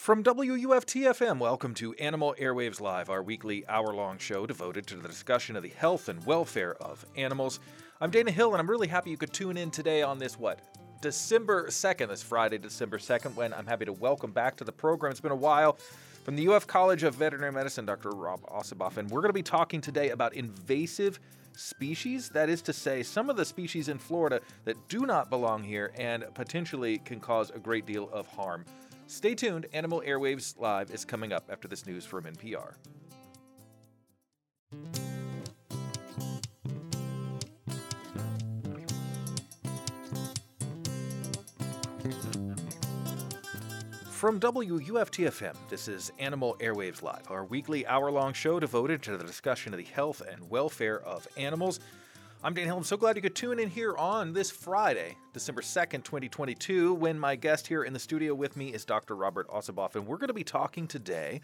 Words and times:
From 0.00 0.22
WUFT-FM, 0.22 1.38
welcome 1.40 1.74
to 1.74 1.92
Animal 1.96 2.34
Airwaves 2.40 2.80
Live, 2.80 3.10
our 3.10 3.22
weekly 3.22 3.68
hour-long 3.68 4.16
show 4.16 4.46
devoted 4.46 4.86
to 4.86 4.96
the 4.96 5.06
discussion 5.06 5.56
of 5.56 5.62
the 5.62 5.68
health 5.68 6.08
and 6.08 6.24
welfare 6.24 6.74
of 6.76 7.04
animals. 7.16 7.60
I'm 8.00 8.10
Dana 8.10 8.30
Hill, 8.30 8.52
and 8.52 8.60
I'm 8.60 8.70
really 8.70 8.88
happy 8.88 9.10
you 9.10 9.18
could 9.18 9.34
tune 9.34 9.58
in 9.58 9.70
today 9.70 10.00
on 10.00 10.18
this, 10.18 10.38
what, 10.38 10.60
December 11.02 11.66
2nd, 11.66 12.08
this 12.08 12.22
Friday, 12.22 12.56
December 12.56 12.96
2nd, 12.96 13.34
when 13.34 13.52
I'm 13.52 13.66
happy 13.66 13.84
to 13.84 13.92
welcome 13.92 14.32
back 14.32 14.56
to 14.56 14.64
the 14.64 14.72
program. 14.72 15.10
It's 15.10 15.20
been 15.20 15.32
a 15.32 15.36
while. 15.36 15.76
From 16.24 16.34
the 16.34 16.48
UF 16.48 16.66
College 16.66 17.02
of 17.02 17.16
Veterinary 17.16 17.52
Medicine, 17.52 17.84
Dr. 17.84 18.08
Rob 18.08 18.40
Ossiboff, 18.46 18.96
and 18.96 19.10
we're 19.10 19.20
going 19.20 19.28
to 19.28 19.34
be 19.34 19.42
talking 19.42 19.82
today 19.82 20.08
about 20.10 20.32
invasive 20.32 21.20
species. 21.54 22.30
That 22.30 22.48
is 22.48 22.62
to 22.62 22.72
say, 22.72 23.02
some 23.02 23.28
of 23.28 23.36
the 23.36 23.44
species 23.44 23.90
in 23.90 23.98
Florida 23.98 24.40
that 24.64 24.76
do 24.88 25.00
not 25.00 25.28
belong 25.28 25.62
here 25.62 25.92
and 25.98 26.24
potentially 26.32 26.96
can 27.04 27.20
cause 27.20 27.50
a 27.50 27.58
great 27.58 27.84
deal 27.84 28.08
of 28.14 28.26
harm. 28.28 28.64
Stay 29.10 29.34
tuned. 29.34 29.66
Animal 29.72 30.04
Airwaves 30.06 30.56
Live 30.56 30.92
is 30.92 31.04
coming 31.04 31.32
up 31.32 31.50
after 31.50 31.66
this 31.66 31.84
news 31.84 32.06
from 32.06 32.26
NPR. 32.26 32.74
From 44.12 44.38
WUFT-FM, 44.38 45.56
this 45.68 45.88
is 45.88 46.12
Animal 46.20 46.56
Airwaves 46.60 47.02
Live, 47.02 47.28
our 47.28 47.44
weekly 47.44 47.84
hour-long 47.88 48.32
show 48.32 48.60
devoted 48.60 49.02
to 49.02 49.16
the 49.16 49.24
discussion 49.24 49.74
of 49.74 49.78
the 49.78 49.84
health 49.84 50.22
and 50.30 50.48
welfare 50.48 51.00
of 51.00 51.26
animals. 51.36 51.80
I'm 52.42 52.54
Dan 52.54 52.64
Hill. 52.64 52.78
I'm 52.78 52.84
so 52.84 52.96
glad 52.96 53.16
you 53.16 53.22
could 53.22 53.34
tune 53.34 53.58
in 53.58 53.68
here 53.68 53.94
on 53.98 54.32
this 54.32 54.50
Friday, 54.50 55.18
December 55.34 55.60
2nd, 55.60 56.04
2022, 56.04 56.94
when 56.94 57.18
my 57.18 57.36
guest 57.36 57.66
here 57.66 57.84
in 57.84 57.92
the 57.92 57.98
studio 57.98 58.34
with 58.34 58.56
me 58.56 58.72
is 58.72 58.86
Dr. 58.86 59.14
Robert 59.14 59.46
Ossiboff, 59.48 59.94
and 59.94 60.06
we're 60.06 60.16
going 60.16 60.28
to 60.28 60.32
be 60.32 60.42
talking 60.42 60.86
today 60.86 61.42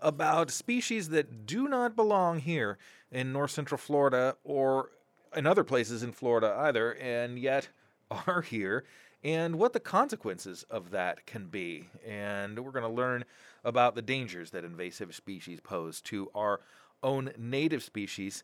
about 0.00 0.50
species 0.50 1.10
that 1.10 1.44
do 1.44 1.68
not 1.68 1.94
belong 1.94 2.38
here 2.38 2.78
in 3.10 3.30
north 3.30 3.50
central 3.50 3.76
Florida 3.76 4.34
or 4.42 4.92
in 5.36 5.46
other 5.46 5.64
places 5.64 6.02
in 6.02 6.12
Florida 6.12 6.56
either, 6.60 6.92
and 6.92 7.38
yet 7.38 7.68
are 8.26 8.40
here 8.40 8.84
and 9.22 9.58
what 9.58 9.74
the 9.74 9.80
consequences 9.80 10.64
of 10.70 10.92
that 10.92 11.26
can 11.26 11.44
be. 11.44 11.90
And 12.08 12.58
we're 12.58 12.72
going 12.72 12.88
to 12.88 12.88
learn 12.88 13.26
about 13.64 13.96
the 13.96 14.02
dangers 14.02 14.50
that 14.52 14.64
invasive 14.64 15.14
species 15.14 15.60
pose 15.60 16.00
to 16.00 16.30
our 16.34 16.60
own 17.02 17.32
native 17.36 17.82
species 17.82 18.42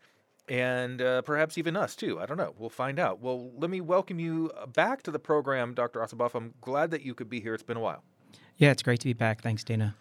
and 0.49 1.03
uh, 1.03 1.23
perhaps 1.23 1.59
even 1.59 1.77
us 1.77 1.95
too. 1.95 2.21
I 2.21 2.27
don't 2.27 2.37
know. 2.37 2.55
We'll 2.59 2.71
find 2.71 2.99
out. 2.99 3.21
Well, 3.21 3.51
let 3.57 3.71
me 3.71 3.81
welcome 3.81 4.19
you 4.19 4.51
back 4.75 5.03
to 5.03 5.11
the 5.11 5.19
program, 5.19 5.75
Dr. 5.75 6.01
Ossiboff. 6.01 6.35
I'm 6.35 6.55
glad 6.61 6.91
that 6.91 7.03
you 7.03 7.15
could 7.15 7.29
be 7.29 7.41
here. 7.41 7.55
It's 7.55 7.63
been 7.63 7.77
a 7.77 7.81
while. 7.81 8.03
Yeah, 8.57 8.71
it's 8.71 8.83
great 8.83 9.01
to 9.01 9.05
be 9.05 9.13
back. 9.13 9.43
Thanks, 9.43 9.63
Dana. 9.63 9.95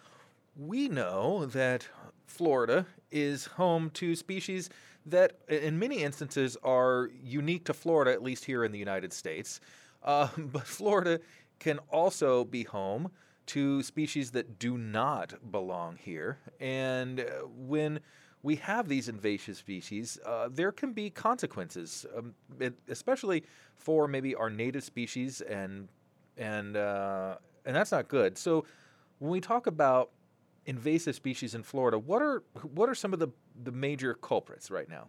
We 0.56 0.90
know 0.90 1.46
that 1.48 1.88
Florida 2.26 2.86
is 3.12 3.46
home 3.46 3.90
to 3.92 4.16
species 4.16 4.70
that, 5.06 5.34
in 5.48 5.80
many 5.80 6.04
instances, 6.04 6.58
are 6.64 7.10
unique 7.24 7.66
to 7.66 7.74
Florida, 7.74 8.12
at 8.12 8.24
least 8.24 8.46
here 8.46 8.64
in 8.64 8.72
the 8.72 8.80
United 8.80 9.14
States. 9.14 9.60
Uh, 10.04 10.30
but 10.38 10.66
Florida 10.66 11.20
can 11.60 11.80
also 11.92 12.44
be 12.44 12.64
home 12.64 13.12
to 13.48 13.82
species 13.82 14.32
that 14.32 14.60
do 14.60 14.78
not 14.78 15.52
belong 15.52 15.98
here. 15.98 16.38
And 16.60 17.22
uh, 17.22 17.24
when 17.48 18.00
we 18.44 18.56
have 18.58 18.88
these 18.88 19.10
invasive 19.10 19.58
species, 19.58 20.20
uh, 20.26 20.50
there 20.52 20.72
can 20.72 20.94
be 20.94 21.10
consequences, 21.10 22.06
um, 22.16 22.34
it, 22.60 22.74
especially 22.88 23.44
for 23.76 24.08
maybe 24.08 24.36
our 24.36 24.50
native 24.50 24.84
species, 24.84 25.42
and 25.42 25.88
and 26.38 26.78
uh, 26.78 27.36
and 27.66 27.76
that's 27.76 27.92
not 27.92 28.08
good. 28.08 28.38
So 28.38 28.66
when 29.20 29.32
we 29.32 29.42
talk 29.42 29.68
about 29.68 30.12
invasive 30.66 31.16
species 31.16 31.56
in 31.56 31.64
Florida, 31.64 31.98
what 31.98 32.22
are 32.22 32.44
what 32.74 32.90
are 32.90 32.96
some 32.96 33.14
of 33.14 33.20
the 33.20 33.30
the 33.64 33.72
major 33.72 34.14
culprits 34.14 34.70
right 34.70 34.90
now? 34.90 35.08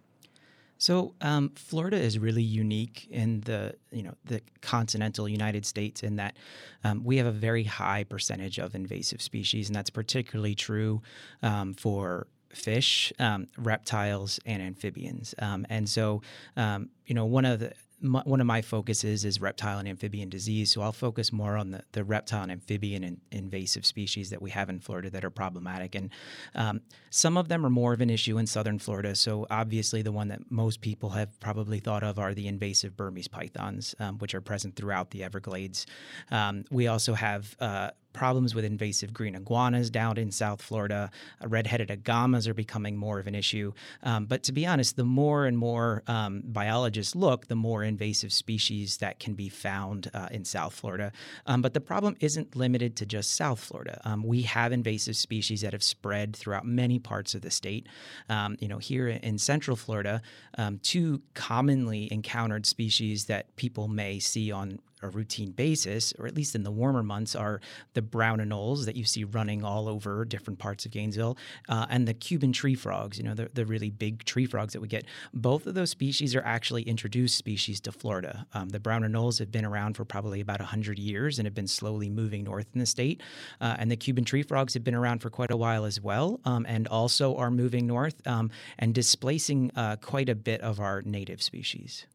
So 0.78 1.14
um, 1.20 1.50
Florida 1.56 1.98
is 1.98 2.20
really 2.20 2.42
unique 2.42 3.08
in 3.10 3.40
the 3.42 3.74
you 3.90 4.04
know 4.04 4.14
the 4.24 4.40
continental 4.62 5.28
United 5.28 5.66
States 5.66 6.02
in 6.02 6.16
that 6.16 6.36
um, 6.84 7.02
we 7.04 7.16
have 7.16 7.26
a 7.26 7.32
very 7.32 7.64
high 7.64 8.04
percentage 8.04 8.58
of 8.58 8.74
invasive 8.74 9.20
species, 9.20 9.68
and 9.68 9.76
that's 9.76 9.90
particularly 9.90 10.54
true 10.54 11.02
um, 11.42 11.74
for 11.74 12.28
fish, 12.50 13.12
um, 13.18 13.48
reptiles, 13.56 14.40
and 14.46 14.62
amphibians. 14.62 15.34
Um, 15.38 15.66
and 15.68 15.88
so 15.88 16.22
um, 16.56 16.90
you 17.06 17.14
know 17.14 17.26
one 17.26 17.44
of 17.44 17.60
the 17.60 17.72
my, 18.00 18.20
one 18.24 18.40
of 18.40 18.46
my 18.46 18.62
focuses 18.62 19.24
is 19.24 19.40
reptile 19.40 19.78
and 19.78 19.88
amphibian 19.88 20.28
disease. 20.28 20.72
So 20.72 20.82
I'll 20.82 20.92
focus 20.92 21.32
more 21.32 21.56
on 21.56 21.70
the, 21.70 21.82
the 21.92 22.04
reptile 22.04 22.42
and 22.42 22.52
amphibian 22.52 23.20
invasive 23.30 23.84
species 23.84 24.30
that 24.30 24.40
we 24.40 24.50
have 24.50 24.68
in 24.70 24.80
Florida 24.80 25.10
that 25.10 25.24
are 25.24 25.30
problematic. 25.30 25.94
And 25.94 26.10
um, 26.54 26.80
some 27.10 27.36
of 27.36 27.48
them 27.48 27.64
are 27.66 27.70
more 27.70 27.92
of 27.92 28.00
an 28.00 28.10
issue 28.10 28.38
in 28.38 28.46
southern 28.46 28.78
Florida. 28.78 29.14
So 29.14 29.46
obviously, 29.50 30.02
the 30.02 30.12
one 30.12 30.28
that 30.28 30.50
most 30.50 30.80
people 30.80 31.10
have 31.10 31.38
probably 31.40 31.80
thought 31.80 32.02
of 32.02 32.18
are 32.18 32.34
the 32.34 32.46
invasive 32.46 32.96
Burmese 32.96 33.28
pythons, 33.28 33.94
um, 33.98 34.18
which 34.18 34.34
are 34.34 34.40
present 34.40 34.76
throughout 34.76 35.10
the 35.10 35.24
Everglades. 35.24 35.86
Um, 36.30 36.64
we 36.70 36.86
also 36.86 37.14
have 37.14 37.56
uh, 37.60 37.90
problems 38.12 38.54
with 38.54 38.64
invasive 38.64 39.12
green 39.12 39.34
iguanas 39.34 39.90
down 39.90 40.18
in 40.18 40.30
South 40.30 40.60
Florida. 40.60 41.10
Uh, 41.42 41.48
red-headed 41.48 41.88
agamas 41.88 42.46
are 42.48 42.54
becoming 42.54 42.96
more 42.96 43.18
of 43.18 43.26
an 43.26 43.34
issue. 43.34 43.72
Um, 44.02 44.26
but 44.26 44.42
to 44.44 44.52
be 44.52 44.66
honest, 44.66 44.96
the 44.96 45.04
more 45.04 45.46
and 45.46 45.56
more 45.56 46.02
um, 46.06 46.42
biologists 46.44 47.14
look, 47.14 47.46
the 47.46 47.56
more 47.56 47.84
invasive 47.84 48.32
species 48.32 48.98
that 48.98 49.20
can 49.20 49.34
be 49.34 49.48
found 49.48 50.10
uh, 50.14 50.28
in 50.30 50.44
South 50.44 50.74
Florida. 50.74 51.12
Um, 51.46 51.62
but 51.62 51.74
the 51.74 51.80
problem 51.80 52.16
isn't 52.20 52.56
limited 52.56 52.96
to 52.96 53.06
just 53.06 53.34
South 53.34 53.60
Florida. 53.60 54.00
Um, 54.04 54.22
we 54.22 54.42
have 54.42 54.72
invasive 54.72 55.16
species 55.16 55.60
that 55.60 55.72
have 55.72 55.82
spread 55.82 56.34
throughout 56.34 56.66
many 56.66 56.98
parts 56.98 57.34
of 57.34 57.42
the 57.42 57.50
state. 57.50 57.86
Um, 58.28 58.56
you 58.60 58.68
know, 58.68 58.78
here 58.78 59.08
in 59.08 59.38
Central 59.38 59.76
Florida, 59.76 60.22
um, 60.56 60.78
two 60.82 61.22
commonly 61.34 62.12
encountered 62.12 62.66
species 62.66 63.26
that 63.26 63.54
people 63.56 63.88
may 63.88 64.18
see 64.18 64.50
on 64.50 64.80
a 65.02 65.08
routine 65.08 65.52
basis, 65.52 66.12
or 66.18 66.26
at 66.26 66.34
least 66.34 66.54
in 66.54 66.62
the 66.62 66.70
warmer 66.70 67.02
months, 67.02 67.34
are 67.34 67.60
the 67.94 68.02
brown 68.02 68.38
anoles 68.38 68.84
that 68.84 68.96
you 68.96 69.04
see 69.04 69.24
running 69.24 69.64
all 69.64 69.88
over 69.88 70.24
different 70.24 70.58
parts 70.58 70.84
of 70.84 70.92
Gainesville, 70.92 71.36
uh, 71.68 71.86
and 71.90 72.06
the 72.06 72.14
Cuban 72.14 72.52
tree 72.52 72.74
frogs. 72.74 73.18
You 73.18 73.24
know, 73.24 73.34
the, 73.34 73.48
the 73.52 73.66
really 73.66 73.90
big 73.90 74.24
tree 74.24 74.46
frogs 74.46 74.72
that 74.72 74.80
we 74.80 74.88
get. 74.88 75.04
Both 75.32 75.66
of 75.66 75.74
those 75.74 75.90
species 75.90 76.34
are 76.34 76.42
actually 76.42 76.82
introduced 76.82 77.36
species 77.36 77.80
to 77.80 77.92
Florida. 77.92 78.46
Um, 78.52 78.70
the 78.70 78.80
brown 78.80 79.02
anoles 79.02 79.38
have 79.38 79.50
been 79.50 79.64
around 79.64 79.96
for 79.96 80.04
probably 80.04 80.40
about 80.40 80.60
100 80.60 80.98
years 80.98 81.38
and 81.38 81.46
have 81.46 81.54
been 81.54 81.66
slowly 81.66 82.10
moving 82.10 82.44
north 82.44 82.66
in 82.74 82.80
the 82.80 82.86
state. 82.86 83.22
Uh, 83.60 83.76
and 83.78 83.90
the 83.90 83.96
Cuban 83.96 84.24
tree 84.24 84.42
frogs 84.42 84.74
have 84.74 84.84
been 84.84 84.94
around 84.94 85.20
for 85.20 85.30
quite 85.30 85.50
a 85.50 85.56
while 85.56 85.84
as 85.84 86.00
well, 86.00 86.40
um, 86.44 86.64
and 86.68 86.88
also 86.88 87.36
are 87.36 87.50
moving 87.50 87.86
north 87.86 88.26
um, 88.26 88.50
and 88.78 88.94
displacing 88.94 89.70
uh, 89.76 89.96
quite 89.96 90.28
a 90.28 90.34
bit 90.34 90.60
of 90.60 90.80
our 90.80 91.02
native 91.02 91.42
species. 91.42 92.06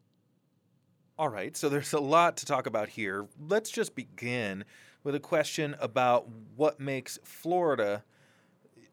All 1.16 1.28
right, 1.28 1.56
so 1.56 1.68
there's 1.68 1.92
a 1.92 2.00
lot 2.00 2.36
to 2.38 2.46
talk 2.46 2.66
about 2.66 2.88
here. 2.88 3.28
Let's 3.40 3.70
just 3.70 3.94
begin 3.94 4.64
with 5.04 5.14
a 5.14 5.20
question 5.20 5.76
about 5.78 6.26
what 6.56 6.80
makes 6.80 7.20
Florida 7.22 8.02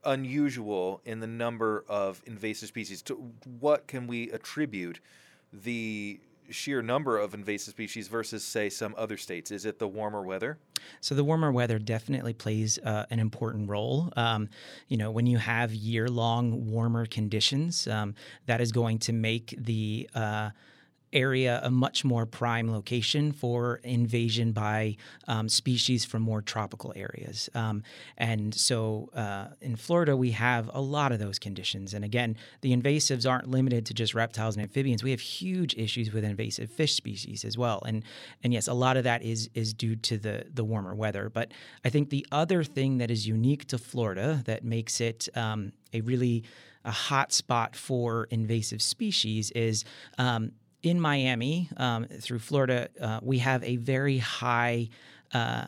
unusual 0.05 1.01
in 1.03 1.19
the 1.19 1.25
number 1.25 1.83
of 1.89 2.21
invasive 2.27 2.67
species. 2.67 3.01
To 3.03 3.15
what 3.59 3.87
can 3.87 4.05
we 4.05 4.29
attribute 4.29 4.99
the 5.51 6.19
sheer 6.51 6.83
number 6.83 7.17
of 7.17 7.33
invasive 7.33 7.71
species 7.71 8.07
versus, 8.07 8.43
say, 8.43 8.69
some 8.69 8.93
other 8.99 9.17
states? 9.17 9.49
Is 9.49 9.65
it 9.65 9.79
the 9.79 9.87
warmer 9.87 10.21
weather? 10.21 10.59
So 10.99 11.15
the 11.15 11.23
warmer 11.23 11.51
weather 11.51 11.79
definitely 11.79 12.33
plays 12.33 12.77
uh, 12.77 13.07
an 13.09 13.19
important 13.19 13.67
role. 13.67 14.13
Um, 14.15 14.47
you 14.89 14.97
know, 14.97 15.09
when 15.09 15.25
you 15.25 15.39
have 15.39 15.73
year-long 15.73 16.69
warmer 16.69 17.07
conditions, 17.07 17.87
um, 17.87 18.13
that 18.45 18.61
is 18.61 18.71
going 18.71 18.99
to 18.99 19.11
make 19.11 19.55
the 19.57 20.07
uh, 20.13 20.51
area 21.13 21.59
a 21.63 21.69
much 21.69 22.03
more 22.05 22.25
prime 22.25 22.72
location 22.72 23.31
for 23.31 23.79
invasion 23.83 24.51
by 24.51 24.95
um, 25.27 25.49
species 25.49 26.05
from 26.05 26.22
more 26.22 26.41
tropical 26.41 26.94
areas. 26.95 27.49
Um, 27.53 27.83
and 28.17 28.53
so 28.53 29.09
uh, 29.16 29.47
in 29.61 29.75
Florida, 29.75 30.16
we 30.16 30.31
have 30.31 30.69
a 30.73 30.81
lot 30.81 31.11
of 31.11 31.19
those 31.19 31.40
conditions. 31.40 31.93
And 31.93 32.05
again, 32.05 32.37
the 32.61 32.75
invasives 32.75 33.29
aren't 33.29 33.49
limited 33.49 33.85
to 33.87 33.93
just 33.93 34.13
reptiles 34.13 34.55
and 34.55 34.63
amphibians. 34.63 35.03
We 35.03 35.11
have 35.11 35.19
huge 35.19 35.75
issues 35.75 36.13
with 36.13 36.23
invasive 36.23 36.69
fish 36.72 36.93
species 36.93 37.43
as 37.46 37.58
well. 37.58 37.81
And 37.85 38.03
and 38.43 38.53
yes, 38.53 38.67
a 38.67 38.73
lot 38.73 38.97
of 38.97 39.03
that 39.03 39.23
is 39.23 39.49
is 39.53 39.73
due 39.73 39.96
to 39.97 40.17
the 40.17 40.46
the 40.53 40.63
warmer 40.63 40.96
weather. 40.96 41.29
But 41.29 41.52
I 41.85 41.90
think 41.90 42.09
the 42.09 42.25
other 42.31 42.63
thing 42.63 42.97
that 42.99 43.11
is 43.11 43.28
unique 43.28 43.67
to 43.67 43.78
Florida 43.78 44.41
that 44.46 44.63
makes 44.63 45.02
it 45.02 45.28
um, 45.35 45.73
a 45.93 46.02
really 46.02 46.43
a 46.84 46.91
hot 46.91 47.31
spot 47.31 47.75
for 47.75 48.25
invasive 48.31 48.81
species 48.81 49.52
is 49.52 49.85
um, 50.17 50.52
in 50.83 50.99
Miami 50.99 51.69
um, 51.78 52.05
through 52.05 52.39
Florida, 52.39 52.89
uh, 52.99 53.19
we 53.22 53.39
have 53.39 53.63
a 53.63 53.78
very 53.78 54.17
high. 54.17 54.89
Uh, 55.33 55.66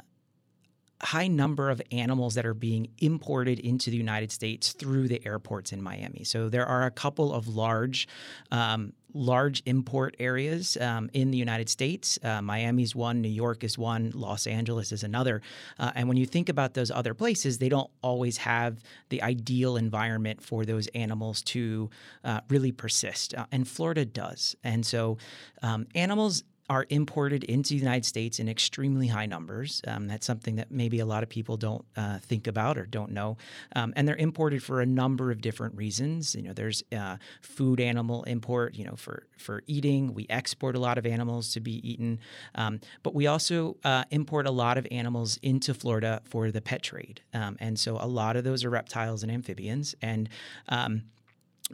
high 1.01 1.27
number 1.27 1.69
of 1.69 1.81
animals 1.91 2.35
that 2.35 2.45
are 2.45 2.53
being 2.53 2.87
imported 2.99 3.59
into 3.59 3.89
the 3.89 3.97
United 3.97 4.31
States 4.31 4.71
through 4.71 5.09
the 5.09 5.21
airports 5.25 5.73
in 5.73 5.81
Miami. 5.81 6.23
So 6.23 6.47
there 6.47 6.65
are 6.65 6.85
a 6.85 6.91
couple 6.91 7.33
of 7.33 7.49
large 7.49 8.07
um, 8.51 8.93
large 9.13 9.61
import 9.65 10.15
areas 10.19 10.77
um, 10.77 11.09
in 11.13 11.31
the 11.31 11.37
United 11.37 11.69
States. 11.69 12.19
Uh, 12.23 12.41
Miami's 12.41 12.95
one, 12.95 13.21
New 13.21 13.29
York 13.29 13.63
is 13.63 13.77
one, 13.77 14.11
Los 14.13 14.47
Angeles 14.47 14.91
is 14.91 15.03
another. 15.03 15.41
Uh, 15.79 15.91
and 15.95 16.07
when 16.07 16.17
you 16.17 16.25
think 16.25 16.49
about 16.49 16.73
those 16.73 16.91
other 16.91 17.13
places, 17.13 17.57
they 17.57 17.69
don't 17.69 17.89
always 18.01 18.37
have 18.37 18.83
the 19.09 19.21
ideal 19.21 19.77
environment 19.77 20.41
for 20.41 20.65
those 20.65 20.87
animals 20.87 21.41
to 21.43 21.89
uh, 22.23 22.41
really 22.49 22.71
persist. 22.71 23.33
Uh, 23.33 23.45
and 23.51 23.67
Florida 23.67 24.05
does. 24.05 24.55
And 24.63 24.85
so 24.85 25.17
um, 25.61 25.87
animals 25.95 26.43
are 26.69 26.85
imported 26.89 27.43
into 27.43 27.69
the 27.69 27.79
United 27.79 28.05
States 28.05 28.39
in 28.39 28.47
extremely 28.47 29.07
high 29.07 29.25
numbers. 29.25 29.81
Um, 29.87 30.07
that's 30.07 30.25
something 30.25 30.55
that 30.55 30.71
maybe 30.71 30.99
a 30.99 31.05
lot 31.05 31.23
of 31.23 31.29
people 31.29 31.57
don't 31.57 31.83
uh, 31.97 32.19
think 32.19 32.47
about 32.47 32.77
or 32.77 32.85
don't 32.85 33.11
know. 33.11 33.37
Um, 33.75 33.93
and 33.95 34.07
they're 34.07 34.15
imported 34.15 34.63
for 34.63 34.81
a 34.81 34.85
number 34.85 35.31
of 35.31 35.41
different 35.41 35.75
reasons. 35.75 36.35
You 36.35 36.43
know, 36.43 36.53
there's 36.53 36.83
uh, 36.95 37.17
food 37.41 37.79
animal 37.79 38.23
import. 38.23 38.75
You 38.75 38.85
know, 38.85 38.95
for 38.95 39.27
for 39.37 39.63
eating, 39.67 40.13
we 40.13 40.25
export 40.29 40.75
a 40.75 40.79
lot 40.79 40.97
of 40.97 41.05
animals 41.05 41.53
to 41.53 41.59
be 41.59 41.87
eaten, 41.87 42.19
um, 42.55 42.79
but 43.03 43.13
we 43.13 43.27
also 43.27 43.77
uh, 43.83 44.05
import 44.09 44.47
a 44.47 44.51
lot 44.51 44.77
of 44.77 44.87
animals 44.89 45.37
into 45.41 45.73
Florida 45.73 46.21
for 46.23 46.49
the 46.51 46.61
pet 46.61 46.81
trade. 46.81 47.21
Um, 47.33 47.57
and 47.59 47.77
so 47.77 47.97
a 47.99 48.07
lot 48.07 48.35
of 48.35 48.43
those 48.43 48.63
are 48.63 48.69
reptiles 48.69 49.23
and 49.23 49.31
amphibians. 49.31 49.95
And 50.01 50.29
um, 50.69 51.03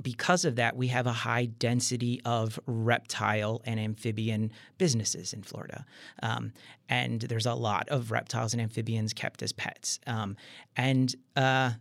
because 0.01 0.45
of 0.45 0.55
that, 0.55 0.75
we 0.75 0.87
have 0.87 1.07
a 1.07 1.11
high 1.11 1.45
density 1.45 2.21
of 2.25 2.59
reptile 2.65 3.61
and 3.65 3.79
amphibian 3.79 4.51
businesses 4.77 5.33
in 5.33 5.43
Florida. 5.43 5.85
Um, 6.23 6.53
and 6.87 7.21
there's 7.21 7.45
a 7.45 7.53
lot 7.53 7.89
of 7.89 8.11
reptiles 8.11 8.53
and 8.53 8.61
amphibians 8.61 9.13
kept 9.13 9.41
as 9.43 9.51
pets. 9.51 9.99
Um, 10.07 10.37
and 10.75 11.15
uh, 11.35 11.71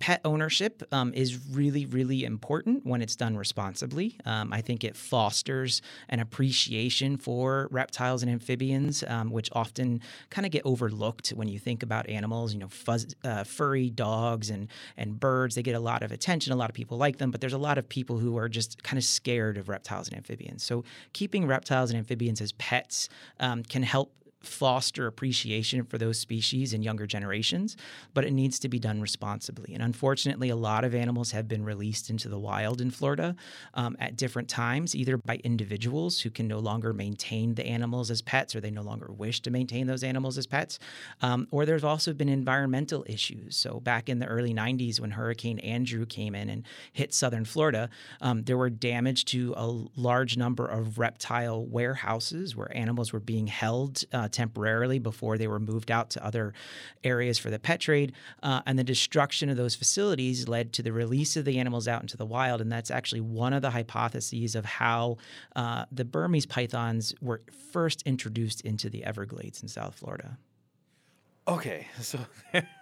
pet 0.00 0.20
ownership 0.24 0.82
um, 0.92 1.12
is 1.14 1.38
really, 1.50 1.84
really 1.86 2.24
important 2.24 2.84
when 2.84 3.02
it's 3.02 3.14
done 3.14 3.36
responsibly. 3.36 4.16
Um, 4.24 4.52
I 4.52 4.62
think 4.62 4.82
it 4.82 4.96
fosters 4.96 5.82
an 6.08 6.20
appreciation 6.20 7.18
for 7.18 7.68
reptiles 7.70 8.22
and 8.22 8.32
amphibians, 8.32 9.04
um, 9.06 9.30
which 9.30 9.50
often 9.52 10.00
kind 10.30 10.46
of 10.46 10.52
get 10.52 10.62
overlooked 10.64 11.28
when 11.30 11.48
you 11.48 11.58
think 11.58 11.82
about 11.82 12.08
animals. 12.08 12.54
You 12.54 12.60
know, 12.60 12.68
fuzz, 12.68 13.14
uh, 13.22 13.44
furry 13.44 13.90
dogs 13.90 14.50
and 14.50 14.68
and 14.96 15.20
birds 15.20 15.54
they 15.54 15.62
get 15.62 15.74
a 15.74 15.80
lot 15.80 16.02
of 16.02 16.10
attention. 16.12 16.52
A 16.52 16.56
lot 16.56 16.70
of 16.70 16.74
people 16.74 16.96
like 16.96 17.18
them, 17.18 17.30
but 17.30 17.40
there's 17.40 17.52
a 17.52 17.58
lot 17.58 17.76
of 17.76 17.88
people 17.88 18.18
who 18.18 18.38
are 18.38 18.48
just 18.48 18.82
kind 18.82 18.96
of 18.96 19.04
scared 19.04 19.58
of 19.58 19.68
reptiles 19.68 20.08
and 20.08 20.16
amphibians. 20.16 20.62
So 20.62 20.82
keeping 21.12 21.46
reptiles 21.46 21.90
and 21.90 21.98
amphibians 21.98 22.40
as 22.40 22.52
pets 22.52 23.10
um, 23.38 23.62
can 23.64 23.82
help 23.82 24.12
foster 24.42 25.06
appreciation 25.06 25.84
for 25.84 25.98
those 25.98 26.18
species 26.18 26.72
in 26.72 26.82
younger 26.82 27.06
generations, 27.06 27.76
but 28.14 28.24
it 28.24 28.32
needs 28.32 28.58
to 28.58 28.68
be 28.68 28.78
done 28.78 29.00
responsibly. 29.00 29.74
And 29.74 29.82
unfortunately, 29.82 30.48
a 30.48 30.56
lot 30.56 30.84
of 30.84 30.94
animals 30.94 31.32
have 31.32 31.46
been 31.46 31.64
released 31.64 32.08
into 32.08 32.28
the 32.28 32.38
wild 32.38 32.80
in 32.80 32.90
Florida 32.90 33.36
um, 33.74 33.96
at 34.00 34.16
different 34.16 34.48
times, 34.48 34.96
either 34.96 35.18
by 35.18 35.36
individuals 35.44 36.20
who 36.20 36.30
can 36.30 36.48
no 36.48 36.58
longer 36.58 36.92
maintain 36.92 37.54
the 37.54 37.66
animals 37.66 38.10
as 38.10 38.22
pets 38.22 38.56
or 38.56 38.60
they 38.60 38.70
no 38.70 38.82
longer 38.82 39.12
wish 39.12 39.40
to 39.42 39.50
maintain 39.50 39.86
those 39.86 40.02
animals 40.02 40.38
as 40.38 40.46
pets, 40.46 40.78
um, 41.20 41.46
or 41.50 41.66
there's 41.66 41.84
also 41.84 42.12
been 42.14 42.28
environmental 42.28 43.04
issues. 43.06 43.56
So 43.56 43.80
back 43.80 44.08
in 44.08 44.18
the 44.18 44.26
early 44.26 44.54
90s, 44.54 45.00
when 45.00 45.10
Hurricane 45.10 45.58
Andrew 45.58 46.06
came 46.06 46.34
in 46.34 46.48
and 46.48 46.64
hit 46.92 47.12
southern 47.12 47.44
Florida, 47.44 47.90
um, 48.20 48.42
there 48.44 48.56
were 48.56 48.70
damage 48.70 49.26
to 49.26 49.52
a 49.56 49.66
large 49.96 50.36
number 50.36 50.66
of 50.66 50.98
reptile 50.98 51.64
warehouses 51.64 52.56
where 52.56 52.74
animals 52.76 53.12
were 53.12 53.20
being 53.20 53.46
held. 53.46 54.04
Uh, 54.12 54.28
temporarily 54.32 54.98
before 54.98 55.38
they 55.38 55.46
were 55.46 55.60
moved 55.60 55.90
out 55.90 56.10
to 56.10 56.24
other 56.24 56.52
areas 57.04 57.38
for 57.38 57.50
the 57.50 57.58
pet 57.58 57.80
trade. 57.80 58.12
Uh, 58.42 58.62
and 58.66 58.78
the 58.78 58.84
destruction 58.84 59.48
of 59.48 59.56
those 59.56 59.74
facilities 59.74 60.48
led 60.48 60.72
to 60.72 60.82
the 60.82 60.92
release 60.92 61.36
of 61.36 61.44
the 61.44 61.58
animals 61.58 61.88
out 61.88 62.02
into 62.02 62.16
the 62.16 62.26
wild. 62.26 62.60
And 62.60 62.70
that's 62.70 62.90
actually 62.90 63.20
one 63.20 63.52
of 63.52 63.62
the 63.62 63.70
hypotheses 63.70 64.54
of 64.54 64.64
how 64.64 65.16
uh, 65.56 65.84
the 65.92 66.04
Burmese 66.04 66.46
pythons 66.46 67.14
were 67.20 67.42
first 67.72 68.02
introduced 68.06 68.60
into 68.62 68.88
the 68.90 69.04
Everglades 69.04 69.62
in 69.62 69.68
South 69.68 69.94
Florida. 69.94 70.38
Okay, 71.48 71.88
so 72.00 72.18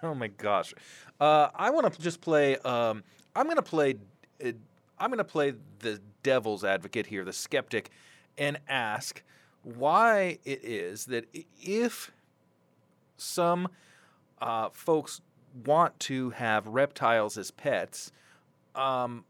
oh 0.03 0.13
my 0.13 0.27
gosh, 0.27 0.73
uh, 1.19 1.49
I 1.55 1.71
want 1.71 1.91
to 1.91 2.01
just 2.01 2.21
play. 2.21 2.57
Um, 2.57 3.03
I'm 3.35 3.45
going 3.45 3.55
to 3.55 3.61
play. 3.61 3.95
Uh, 4.43 4.51
I'm 4.99 5.09
going 5.09 5.17
to 5.17 5.23
play 5.23 5.53
the 5.79 6.01
devil's 6.23 6.63
advocate 6.63 7.07
here, 7.07 7.23
the 7.23 7.33
skeptic, 7.33 7.89
and 8.37 8.59
ask 8.67 9.23
why 9.63 10.39
it 10.45 10.63
is 10.63 11.05
that 11.05 11.25
if 11.61 12.11
some 13.17 13.69
uh, 14.41 14.69
folks 14.69 15.21
want 15.65 15.99
to 15.99 16.31
have 16.31 16.67
reptiles 16.67 17.37
as 17.37 17.51
pets, 17.51 18.11
um, 18.75 19.25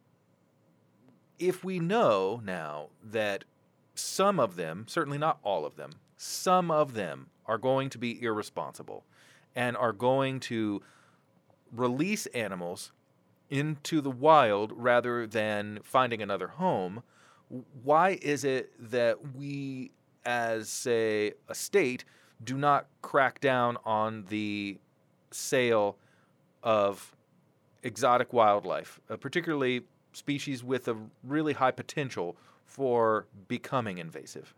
if 1.38 1.64
we 1.64 1.80
know 1.80 2.42
now 2.44 2.90
that 3.04 3.46
some 3.96 4.40
of 4.40 4.56
them, 4.56 4.86
certainly 4.88 5.18
not 5.18 5.40
all 5.44 5.66
of 5.66 5.76
them, 5.76 5.92
some 6.18 6.70
of 6.70 6.94
them 6.94 7.28
are 7.46 7.58
going 7.58 7.90
to 7.90 7.98
be 7.98 8.22
irresponsible 8.22 9.04
and 9.56 9.76
are 9.78 9.94
going 9.94 10.40
to 10.40 10.82
release 11.72 12.26
animals 12.28 12.92
into 13.50 14.02
the 14.02 14.12
wild 14.12 14.72
rather 14.76 15.26
than 15.26 15.80
finding 15.84 16.22
another 16.22 16.50
home, 16.50 17.02
why 17.84 18.20
is 18.22 18.44
it 18.44 18.72
that 18.80 19.36
we 19.36 19.92
as, 20.30 20.70
say, 20.70 21.34
a 21.48 21.56
state, 21.56 22.06
do 22.44 22.56
not 22.56 22.86
crack 23.02 23.42
down 23.42 23.78
on 23.84 24.26
the 24.30 24.78
sale 25.32 25.98
of 26.62 27.16
exotic 27.82 28.32
wildlife, 28.32 29.00
uh, 29.10 29.18
particularly 29.18 29.82
species 30.14 30.64
with 30.64 30.88
a 30.88 30.96
really 31.24 31.54
high 31.54 31.72
potential 31.72 32.38
for 32.68 33.26
becoming 33.48 33.98
invasive? 33.98 34.54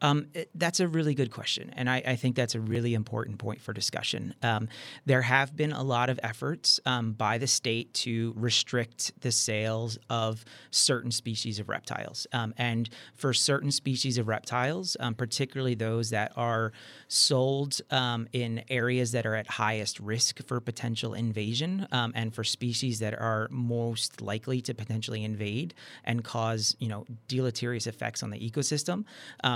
Um, 0.00 0.26
that's 0.54 0.80
a 0.80 0.88
really 0.88 1.14
good 1.14 1.30
question, 1.30 1.72
and 1.76 1.88
I, 1.88 2.02
I, 2.06 2.16
think 2.16 2.36
that's 2.36 2.54
a 2.54 2.60
really 2.60 2.94
important 2.94 3.38
point 3.38 3.60
for 3.60 3.72
discussion. 3.72 4.34
Um, 4.42 4.68
there 5.06 5.22
have 5.22 5.56
been 5.56 5.72
a 5.72 5.82
lot 5.82 6.10
of 6.10 6.18
efforts 6.22 6.80
um, 6.86 7.12
by 7.12 7.38
the 7.38 7.46
state 7.46 7.92
to 7.94 8.32
restrict 8.36 9.12
the 9.20 9.32
sales 9.32 9.98
of 10.08 10.44
certain 10.70 11.10
species 11.10 11.58
of 11.58 11.68
reptiles, 11.68 12.26
um, 12.32 12.54
and 12.56 12.88
for 13.14 13.32
certain 13.32 13.70
species 13.70 14.18
of 14.18 14.28
reptiles, 14.28 14.96
um, 15.00 15.14
particularly 15.14 15.74
those 15.74 16.10
that 16.10 16.32
are 16.36 16.72
sold 17.08 17.80
um, 17.90 18.28
in 18.32 18.62
areas 18.70 19.12
that 19.12 19.26
are 19.26 19.34
at 19.34 19.46
highest 19.46 20.00
risk 20.00 20.42
for 20.46 20.60
potential 20.60 21.14
invasion, 21.14 21.86
and 21.92 22.34
for 22.34 22.44
species 22.44 22.98
that 23.00 23.14
are 23.14 23.48
most 23.50 24.20
likely 24.20 24.60
to 24.60 24.74
potentially 24.74 25.24
invade 25.24 25.74
and 26.04 26.24
cause, 26.24 26.76
you 26.78 26.88
know, 26.88 27.04
deleterious 27.28 27.86
effects 27.86 28.22
on 28.22 28.30
the 28.30 28.38
ecosystem. 28.38 29.04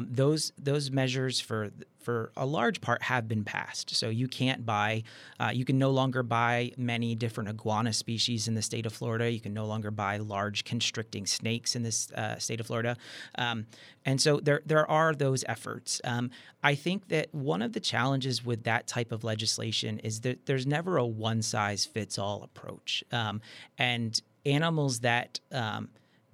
Um, 0.05 0.11
um, 0.11 0.15
those 0.15 0.53
those 0.59 0.91
measures 0.91 1.41
for 1.41 1.71
for 2.05 2.33
a 2.37 2.45
large 2.45 2.83
part 2.83 3.03
have 3.03 3.27
been 3.27 3.45
passed. 3.45 3.97
So 3.97 4.11
you 4.11 4.29
can't 4.29 4.67
buy, 4.67 5.05
uh, 5.41 5.53
you 5.55 5.65
can 5.65 5.79
no 5.79 5.91
longer 5.91 6.23
buy 6.23 6.73
many 6.77 7.15
different 7.15 7.49
iguana 7.49 7.95
species 7.95 8.47
in 8.47 8.55
the 8.55 8.61
state 8.61 8.85
of 8.85 8.93
Florida. 8.93 9.33
You 9.33 9.41
can 9.41 9.55
no 9.55 9.65
longer 9.65 9.91
buy 9.91 10.19
large 10.19 10.65
constricting 10.65 11.25
snakes 11.25 11.75
in 11.75 11.83
this 11.83 12.13
uh, 12.13 12.37
state 12.37 12.61
of 12.61 12.67
Florida. 12.67 12.99
Um, 13.39 13.67
and 14.05 14.21
so 14.21 14.39
there 14.39 14.61
there 14.67 14.89
are 14.91 15.15
those 15.15 15.45
efforts. 15.49 16.01
Um, 16.05 16.31
I 16.63 16.75
think 16.75 17.09
that 17.09 17.35
one 17.35 17.63
of 17.63 17.73
the 17.73 17.81
challenges 17.81 18.45
with 18.45 18.65
that 18.65 18.87
type 18.87 19.11
of 19.11 19.25
legislation 19.25 19.99
is 20.01 20.21
that 20.21 20.45
there's 20.45 20.67
never 20.67 20.99
a 20.99 21.07
one 21.07 21.41
size 21.41 21.87
fits 21.87 22.19
all 22.19 22.43
approach. 22.43 23.03
Um, 23.13 23.41
and 23.79 24.21
animals 24.45 25.01
that 25.01 25.41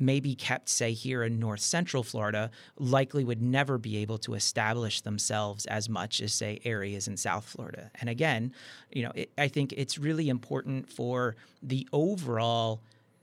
um, 0.00 0.06
may 0.06 0.20
be 0.20 0.34
kept, 0.34 0.68
say, 0.68 0.92
here 0.92 1.22
in 1.22 1.38
north 1.38 1.60
central 1.60 2.02
Florida, 2.02 2.50
likely 2.78 3.24
would 3.24 3.42
never 3.42 3.78
be 3.78 3.98
able 3.98 4.18
to 4.18 4.34
establish 4.34 5.00
themselves 5.00 5.66
as 5.66 5.88
much 5.88 6.20
as, 6.20 6.32
say, 6.32 6.60
areas 6.64 7.08
in 7.08 7.16
South 7.16 7.44
Florida. 7.44 7.90
And 8.00 8.10
again, 8.10 8.52
you 8.92 9.02
know, 9.02 9.12
it, 9.14 9.30
I 9.38 9.48
think 9.48 9.72
it's 9.76 9.98
really 9.98 10.28
important 10.28 10.88
for 10.90 11.36
the 11.62 11.88
overall 11.92 12.80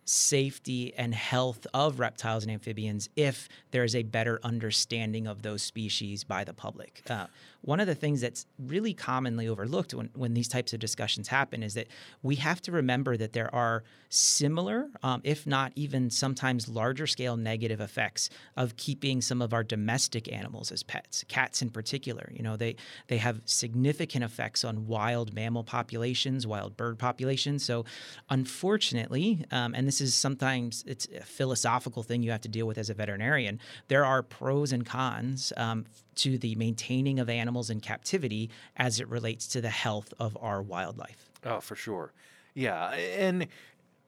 safety 0.08 0.94
and 0.98 1.14
health 1.14 1.68
of 1.74 2.00
reptiles 2.00 2.44
and 2.44 2.52
amphibians 2.52 3.10
if 3.16 3.50
there 3.72 3.84
is 3.84 3.94
a 3.94 4.04
better 4.04 4.40
understanding 4.42 5.28
of 5.28 5.42
those 5.42 5.62
species 5.62 6.24
by 6.24 6.44
the 6.46 6.54
public. 6.54 7.02
Uh, 7.10 7.28
one 7.62 7.82
of 7.82 7.88
the 7.88 7.96
things 7.96 8.22
that's 8.22 8.46
really 8.58 8.94
commonly 8.94 9.48
overlooked 9.50 9.94
when, 9.94 10.10
when 10.16 10.34
these 10.34 10.48
types 10.48 10.72
of 10.72 10.80
discussions 10.80 11.28
happen 11.28 11.62
is 11.62 11.74
that 11.74 11.88
we 12.24 12.36
have 12.36 12.62
to 12.62 12.72
remember 12.72 13.18
that 13.18 13.34
there 13.34 13.54
are 13.54 13.84
similar, 14.10 14.88
um, 15.04 15.20
if 15.26 15.46
not 15.46 15.74
even 15.76 16.10
sometimes 16.10 16.70
larger 16.70 17.06
scale 17.06 17.36
negative 17.36 17.82
effects 17.82 18.30
of 18.56 18.78
keeping 18.78 19.22
some 19.22 19.42
of 19.42 19.54
our 19.54 19.64
domestic 19.64 20.32
animals 20.32 20.72
as 20.72 20.82
pets, 20.84 21.26
cats 21.28 21.62
in 21.62 21.70
particular. 21.70 22.32
You 22.34 22.44
know, 22.44 22.56
they, 22.56 22.78
they 23.08 23.18
have 23.18 23.42
significant 23.44 24.24
effects 24.24 24.64
on 24.64 24.88
wild 24.88 25.34
mammal 25.34 25.66
populations, 25.66 26.48
wild 26.48 26.78
bird 26.78 26.98
populations. 26.98 27.66
So, 27.66 27.84
unfortunately, 28.30 29.44
um, 29.52 29.74
and 29.76 29.86
this 29.86 29.97
is 30.02 30.16
sometimes 30.16 30.84
it's 30.88 31.08
a 31.16 31.24
philosophical 31.24 32.04
thing 32.04 32.24
you 32.24 32.32
have 32.32 32.42
to 32.42 32.50
deal 32.50 32.68
with 32.68 32.78
as 32.78 32.90
a 32.90 32.94
veterinarian, 32.94 33.60
there 33.88 34.06
are 34.06 34.24
pros 34.24 34.72
and 34.72 34.86
cons 34.86 35.54
um, 35.58 35.86
to 36.16 36.38
the 36.38 36.56
maintaining 36.56 37.20
of 37.20 37.30
animals 37.30 37.70
in 37.70 37.80
captivity 37.80 38.50
as 38.78 39.00
it 39.00 39.08
relates 39.08 39.48
to 39.48 39.62
the 39.62 39.70
health 39.70 40.14
of 40.20 40.38
our 40.42 40.62
wildlife. 40.62 41.30
Oh, 41.46 41.60
for 41.60 41.76
sure. 41.76 42.14
Yeah, 42.54 42.90
and 42.90 43.48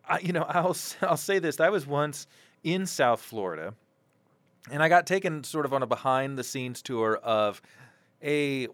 I, 0.08 0.20
you 0.20 0.34
know, 0.34 0.44
I'll 0.50 0.76
I'll 1.02 1.18
say 1.18 1.40
this: 1.40 1.60
I 1.60 1.70
was 1.70 1.86
once 1.86 2.28
in 2.64 2.86
South 2.86 3.22
Florida, 3.22 3.74
and 4.72 4.82
I 4.82 4.90
got 4.90 5.06
taken 5.06 5.44
sort 5.44 5.66
of 5.66 5.74
on 5.74 5.84
a 5.84 5.88
behind 5.88 6.38
the 6.38 6.44
scenes 6.44 6.82
tour 6.82 7.18
of 7.18 7.62
a 8.24 8.68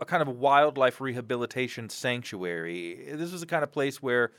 a 0.00 0.04
kind 0.04 0.22
of 0.22 0.28
wildlife 0.28 1.00
rehabilitation 1.00 1.88
sanctuary. 1.88 3.08
This 3.14 3.32
was 3.32 3.40
the 3.40 3.46
kind 3.46 3.64
of 3.64 3.72
place 3.72 4.00
where, 4.00 4.30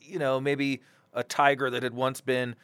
you 0.00 0.18
know, 0.18 0.38
maybe 0.40 0.82
a 1.12 1.22
tiger 1.22 1.70
that 1.70 1.82
had 1.82 1.94
once 1.94 2.20
been 2.20 2.54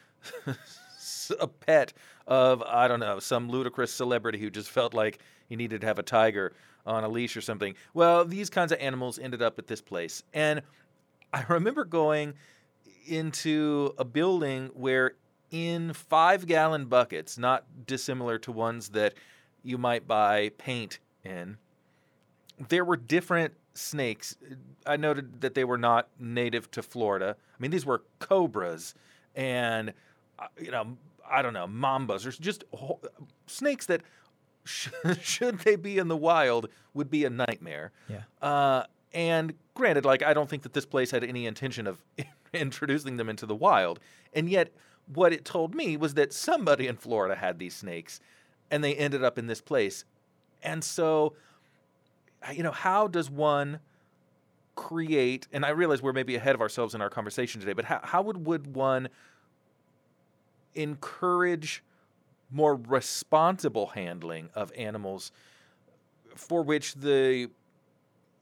a 1.39 1.47
pet 1.47 1.93
of 2.27 2.61
I 2.63 2.87
don't 2.87 2.99
know 2.99 3.19
some 3.19 3.49
ludicrous 3.49 3.91
celebrity 3.91 4.39
who 4.39 4.49
just 4.49 4.69
felt 4.69 4.93
like 4.93 5.19
he 5.47 5.55
needed 5.55 5.81
to 5.81 5.87
have 5.87 5.99
a 5.99 6.03
tiger 6.03 6.53
on 6.85 7.03
a 7.03 7.09
leash 7.09 7.35
or 7.35 7.41
something. 7.41 7.75
Well, 7.93 8.25
these 8.25 8.49
kinds 8.49 8.71
of 8.71 8.79
animals 8.79 9.19
ended 9.19 9.41
up 9.41 9.59
at 9.59 9.67
this 9.67 9.81
place, 9.81 10.23
and 10.33 10.61
I 11.33 11.43
remember 11.47 11.85
going 11.85 12.33
into 13.07 13.93
a 13.97 14.05
building 14.05 14.69
where 14.73 15.13
in 15.51 15.93
five 15.93 16.45
gallon 16.45 16.85
buckets, 16.85 17.37
not 17.37 17.65
dissimilar 17.85 18.37
to 18.39 18.51
ones 18.51 18.89
that 18.89 19.15
you 19.63 19.77
might 19.77 20.07
buy 20.07 20.49
paint 20.57 20.99
in, 21.23 21.57
there 22.67 22.85
were 22.85 22.97
different 22.97 23.53
snakes. 23.79 24.35
I 24.85 24.97
noted 24.97 25.41
that 25.41 25.55
they 25.55 25.63
were 25.63 25.77
not 25.77 26.09
native 26.19 26.69
to 26.71 26.81
Florida. 26.81 27.35
I 27.37 27.61
mean, 27.61 27.71
these 27.71 27.85
were 27.85 28.03
cobras 28.19 28.93
and, 29.35 29.93
uh, 30.37 30.47
you 30.59 30.71
know, 30.71 30.97
I 31.29 31.41
don't 31.41 31.53
know, 31.53 31.67
mambas 31.67 32.25
or 32.25 32.31
just 32.31 32.63
snakes 33.47 33.85
that, 33.87 34.01
should 35.21 35.59
they 35.59 35.75
be 35.75 35.97
in 35.97 36.07
the 36.07 36.17
wild, 36.17 36.69
would 36.93 37.09
be 37.09 37.25
a 37.25 37.29
nightmare. 37.29 37.91
Yeah. 38.07 38.23
Uh, 38.41 38.83
and 39.13 39.53
granted, 39.73 40.05
like, 40.05 40.21
I 40.21 40.33
don't 40.33 40.49
think 40.49 40.63
that 40.63 40.73
this 40.73 40.85
place 40.85 41.11
had 41.11 41.23
any 41.23 41.45
intention 41.45 41.87
of 41.87 42.01
introducing 42.53 43.17
them 43.17 43.29
into 43.29 43.45
the 43.45 43.55
wild. 43.55 43.99
And 44.33 44.49
yet, 44.49 44.71
what 45.13 45.33
it 45.33 45.45
told 45.45 45.73
me 45.73 45.97
was 45.97 46.13
that 46.15 46.33
somebody 46.33 46.87
in 46.87 46.97
Florida 46.97 47.35
had 47.35 47.57
these 47.57 47.75
snakes 47.75 48.19
and 48.69 48.83
they 48.83 48.95
ended 48.95 49.23
up 49.23 49.39
in 49.39 49.47
this 49.47 49.61
place. 49.61 50.05
And 50.61 50.83
so, 50.83 51.33
you 52.53 52.63
know, 52.63 52.71
how 52.71 53.07
does 53.07 53.29
one 53.29 53.79
create, 54.75 55.47
and 55.51 55.65
I 55.65 55.69
realize 55.69 56.01
we're 56.01 56.13
maybe 56.13 56.35
ahead 56.35 56.55
of 56.55 56.61
ourselves 56.61 56.95
in 56.95 57.01
our 57.01 57.09
conversation 57.09 57.59
today, 57.59 57.73
but 57.73 57.85
how, 57.85 57.99
how 58.03 58.21
would, 58.21 58.45
would 58.45 58.75
one 58.75 59.09
encourage 60.73 61.83
more 62.51 62.75
responsible 62.75 63.87
handling 63.87 64.49
of 64.55 64.71
animals 64.77 65.31
for 66.35 66.63
which 66.63 66.95
the 66.95 67.49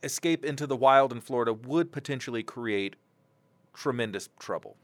escape 0.04 0.46
into 0.46 0.68
the 0.68 0.76
wild 0.76 1.12
in 1.12 1.20
Florida 1.20 1.54
would 1.54 1.92
potentially 1.92 2.44
create 2.44 2.96
tremendous 3.74 4.30
trouble? 4.40 4.78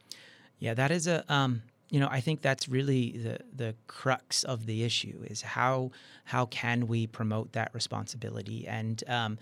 Yeah, 0.60 0.74
that 0.74 0.92
is 0.92 1.08
a 1.08 1.24
um, 1.34 1.64
you 1.94 2.00
know, 2.00 2.08
I 2.10 2.22
think 2.22 2.42
that's 2.42 2.68
really 2.68 3.12
the 3.12 3.38
the 3.56 3.76
crux 3.86 4.44
of 4.44 4.66
the 4.66 4.84
issue 4.84 5.24
is 5.30 5.44
how 5.44 5.92
how 6.26 6.48
can 6.48 6.88
we 6.88 7.06
promote 7.06 7.52
that 7.52 7.70
responsibility 7.72 8.68
and 8.68 9.04
um, 9.08 9.38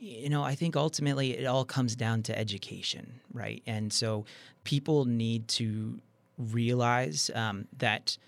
you 0.00 0.28
know, 0.28 0.42
I 0.42 0.56
think 0.56 0.74
ultimately 0.74 1.38
it 1.38 1.46
all 1.46 1.64
comes 1.64 1.94
down 1.94 2.24
to 2.24 2.36
education, 2.36 3.20
right? 3.32 3.62
And 3.68 3.92
so 3.92 4.24
people 4.64 5.04
need 5.04 5.46
to 5.48 6.00
realize 6.38 7.30
um, 7.36 7.68
that 7.78 8.18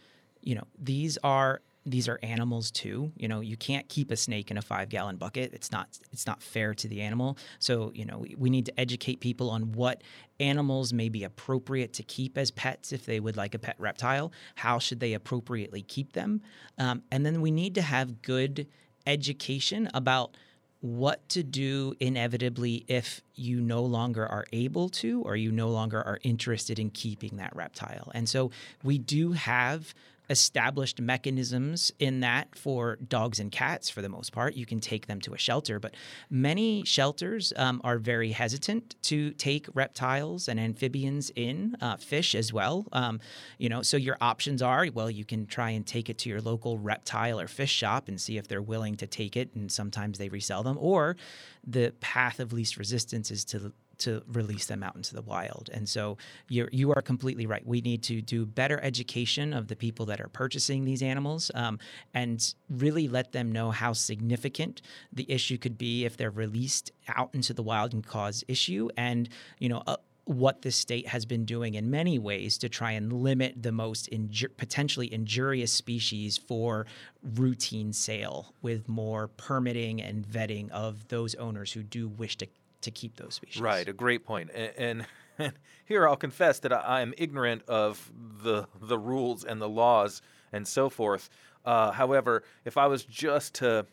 you 0.41 0.55
know 0.55 0.69
these 0.81 1.19
are 1.25 1.63
these 1.85 2.09
are 2.09 2.19
animals 2.23 2.71
too. 2.71 3.13
You 3.17 3.29
know, 3.29 3.41
you 3.41 3.57
can't 3.57 3.89
keep 3.89 4.11
a 4.11 4.17
snake 4.17 4.51
in 4.51 4.59
a 4.59 4.63
five 4.63 4.89
gallon 4.89 5.17
bucket. 5.17 5.53
It's 5.53 5.73
not 5.73 5.99
it's 6.13 6.27
not 6.27 6.43
fair 6.43 6.75
to 6.75 6.89
the 6.89 7.01
animal. 7.01 7.37
So, 7.59 7.91
you 7.95 8.05
know, 8.05 8.19
we, 8.19 8.35
we 8.39 8.51
need 8.51 8.67
to 8.67 8.81
educate 8.81 9.21
people 9.21 9.51
on 9.51 9.73
what 9.73 10.03
animals 10.39 10.93
may 10.93 11.09
be 11.09 11.25
appropriate 11.25 11.93
to 11.95 12.03
keep 12.03 12.39
as 12.39 12.51
pets 12.51 12.93
if 12.93 13.05
they 13.05 13.21
would 13.21 13.37
like 13.37 13.55
a 13.55 13.59
pet 13.59 13.77
reptile. 13.79 14.33
How 14.57 14.79
should 14.79 15.01
they 15.01 15.13
appropriately 15.13 15.83
keep 15.83 16.13
them? 16.13 16.41
Um, 16.79 17.03
and 17.11 17.27
then 17.27 17.41
we 17.41 17.51
need 17.51 17.75
to 17.75 17.83
have 17.83 18.23
good 18.23 18.67
education 19.07 19.91
about 19.93 20.37
what 20.81 21.29
to 21.29 21.45
do 21.45 21.95
inevitably 22.01 22.85
if 22.89 23.23
you 23.37 23.61
no 23.61 23.83
longer 23.85 24.27
are 24.27 24.45
able 24.53 24.89
to 24.89 25.23
or 25.23 25.37
you 25.37 25.53
no 25.53 25.69
longer 25.69 26.03
are 26.03 26.19
interested 26.25 26.79
in 26.79 26.91
keeping 26.91 27.37
that 27.37 27.55
reptile. 27.55 28.11
And 28.15 28.29
so 28.29 28.51
we 28.83 28.99
do 28.99 29.31
have 29.31 29.95
established 30.33 31.01
mechanisms 31.01 31.93
in 32.01 32.21
that 32.21 32.57
for 32.57 32.97
dogs 32.97 33.39
and 33.39 33.53
cats 33.53 33.89
for 33.89 34.03
the 34.03 34.09
most 34.09 34.33
part. 34.33 34.55
You 34.55 34.67
can 34.67 34.81
take 34.81 35.07
them 35.07 35.21
to 35.21 35.35
a 35.35 35.39
shelter, 35.39 35.79
but 35.79 35.95
many 36.29 36.83
shelters 36.85 37.53
um, 37.57 37.81
are 37.85 37.99
very 37.99 38.33
hesitant 38.33 38.97
to 39.03 39.31
take 39.33 39.69
reptiles 39.75 40.49
and 40.49 40.59
amphibians 40.59 41.31
in, 41.37 41.77
uh, 41.81 41.97
fish 41.97 42.35
as 42.35 42.53
well. 42.53 42.87
Um, 42.93 43.21
you 43.59 43.69
know, 43.69 43.83
so 43.83 43.97
your 43.97 44.17
options 44.21 44.61
are 44.61 44.83
well, 44.93 45.11
you 45.11 45.25
can 45.25 45.47
try 45.47 45.71
and 45.71 45.87
take 45.87 46.11
it 46.11 46.19
to 46.19 46.31
your 46.31 46.41
local 46.41 46.79
reptile 46.79 47.39
or 47.39 47.47
fish 47.47 47.71
shop 47.71 48.09
and 48.09 48.21
see 48.21 48.39
if 48.39 48.49
they're 48.49 48.63
willing 48.63 48.97
to 48.97 49.07
take 49.07 49.37
it, 49.37 49.55
and 49.55 49.71
sometimes 49.71 50.19
they 50.19 50.29
resell 50.31 50.63
them, 50.63 50.77
or 50.81 51.17
the 51.65 51.93
path 52.01 52.41
of 52.41 52.53
least 52.53 52.77
resistance 52.77 53.31
is 53.31 53.45
to 53.45 53.73
to 54.05 54.23
release 54.27 54.67
them 54.67 54.83
out 54.83 54.97
into 54.97 55.15
the 55.15 55.23
wild. 55.23 55.71
And 55.73 55.89
so 55.89 56.19
you 56.49 56.69
you 56.73 56.93
are 56.93 57.03
completely 57.03 57.47
right. 57.47 57.67
We 57.67 57.81
need 57.81 58.03
to 58.05 58.21
do 58.21 58.47
better 58.47 58.81
education 58.83 59.53
of 59.53 59.69
the 59.69 59.77
people 59.77 60.07
that 60.07 60.21
are 60.21 60.29
purchasing 60.29 60.85
these 60.85 61.03
animals, 61.03 61.51
um, 61.55 61.79
and 62.15 62.55
really 62.69 63.09
let 63.09 63.33
them 63.33 63.53
know 63.53 63.71
how 63.71 63.93
significant 63.93 64.83
the 65.13 65.31
issue 65.31 65.59
could 65.59 65.79
be 65.79 66.05
if 66.05 66.17
they're 66.17 66.31
released 66.31 66.93
out 67.09 67.31
into 67.33 67.53
the 67.53 67.63
wild 67.63 67.93
and 67.93 68.07
cause 68.07 68.45
issue. 68.49 68.89
And 68.97 69.29
you 69.59 69.69
know. 69.69 69.83
Uh, 69.87 69.97
what 70.25 70.63
the 70.63 70.71
state 70.71 71.09
has 71.09 71.25
been 71.25 71.45
doing 71.45 71.75
in 71.75 71.91
many 71.91 72.19
ways 72.19 72.57
to 72.59 72.69
try 72.69 72.93
and 72.93 73.13
limit 73.13 73.61
the 73.61 73.73
most 73.73 74.09
potentially 74.57 75.13
injurious 75.13 75.73
species 75.73 76.39
for 76.39 76.87
routine 77.35 77.93
sale 77.93 78.55
with 78.63 78.89
more 78.89 79.29
permitting 79.29 80.01
and 80.01 80.27
vetting 80.27 80.71
of 80.71 81.09
those 81.09 81.35
owners 81.37 81.73
who 81.73 81.83
do 81.83 82.09
wish 82.09 82.37
to 82.37 82.47
to 82.83 82.91
keep 82.91 83.17
those 83.17 83.35
species. 83.35 83.61
Right, 83.61 83.89
a 83.89 83.93
great 83.93 84.25
point. 84.25 84.51
And, 84.55 85.07
and 85.39 85.53
here 85.85 86.07
I'll 86.07 86.17
confess 86.17 86.59
that 86.61 86.73
I 86.73 87.01
am 87.01 87.15
ignorant 87.17 87.63
of 87.69 88.11
the 88.43 88.67
the 88.81 88.99
rules 88.99 89.45
and 89.45 89.61
the 89.61 89.69
laws 89.69 90.23
and 90.53 90.67
so 90.67 90.89
forth. 90.89 91.31
Uh, 91.65 91.93
however, 91.93 92.43
if 92.65 92.77
I 92.77 92.87
was 92.87 93.05
just 93.05 93.55
to, 93.55 93.87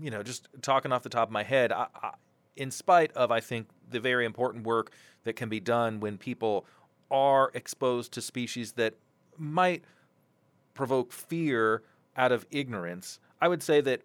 you 0.00 0.10
know, 0.10 0.22
just 0.22 0.48
talking 0.62 0.92
off 0.92 1.02
the 1.02 1.08
top 1.08 1.28
of 1.28 1.32
my 1.32 1.42
head, 1.42 1.72
I, 1.72 1.86
I, 2.02 2.10
in 2.56 2.70
spite 2.70 3.12
of 3.12 3.30
I 3.30 3.40
think 3.40 3.68
the 3.90 4.00
very 4.00 4.24
important 4.24 4.66
work 4.66 4.92
that 5.24 5.34
can 5.34 5.48
be 5.48 5.60
done 5.60 6.00
when 6.00 6.18
people 6.18 6.66
are 7.10 7.50
exposed 7.54 8.12
to 8.12 8.20
species 8.20 8.72
that 8.72 8.94
might 9.38 9.84
provoke 10.74 11.12
fear 11.12 11.82
out 12.16 12.32
of 12.32 12.46
ignorance, 12.50 13.20
I 13.40 13.48
would 13.48 13.62
say 13.62 13.80
that 13.80 14.02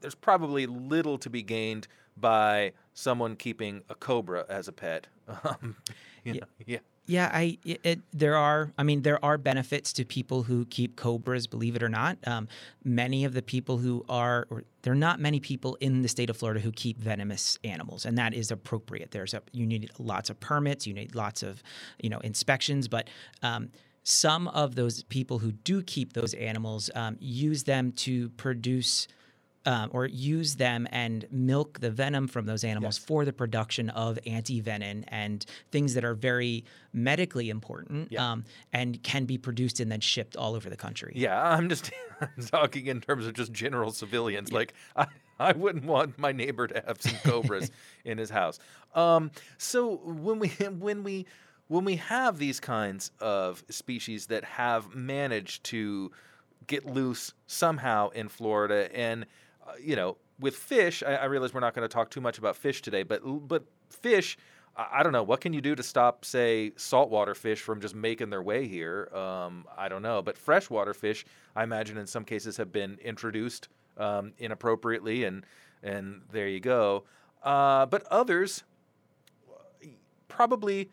there's 0.00 0.14
probably 0.14 0.66
little 0.66 1.18
to 1.18 1.30
be 1.30 1.42
gained 1.42 1.88
by 2.20 2.72
someone 2.94 3.36
keeping 3.36 3.82
a 3.88 3.94
cobra 3.94 4.44
as 4.48 4.68
a 4.68 4.72
pet. 4.72 5.06
Um, 5.44 5.76
you 6.24 6.32
know, 6.32 6.40
yeah. 6.58 6.64
yeah. 6.66 6.78
Yeah, 7.08 7.30
I 7.32 7.56
it, 7.64 8.00
there 8.12 8.36
are. 8.36 8.70
I 8.76 8.82
mean, 8.82 9.00
there 9.00 9.22
are 9.24 9.38
benefits 9.38 9.94
to 9.94 10.04
people 10.04 10.42
who 10.42 10.66
keep 10.66 10.94
cobras. 10.94 11.46
Believe 11.46 11.74
it 11.74 11.82
or 11.82 11.88
not, 11.88 12.18
um, 12.26 12.48
many 12.84 13.24
of 13.24 13.32
the 13.32 13.40
people 13.40 13.78
who 13.78 14.04
are, 14.10 14.46
or 14.50 14.64
there 14.82 14.92
are 14.92 14.96
not 14.96 15.18
many 15.18 15.40
people 15.40 15.76
in 15.80 16.02
the 16.02 16.08
state 16.08 16.28
of 16.28 16.36
Florida 16.36 16.60
who 16.60 16.70
keep 16.70 16.98
venomous 16.98 17.58
animals, 17.64 18.04
and 18.04 18.18
that 18.18 18.34
is 18.34 18.50
appropriate. 18.50 19.10
There's 19.10 19.32
a 19.32 19.40
you 19.52 19.66
need 19.66 19.90
lots 19.98 20.28
of 20.28 20.38
permits, 20.38 20.86
you 20.86 20.92
need 20.92 21.14
lots 21.14 21.42
of 21.42 21.62
you 22.00 22.10
know 22.10 22.20
inspections, 22.20 22.88
but. 22.88 23.08
Um, 23.42 23.70
some 24.04 24.48
of 24.48 24.74
those 24.74 25.02
people 25.02 25.38
who 25.38 25.52
do 25.52 25.82
keep 25.82 26.14
those 26.14 26.32
animals 26.32 26.88
um, 26.94 27.18
use 27.20 27.64
them 27.64 27.92
to 27.92 28.30
produce 28.30 29.06
um, 29.66 29.90
or 29.92 30.06
use 30.06 30.56
them 30.56 30.86
and 30.90 31.26
milk 31.30 31.80
the 31.80 31.90
venom 31.90 32.28
from 32.28 32.46
those 32.46 32.64
animals 32.64 32.98
yes. 32.98 33.04
for 33.04 33.24
the 33.24 33.32
production 33.32 33.90
of 33.90 34.18
anti-venom 34.26 35.04
and 35.08 35.44
things 35.70 35.94
that 35.94 36.04
are 36.04 36.14
very 36.14 36.64
medically 36.92 37.50
important 37.50 38.10
yeah. 38.10 38.32
um, 38.32 38.44
and 38.72 39.02
can 39.02 39.24
be 39.24 39.38
produced 39.38 39.80
and 39.80 39.90
then 39.90 40.00
shipped 40.00 40.36
all 40.36 40.54
over 40.54 40.70
the 40.70 40.76
country. 40.76 41.12
Yeah, 41.14 41.40
I'm 41.56 41.68
just 41.68 41.90
talking 42.50 42.86
in 42.86 43.00
terms 43.00 43.26
of 43.26 43.34
just 43.34 43.52
general 43.52 43.90
civilians. 43.90 44.50
Yeah. 44.50 44.58
Like 44.58 44.74
I, 44.96 45.06
I 45.38 45.52
wouldn't 45.52 45.84
want 45.84 46.18
my 46.18 46.32
neighbor 46.32 46.66
to 46.66 46.82
have 46.86 47.00
some 47.00 47.16
cobras 47.24 47.70
in 48.04 48.18
his 48.18 48.30
house. 48.30 48.58
Um, 48.94 49.30
so 49.58 49.96
when 49.96 50.38
we 50.38 50.48
when 50.48 51.04
we 51.04 51.26
when 51.68 51.84
we 51.84 51.96
have 51.96 52.38
these 52.38 52.60
kinds 52.60 53.10
of 53.20 53.62
species 53.68 54.26
that 54.26 54.44
have 54.44 54.94
managed 54.94 55.64
to 55.64 56.10
get 56.66 56.86
loose 56.86 57.34
somehow 57.46 58.08
in 58.10 58.28
Florida 58.28 58.94
and 58.96 59.26
uh, 59.68 59.72
you 59.82 59.96
know, 59.96 60.16
with 60.40 60.56
fish, 60.56 61.02
I, 61.02 61.16
I 61.16 61.24
realize 61.26 61.52
we're 61.52 61.60
not 61.60 61.74
going 61.74 61.86
to 61.86 61.92
talk 61.92 62.10
too 62.10 62.20
much 62.20 62.38
about 62.38 62.56
fish 62.56 62.82
today, 62.82 63.02
but 63.02 63.20
but 63.48 63.64
fish, 63.88 64.38
I, 64.76 64.86
I, 64.92 65.02
don't 65.02 65.12
know. 65.12 65.22
What 65.22 65.40
can 65.40 65.52
you 65.52 65.60
do 65.60 65.74
to 65.74 65.82
stop, 65.82 66.24
say, 66.24 66.72
saltwater 66.76 67.34
fish 67.34 67.60
from 67.60 67.80
just 67.80 67.94
making 67.94 68.30
their 68.30 68.42
way 68.42 68.66
here? 68.66 69.08
Um, 69.14 69.66
I 69.76 69.88
don't 69.88 70.02
know. 70.02 70.22
But 70.22 70.38
freshwater 70.38 70.94
fish, 70.94 71.24
I 71.56 71.64
imagine 71.64 71.98
in 71.98 72.06
some 72.06 72.24
cases 72.24 72.56
have 72.56 72.72
been 72.72 72.98
introduced 73.02 73.68
um, 73.96 74.32
inappropriately, 74.38 75.24
and 75.24 75.44
and 75.82 76.22
there 76.32 76.48
you 76.48 76.60
go. 76.60 77.04
Uh, 77.42 77.86
but 77.86 78.04
others 78.10 78.64
probably 80.28 80.90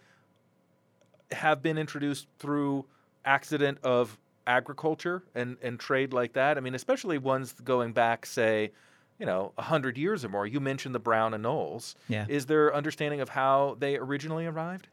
have 1.32 1.62
been 1.62 1.78
introduced 1.78 2.28
through 2.40 2.86
accident 3.26 3.78
of 3.84 4.18
agriculture 4.48 5.24
and, 5.34 5.58
and 5.62 5.80
trade 5.80 6.14
like 6.14 6.34
that? 6.34 6.58
I 6.58 6.62
mean, 6.62 6.76
especially 6.76 7.18
ones 7.18 7.54
going 7.64 7.94
back, 7.94 8.26
say, 8.26 8.72
you 9.20 9.26
know, 9.26 9.54
100 9.56 9.98
years 9.98 10.26
or 10.26 10.30
more. 10.30 10.46
You 10.46 10.60
mentioned 10.60 10.94
the 10.94 11.00
brown 11.00 11.32
anoles. 11.32 11.96
Yeah. 12.10 12.26
Is 12.28 12.46
there 12.46 12.76
understanding 12.76 13.22
of 13.22 13.30
how 13.30 13.78
they 13.80 13.96
originally 13.96 14.46
arrived? 14.46 14.88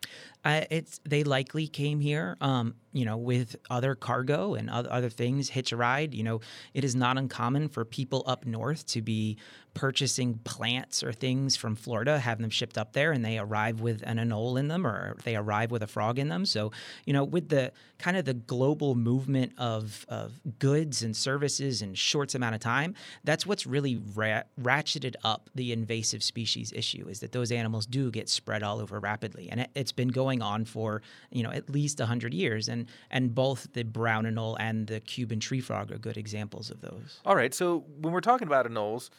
It's 0.44 1.00
they 1.04 1.22
likely 1.22 1.68
came 1.68 2.00
here, 2.00 2.36
um, 2.40 2.74
you 2.92 3.04
know, 3.04 3.16
with 3.16 3.56
other 3.70 3.94
cargo 3.94 4.54
and 4.54 4.68
other, 4.68 5.08
things, 5.08 5.48
hitch 5.48 5.72
a 5.72 5.76
ride. 5.76 6.14
You 6.14 6.24
know, 6.24 6.40
it 6.74 6.84
is 6.84 6.96
not 6.96 7.16
uncommon 7.16 7.68
for 7.68 7.84
people 7.84 8.24
up 8.26 8.44
north 8.44 8.86
to 8.86 9.02
be 9.02 9.38
purchasing 9.74 10.34
plants 10.44 11.02
or 11.02 11.12
things 11.12 11.56
from 11.56 11.74
Florida, 11.76 12.18
having 12.18 12.42
them 12.42 12.50
shipped 12.50 12.76
up 12.76 12.92
there, 12.92 13.12
and 13.12 13.24
they 13.24 13.38
arrive 13.38 13.80
with 13.80 14.02
an 14.04 14.18
anole 14.18 14.58
in 14.58 14.68
them 14.68 14.86
or 14.86 15.16
they 15.24 15.36
arrive 15.36 15.70
with 15.70 15.82
a 15.82 15.86
frog 15.86 16.18
in 16.18 16.28
them. 16.28 16.44
So, 16.44 16.72
you 17.06 17.12
know, 17.12 17.24
with 17.24 17.48
the 17.48 17.72
kind 17.98 18.16
of 18.16 18.24
the 18.24 18.34
global 18.34 18.94
movement 18.94 19.52
of, 19.58 20.04
of 20.08 20.32
goods 20.58 21.02
and 21.02 21.16
services 21.16 21.82
in 21.82 21.94
short 21.94 22.34
amount 22.34 22.54
of 22.54 22.60
time, 22.60 22.94
that's 23.24 23.46
what's 23.46 23.66
really 23.66 24.00
ra- 24.14 24.42
ratcheted 24.60 25.14
up 25.24 25.48
the 25.54 25.72
invasive 25.72 26.22
species 26.22 26.72
issue 26.74 27.06
is 27.08 27.20
that 27.20 27.32
those 27.32 27.52
animals 27.52 27.86
do 27.86 28.10
get 28.10 28.28
spread 28.28 28.62
all 28.62 28.80
over 28.80 28.98
rapidly. 28.98 29.48
And 29.50 29.60
it, 29.60 29.70
it's 29.74 29.92
been 29.92 30.08
going 30.08 30.31
going 30.32 30.42
on 30.42 30.64
for 30.64 31.02
you 31.30 31.42
know 31.42 31.50
at 31.50 31.70
least 31.70 31.98
100 31.98 32.34
years. 32.34 32.68
And 32.68 32.86
and 33.10 33.34
both 33.34 33.72
the 33.72 33.84
brown 33.84 34.24
anole 34.24 34.56
and 34.58 34.86
the 34.86 35.00
cuban 35.00 35.40
tree 35.40 35.60
frog 35.60 35.92
are 35.92 35.98
good 35.98 36.16
examples 36.16 36.70
of 36.70 36.80
those. 36.80 37.20
All 37.24 37.36
right. 37.36 37.54
So 37.54 37.84
when 38.00 38.12
we're 38.12 38.20
talking 38.20 38.48
about 38.48 38.66
anoles 38.66 39.10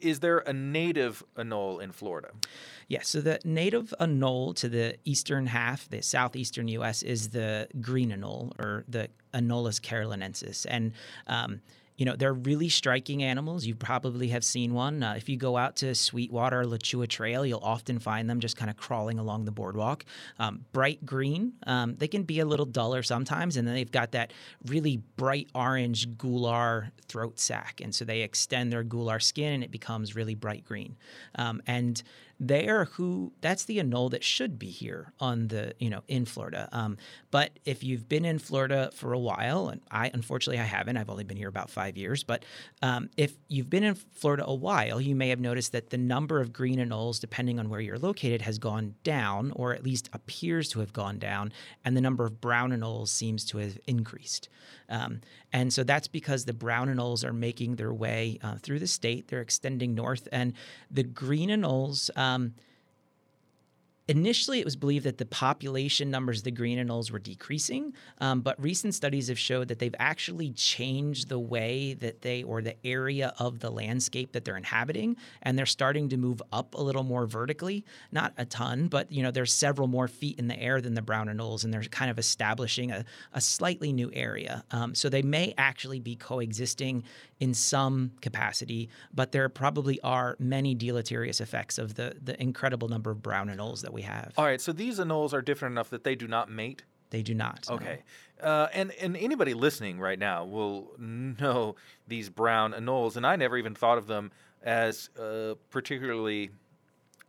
is 0.00 0.20
there 0.20 0.38
a 0.38 0.52
native 0.52 1.24
anole 1.36 1.82
in 1.82 1.92
florida? 1.92 2.28
Yeah. 2.88 3.00
So 3.02 3.22
the 3.22 3.40
native 3.44 3.94
anole 3.98 4.54
to 4.56 4.68
the 4.68 4.96
eastern 5.04 5.46
half 5.46 5.88
the 5.88 6.02
southeastern 6.02 6.68
us 6.68 7.02
is 7.02 7.30
the 7.30 7.68
green 7.80 8.10
anole 8.10 8.52
or 8.58 8.84
the 8.86 9.08
anolis 9.32 9.80
carolinensis. 9.80 10.66
And 10.68 10.92
um, 11.26 11.62
you 12.02 12.06
know, 12.06 12.16
they're 12.16 12.34
really 12.34 12.68
striking 12.68 13.22
animals. 13.22 13.64
You 13.64 13.76
probably 13.76 14.26
have 14.30 14.42
seen 14.42 14.74
one. 14.74 15.04
Uh, 15.04 15.14
if 15.16 15.28
you 15.28 15.36
go 15.36 15.56
out 15.56 15.76
to 15.76 15.94
Sweetwater 15.94 16.66
La 16.66 16.76
Chua 16.76 17.06
Trail, 17.06 17.46
you'll 17.46 17.60
often 17.62 18.00
find 18.00 18.28
them 18.28 18.40
just 18.40 18.56
kind 18.56 18.68
of 18.68 18.76
crawling 18.76 19.20
along 19.20 19.44
the 19.44 19.52
boardwalk. 19.52 20.04
Um, 20.40 20.64
bright 20.72 21.06
green. 21.06 21.52
Um, 21.64 21.94
they 21.94 22.08
can 22.08 22.24
be 22.24 22.40
a 22.40 22.44
little 22.44 22.66
duller 22.66 23.04
sometimes, 23.04 23.56
and 23.56 23.68
then 23.68 23.76
they've 23.76 23.88
got 23.88 24.10
that 24.12 24.32
really 24.66 24.96
bright 25.16 25.48
orange 25.54 26.08
gular 26.16 26.90
throat 27.06 27.38
sac, 27.38 27.80
and 27.80 27.94
so 27.94 28.04
they 28.04 28.22
extend 28.22 28.72
their 28.72 28.82
gular 28.82 29.22
skin, 29.22 29.52
and 29.52 29.62
it 29.62 29.70
becomes 29.70 30.16
really 30.16 30.34
bright 30.34 30.64
green. 30.64 30.96
Um, 31.36 31.62
and 31.68 32.02
they 32.44 32.68
are 32.68 32.86
who 32.86 33.32
that's 33.40 33.64
the 33.64 33.78
anole 33.78 34.10
that 34.10 34.24
should 34.24 34.58
be 34.58 34.66
here 34.66 35.12
on 35.20 35.46
the 35.48 35.74
you 35.78 35.88
know 35.88 36.02
in 36.08 36.24
Florida. 36.24 36.68
Um, 36.72 36.96
but 37.30 37.60
if 37.64 37.84
you've 37.84 38.08
been 38.08 38.24
in 38.24 38.40
Florida 38.40 38.90
for 38.94 39.12
a 39.12 39.18
while, 39.18 39.68
and 39.68 39.80
I 39.90 40.10
unfortunately 40.12 40.60
I 40.60 40.64
haven't, 40.64 40.96
I've 40.96 41.08
only 41.08 41.22
been 41.22 41.36
here 41.36 41.48
about 41.48 41.70
five 41.70 41.91
years. 41.96 42.24
But 42.24 42.44
um, 42.82 43.10
if 43.16 43.34
you've 43.48 43.70
been 43.70 43.84
in 43.84 43.94
Florida 43.94 44.44
a 44.46 44.54
while, 44.54 45.00
you 45.00 45.14
may 45.14 45.28
have 45.28 45.40
noticed 45.40 45.72
that 45.72 45.90
the 45.90 45.98
number 45.98 46.40
of 46.40 46.52
green 46.52 46.78
anoles, 46.78 47.20
depending 47.20 47.58
on 47.58 47.68
where 47.68 47.80
you're 47.80 47.98
located, 47.98 48.42
has 48.42 48.58
gone 48.58 48.94
down, 49.04 49.52
or 49.56 49.72
at 49.74 49.84
least 49.84 50.08
appears 50.12 50.68
to 50.70 50.80
have 50.80 50.92
gone 50.92 51.18
down, 51.18 51.52
and 51.84 51.96
the 51.96 52.00
number 52.00 52.24
of 52.24 52.40
brown 52.40 52.70
anoles 52.70 53.08
seems 53.08 53.44
to 53.46 53.58
have 53.58 53.78
increased. 53.86 54.48
Um, 54.88 55.20
and 55.52 55.72
so 55.72 55.84
that's 55.84 56.08
because 56.08 56.44
the 56.44 56.52
brown 56.52 56.88
anoles 56.88 57.24
are 57.24 57.32
making 57.32 57.76
their 57.76 57.92
way 57.92 58.38
uh, 58.42 58.56
through 58.56 58.78
the 58.78 58.86
state. 58.86 59.28
They're 59.28 59.40
extending 59.40 59.94
north, 59.94 60.28
and 60.32 60.52
the 60.90 61.02
green 61.02 61.50
anoles. 61.50 62.16
Um, 62.16 62.54
Initially, 64.12 64.58
it 64.58 64.66
was 64.66 64.76
believed 64.76 65.06
that 65.06 65.16
the 65.16 65.24
population 65.24 66.10
numbers 66.10 66.40
of 66.40 66.44
the 66.44 66.50
green 66.50 66.78
anoles 66.78 67.10
were 67.10 67.18
decreasing, 67.18 67.94
um, 68.18 68.42
but 68.42 68.62
recent 68.62 68.94
studies 68.94 69.28
have 69.28 69.38
showed 69.38 69.68
that 69.68 69.78
they've 69.78 69.94
actually 69.98 70.50
changed 70.50 71.30
the 71.30 71.38
way 71.38 71.94
that 71.94 72.20
they 72.20 72.42
or 72.42 72.60
the 72.60 72.76
area 72.86 73.32
of 73.38 73.60
the 73.60 73.70
landscape 73.70 74.32
that 74.32 74.44
they're 74.44 74.58
inhabiting, 74.58 75.16
and 75.40 75.56
they're 75.56 75.64
starting 75.64 76.10
to 76.10 76.18
move 76.18 76.42
up 76.52 76.74
a 76.74 76.82
little 76.82 77.04
more 77.04 77.24
vertically. 77.24 77.86
Not 78.10 78.34
a 78.36 78.44
ton, 78.44 78.88
but 78.88 79.10
you 79.10 79.22
know 79.22 79.30
there's 79.30 79.50
several 79.50 79.88
more 79.88 80.08
feet 80.08 80.38
in 80.38 80.46
the 80.46 80.60
air 80.60 80.82
than 80.82 80.92
the 80.92 81.00
brown 81.00 81.28
anoles, 81.28 81.64
and 81.64 81.72
they're 81.72 81.82
kind 81.84 82.10
of 82.10 82.18
establishing 82.18 82.90
a, 82.90 83.06
a 83.32 83.40
slightly 83.40 83.94
new 83.94 84.10
area. 84.12 84.62
Um, 84.72 84.94
so 84.94 85.08
they 85.08 85.22
may 85.22 85.54
actually 85.56 86.00
be 86.00 86.16
coexisting 86.16 87.02
in 87.40 87.54
some 87.54 88.12
capacity, 88.20 88.90
but 89.14 89.32
there 89.32 89.48
probably 89.48 89.98
are 90.02 90.36
many 90.38 90.74
deleterious 90.74 91.40
effects 91.40 91.78
of 91.78 91.94
the 91.94 92.14
the 92.22 92.38
incredible 92.42 92.88
number 92.88 93.10
of 93.10 93.22
brown 93.22 93.48
anoles 93.48 93.80
that 93.80 93.92
we 93.94 94.01
have. 94.02 94.32
All 94.36 94.44
right, 94.44 94.60
so 94.60 94.72
these 94.72 94.98
anoles 94.98 95.32
are 95.32 95.42
different 95.42 95.72
enough 95.72 95.90
that 95.90 96.04
they 96.04 96.14
do 96.14 96.28
not 96.28 96.50
mate. 96.50 96.84
They 97.10 97.22
do 97.22 97.34
not. 97.34 97.66
Okay, 97.70 98.00
no. 98.40 98.48
uh, 98.48 98.68
and 98.72 98.92
and 98.92 99.16
anybody 99.16 99.54
listening 99.54 99.98
right 99.98 100.18
now 100.18 100.44
will 100.44 100.92
know 100.98 101.76
these 102.08 102.30
brown 102.30 102.72
anoles, 102.72 103.16
and 103.16 103.26
I 103.26 103.36
never 103.36 103.56
even 103.58 103.74
thought 103.74 103.98
of 103.98 104.06
them 104.06 104.32
as 104.62 105.10
uh, 105.20 105.54
particularly 105.70 106.50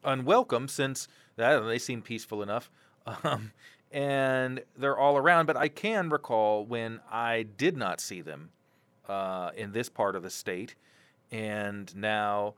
unwelcome 0.03 0.67
since 0.67 1.07
they 1.36 1.79
seem 1.79 2.01
peaceful 2.01 2.41
enough. 2.41 2.69
Um, 3.25 3.51
and 3.91 4.63
they're 4.75 4.97
all 4.97 5.17
around, 5.17 5.45
but 5.45 5.55
I 5.55 5.67
can 5.67 6.09
recall 6.09 6.65
when 6.65 6.99
I 7.12 7.43
did 7.43 7.77
not 7.77 8.01
see 8.01 8.21
them 8.21 8.49
uh, 9.07 9.51
in 9.55 9.71
this 9.71 9.88
part 9.88 10.15
of 10.15 10.23
the 10.23 10.31
state, 10.31 10.75
and 11.31 11.95
now 11.95 12.55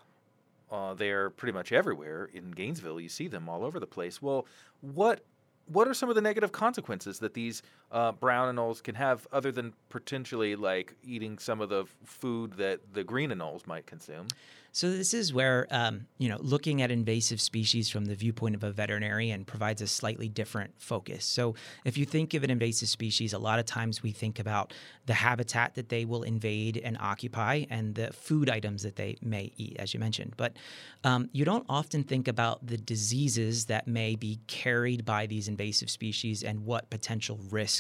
uh, 0.72 0.94
they're 0.94 1.30
pretty 1.30 1.54
much 1.54 1.72
everywhere 1.72 2.30
in 2.34 2.52
Gainesville. 2.52 3.00
You 3.00 3.10
see 3.10 3.28
them 3.28 3.48
all 3.50 3.64
over 3.64 3.80
the 3.80 3.88
place. 3.88 4.22
Well, 4.22 4.46
what 4.82 5.22
what 5.68 5.88
are 5.88 5.94
some 5.94 6.10
of 6.10 6.16
the 6.16 6.22
negative 6.22 6.52
consequences 6.52 7.20
that 7.20 7.34
these 7.34 7.64
uh, 7.92 8.12
brown 8.12 8.56
anoles 8.56 8.82
can 8.82 8.96
have, 8.96 9.28
other 9.32 9.52
than 9.52 9.74
potentially 9.90 10.56
like 10.56 10.96
eating 11.04 11.38
some 11.38 11.62
of 11.62 11.70
the 11.70 11.86
food 12.04 12.54
that 12.58 12.80
the 12.94 13.04
green 13.04 13.30
anoles 13.30 13.66
might 13.68 13.86
consume? 13.86 14.28
So 14.76 14.92
this 14.92 15.14
is 15.14 15.34
where 15.34 15.68
um, 15.72 16.06
you 16.18 16.28
know 16.28 16.38
looking 16.42 16.82
at 16.82 16.92
invasive 16.92 17.40
species 17.40 17.90
from 17.90 18.04
the 18.04 18.16
viewpoint 18.16 18.56
of 18.56 18.64
a 18.66 18.72
veterinarian 18.72 19.46
provides 19.46 19.82
a 19.82 19.88
slightly 19.88 20.28
different 20.28 20.74
focus. 20.78 21.24
So 21.24 21.56
if 21.86 21.98
you 21.98 22.06
think 22.06 22.34
of 22.34 22.44
an 22.44 22.50
invasive 22.50 22.90
species, 22.90 23.32
a 23.32 23.40
lot 23.40 23.58
of 23.58 23.66
times 23.66 24.04
we 24.04 24.12
think 24.12 24.38
about 24.38 24.74
the 25.06 25.14
habitat 25.14 25.76
that 25.76 25.88
they 25.88 26.04
will 26.04 26.24
invade 26.24 26.76
and 26.84 26.98
occupy, 27.00 27.64
and 27.70 27.96
the 27.96 28.12
food 28.12 28.50
items 28.50 28.84
that 28.84 28.98
they 28.98 29.16
may 29.22 29.54
eat, 29.56 29.78
as 29.80 29.94
you 29.94 30.00
mentioned. 30.02 30.34
But 30.36 30.58
um, 31.06 31.30
you 31.32 31.46
don't 31.46 31.66
often 31.70 32.04
think 32.04 32.28
about 32.28 32.68
the 32.68 32.78
diseases 32.78 33.68
that 33.68 33.88
may 33.88 34.16
be 34.16 34.40
carried 34.48 35.06
by 35.06 35.26
these 35.26 35.48
invasive 35.48 35.90
species 35.90 36.44
and 36.44 36.66
what 36.66 36.90
potential 36.90 37.40
risk 37.50 37.75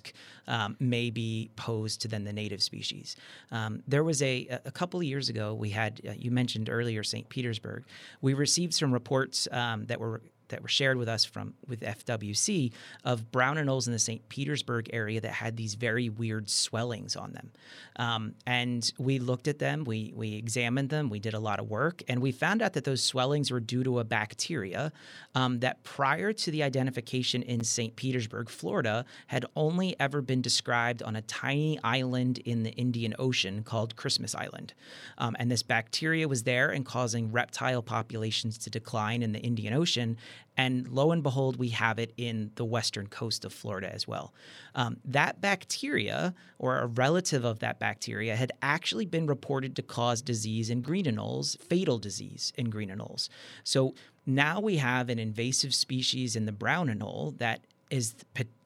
um, 0.47 0.75
may 0.79 1.09
be 1.09 1.49
posed 1.55 2.01
to 2.01 2.07
then 2.07 2.23
the 2.23 2.33
native 2.33 2.61
species. 2.63 3.15
Um, 3.51 3.83
there 3.87 4.03
was 4.03 4.21
a 4.21 4.47
a 4.65 4.71
couple 4.71 4.99
of 4.99 5.05
years 5.05 5.29
ago 5.29 5.53
we 5.53 5.71
had 5.71 6.01
uh, 6.07 6.11
you 6.17 6.31
mentioned 6.31 6.69
earlier 6.69 6.85
earlier, 6.85 7.03
St. 7.03 7.27
Petersburg, 7.29 7.83
we 8.21 8.33
received 8.33 8.73
some 8.73 8.93
reports 8.93 9.47
um, 9.51 9.85
that 9.87 9.99
were 9.99 10.21
that 10.49 10.61
were 10.61 10.67
shared 10.67 10.97
with 10.97 11.07
us 11.07 11.25
from 11.25 11.53
with 11.67 11.81
FWC 11.81 12.71
of 13.03 13.31
brown 13.31 13.57
anoles 13.57 13.87
in 13.87 13.93
the 13.93 13.99
St. 13.99 14.27
Petersburg 14.29 14.89
area 14.93 15.21
that 15.21 15.33
had 15.33 15.57
these 15.57 15.75
very 15.75 16.09
weird 16.09 16.49
swellings 16.49 17.15
on 17.15 17.33
them. 17.33 17.51
Um, 17.97 18.35
and 18.45 18.91
we 18.97 19.19
looked 19.19 19.47
at 19.47 19.59
them, 19.59 19.83
we 19.83 20.13
we 20.15 20.35
examined 20.35 20.89
them, 20.89 21.09
we 21.09 21.19
did 21.19 21.33
a 21.33 21.39
lot 21.39 21.59
of 21.59 21.69
work, 21.69 22.03
and 22.07 22.21
we 22.21 22.31
found 22.31 22.61
out 22.61 22.73
that 22.73 22.83
those 22.83 23.03
swellings 23.03 23.51
were 23.51 23.59
due 23.59 23.83
to 23.83 23.99
a 23.99 24.03
bacteria 24.03 24.91
um, 25.33 25.59
that 25.59 25.83
prior 25.83 26.33
to 26.33 26.51
the 26.51 26.63
identification 26.63 27.41
in 27.43 27.63
St. 27.63 27.95
Petersburg, 27.95 28.49
Florida, 28.49 29.05
had 29.27 29.45
only 29.55 29.95
ever 29.99 30.21
been 30.21 30.41
described 30.41 31.03
on 31.03 31.15
a 31.15 31.21
tiny 31.23 31.79
island 31.83 32.39
in 32.39 32.63
the 32.63 32.71
Indian 32.71 33.13
Ocean 33.19 33.63
called 33.63 33.95
Christmas 33.95 34.35
Island. 34.35 34.73
Um, 35.17 35.35
and 35.39 35.49
this 35.49 35.63
bacteria 35.63 36.27
was 36.27 36.43
there 36.43 36.69
and 36.69 36.85
causing 36.85 37.31
reptile 37.31 37.81
populations 37.81 38.57
to 38.59 38.69
decline 38.69 39.23
in 39.23 39.31
the 39.31 39.39
Indian 39.39 39.73
Ocean 39.73 40.17
and 40.57 40.87
lo 40.87 41.11
and 41.11 41.21
behold, 41.21 41.57
we 41.57 41.69
have 41.69 41.99
it 41.99 42.13
in 42.17 42.51
the 42.55 42.65
western 42.65 43.07
coast 43.07 43.45
of 43.45 43.53
Florida 43.53 43.93
as 43.93 44.07
well. 44.07 44.33
Um, 44.73 44.97
that 45.05 45.41
bacteria, 45.41 46.33
or 46.59 46.79
a 46.79 46.87
relative 46.87 47.43
of 47.43 47.59
that 47.59 47.79
bacteria, 47.79 48.35
had 48.35 48.51
actually 48.61 49.05
been 49.05 49.27
reported 49.27 49.75
to 49.75 49.81
cause 49.81 50.21
disease 50.21 50.69
in 50.69 50.81
green 50.81 51.05
anoles, 51.05 51.59
fatal 51.61 51.97
disease 51.97 52.53
in 52.57 52.69
green 52.69 52.89
anoles. 52.89 53.29
So 53.63 53.95
now 54.25 54.59
we 54.59 54.77
have 54.77 55.09
an 55.09 55.19
invasive 55.19 55.73
species 55.73 56.35
in 56.35 56.45
the 56.45 56.51
brown 56.51 56.87
anole 56.87 57.37
that 57.37 57.61
is 57.89 58.15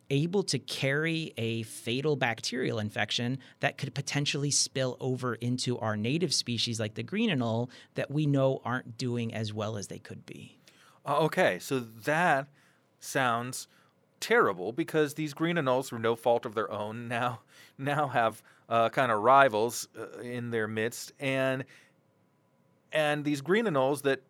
able 0.10 0.44
to 0.44 0.60
carry 0.60 1.34
a 1.38 1.64
fatal 1.64 2.16
bacterial 2.16 2.80
infection 2.80 3.38
that 3.60 3.78
could 3.78 3.94
potentially 3.94 4.52
spill 4.52 4.98
over 5.00 5.36
into 5.36 5.78
our 5.80 5.96
native 5.96 6.34
species 6.34 6.80
like 6.80 6.96
the 6.96 7.04
green 7.04 7.30
anole 7.30 7.70
that 7.96 8.10
we 8.10 8.26
know 8.26 8.62
aren't 8.66 8.98
doing 8.98 9.34
as 9.34 9.54
well 9.54 9.78
as 9.78 9.88
they 9.88 10.00
could 10.00 10.26
be. 10.26 10.59
Uh, 11.10 11.22
okay, 11.22 11.58
so 11.58 11.80
that 11.80 12.48
sounds 13.00 13.68
terrible 14.20 14.72
because 14.72 15.16
these 15.16 15.34
green 15.34 15.56
anoles, 15.56 15.88
through 15.88 15.98
no 15.98 16.16
fault 16.16 16.46
of 16.46 16.54
their 16.54 16.72
own, 16.72 17.08
now 17.08 17.40
now 17.80 18.08
have 18.08 18.44
uh, 18.70 18.90
kind 18.90 19.12
of 19.12 19.24
rivals 19.24 19.88
uh, 19.98 20.20
in 20.20 20.52
their 20.52 20.68
midst, 20.68 21.12
and 21.20 21.66
and 22.92 23.26
these 23.26 23.42
green 23.42 23.66
anoles 23.66 24.04
that 24.04 24.22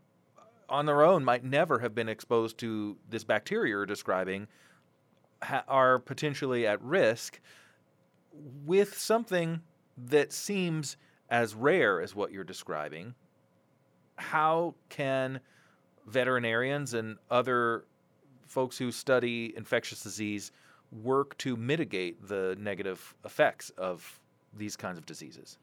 on 0.69 0.85
their 0.85 1.03
own 1.03 1.25
might 1.25 1.43
never 1.43 1.79
have 1.79 1.93
been 1.93 2.07
exposed 2.07 2.57
to 2.59 2.95
this 3.09 3.25
bacteria 3.25 3.71
you're 3.71 3.85
describing 3.85 4.47
ha- 5.41 5.63
are 5.67 5.99
potentially 5.99 6.65
at 6.65 6.81
risk. 6.81 7.41
with 8.65 8.97
something 8.97 9.61
that 9.97 10.31
seems 10.31 10.95
as 11.29 11.55
rare 11.55 11.99
as 11.99 12.15
what 12.15 12.31
you're 12.31 12.43
describing, 12.43 13.15
how 14.17 14.75
can 14.87 15.41
veterinarians 16.09 16.93
and 16.93 17.17
other 17.29 17.85
folks 18.47 18.77
who 18.77 18.91
study 18.91 19.53
infectious 19.55 20.01
disease 20.01 20.51
work 20.91 21.37
to 21.37 21.55
mitigate 21.55 22.27
the 22.27 22.55
negative 22.59 23.15
effects 23.23 23.69
of 23.71 24.19
these 24.57 24.75
kinds 24.75 24.97
of 24.97 25.05
diseases? 25.05 25.57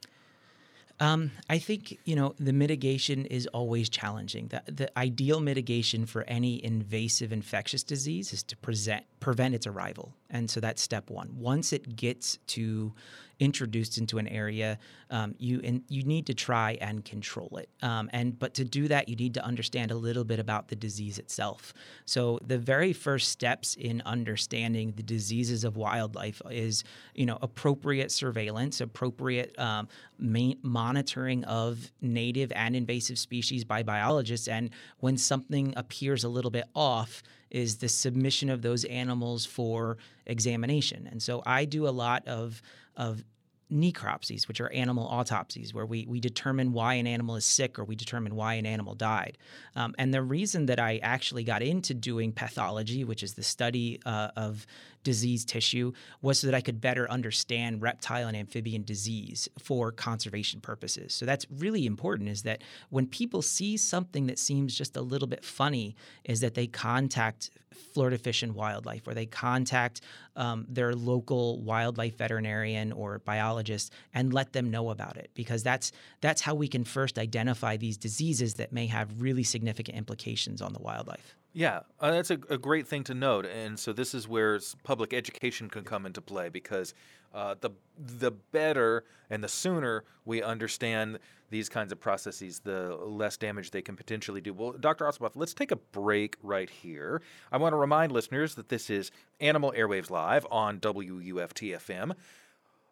Um, 0.99 1.33
I 1.51 1.59
think 1.59 1.99
you 2.05 2.17
know 2.17 2.35
the 2.41 2.55
mitigation 2.55 3.27
is 3.27 3.47
always 3.49 3.91
challenging. 3.91 4.49
The, 4.49 4.63
the 4.67 4.99
ideal 4.99 5.41
mitigation 5.41 6.07
for 6.07 6.23
any 6.23 6.65
invasive 6.65 7.33
infectious 7.33 7.83
disease 7.83 8.33
is 8.33 8.43
to 8.45 8.57
present, 8.57 9.05
prevent 9.21 9.55
its 9.55 9.67
arrival, 9.67 10.15
and 10.31 10.49
so 10.51 10.61
that's 10.61 10.83
step 10.83 11.11
one. 11.11 11.31
Once 11.39 11.73
it 11.73 11.97
gets 11.97 12.39
to 12.49 12.93
introduced 13.39 13.99
into 13.99 14.19
an 14.19 14.27
area, 14.29 14.79
um, 15.11 15.35
you 15.39 15.61
and 15.63 15.83
you 15.89 16.03
need 16.03 16.27
to 16.27 16.35
try 16.35 16.79
and 16.81 17.05
control 17.05 17.59
it. 17.59 17.69
Um, 17.83 18.09
and 18.13 18.39
but 18.39 18.55
to 18.55 18.65
do 18.65 18.89
that, 18.89 19.09
you 19.09 19.17
need 19.17 19.35
to 19.35 19.45
understand 19.45 19.91
a 19.91 19.95
little 19.95 20.25
bit 20.25 20.39
about 20.39 20.69
the 20.69 20.77
disease 20.77 21.19
itself. 21.19 21.75
So 22.07 22.39
the 22.47 22.59
very 22.59 22.93
first 22.93 23.29
steps 23.29 23.75
in 23.75 24.03
understanding 24.07 24.95
the 24.97 25.03
diseases 25.03 25.65
of 25.65 25.77
wildlife 25.77 26.41
is 26.51 26.85
you 27.15 27.27
know 27.27 27.39
appropriate 27.43 28.11
surveillance, 28.11 28.81
appropriate 28.81 29.59
um, 29.59 29.89
monitoring 30.19 31.45
of 31.45 31.93
native 32.01 32.53
and 32.53 32.75
invasive 32.75 33.19
species 33.19 33.65
by 33.65 33.83
biologists, 33.83 34.49
and 34.49 34.71
when 34.99 35.19
something 35.19 35.75
appears 35.77 36.25
a 36.25 36.29
little 36.29 36.51
bit 36.51 36.65
off 36.75 37.23
is 37.51 37.77
the 37.77 37.89
submission 37.89 38.51
of 38.51 38.63
those 38.63 38.85
animals 38.85 39.47
for 39.47 39.99
examination. 40.27 41.09
And 41.11 41.23
so 41.23 41.43
I 41.47 41.65
do 41.65 41.87
a 41.87 41.91
lot 41.91 42.27
of 42.27 42.63
of 42.97 43.23
necropsies, 43.71 44.47
which 44.47 44.61
are 44.61 44.71
animal 44.73 45.07
autopsies, 45.07 45.75
where 45.75 45.87
we, 45.87 46.07
we 46.07 46.21
determine 46.21 46.73
why 46.73 46.95
an 46.95 47.07
animal 47.07 47.37
is 47.37 47.45
sick 47.45 47.79
or 47.79 47.85
we 47.85 47.97
determine 47.97 48.37
why 48.37 48.55
an 48.55 48.67
animal 48.67 48.95
died. 48.95 49.39
Um, 49.75 49.95
and 49.99 50.15
the 50.15 50.23
reason 50.23 50.67
that 50.67 50.79
I 50.79 50.99
actually 50.99 51.43
got 51.45 51.63
into 51.63 51.95
doing 51.95 52.33
pathology, 52.33 53.05
which 53.05 53.23
is 53.23 53.35
the 53.35 53.43
study 53.43 54.01
uh, 54.07 54.29
of 54.37 54.67
diseased 55.07 55.49
tissue 55.49 55.93
was 56.21 56.41
so 56.41 56.49
that 56.49 56.55
I 56.55 56.61
could 56.61 56.81
better 56.81 57.09
understand 57.09 57.81
reptile 57.81 58.27
and 58.27 58.37
amphibian 58.37 58.83
disease 58.83 59.49
for 59.57 59.93
conservation 59.93 60.61
purposes. 60.61 61.15
So 61.15 61.25
that's 61.25 61.47
really 61.49 61.87
important 61.87 62.29
is 62.29 62.43
that 62.43 62.63
when 62.91 63.07
people 63.07 63.41
see 63.41 63.77
something 63.77 64.27
that 64.27 64.37
seems 64.37 64.77
just 64.77 64.97
a 64.97 65.01
little 65.01 65.29
bit 65.29 65.45
funny, 65.45 65.95
is 66.25 66.41
that 66.41 66.55
they 66.55 66.67
contact 66.67 67.51
Florida 67.95 68.19
Fish 68.19 68.43
and 68.43 68.53
Wildlife 68.57 69.07
or 69.07 69.15
they 69.15 69.27
contact 69.27 70.01
um, 70.35 70.67
their 70.69 70.93
local 70.93 71.61
wildlife 71.61 72.17
veterinarian 72.19 72.91
or 72.91 73.21
biologist 73.21 73.93
and 74.13 74.35
let 74.35 74.53
them 74.53 74.73
know 74.73 74.91
about 74.91 75.17
it 75.17 75.31
because 75.35 75.63
that's 75.63 75.93
that's 76.21 76.41
how 76.41 76.55
we 76.55 76.67
can 76.67 76.83
first 76.83 77.17
identify 77.17 77.77
these 77.77 77.97
diseases 77.97 78.55
that 78.55 78.73
may 78.73 78.87
have 78.87 79.23
really 79.23 79.45
significant 79.45 79.97
implications 79.97 80.61
on 80.61 80.73
the 80.73 80.81
wildlife. 80.81 81.37
Yeah, 81.57 81.81
uh, 82.01 82.11
that's 82.11 82.31
a, 82.31 82.39
a, 82.51 82.59
great 82.59 82.87
thing 82.87 83.03
to 83.05 83.15
note, 83.15 83.47
and 83.47 83.79
so 83.79 83.95
this 83.95 84.13
is 84.13 84.29
where 84.29 84.61
public 84.85 85.15
education 85.15 85.71
can 85.71 85.85
come 85.85 86.05
into 86.05 86.21
play 86.21 86.51
because 86.51 86.93
uh, 87.33 87.55
the 87.59 87.71
the 87.97 88.31
better 88.31 89.05
and 89.31 89.43
the 89.43 89.49
sooner 89.49 90.05
we 90.27 90.43
understand 90.43 91.19
these 91.49 91.71
kinds 91.71 91.93
of 91.93 91.99
processes, 91.99 92.61
the 92.61 92.95
less 92.97 93.39
damage 93.39 93.71
they 93.71 93.81
can 93.81 93.97
potentially 93.97 94.43
do. 94.43 94.53
Well, 94.53 94.73
Dr. 94.73 95.07
Ossiboff, 95.07 95.31
let's 95.35 95.55
take 95.55 95.71
a 95.71 95.77
break 95.77 96.37
right 96.43 96.69
here. 96.69 97.23
I 97.51 97.57
want 97.57 97.73
to 97.73 97.79
remind 97.79 98.13
listeners 98.13 98.55
that 98.57 98.69
this 98.69 98.91
is 98.91 99.11
Animal 99.41 99.73
Airwaves 99.75 100.11
Live 100.11 100.47
on 100.51 100.79
WUFT 100.81 101.73
FM. 101.73 102.13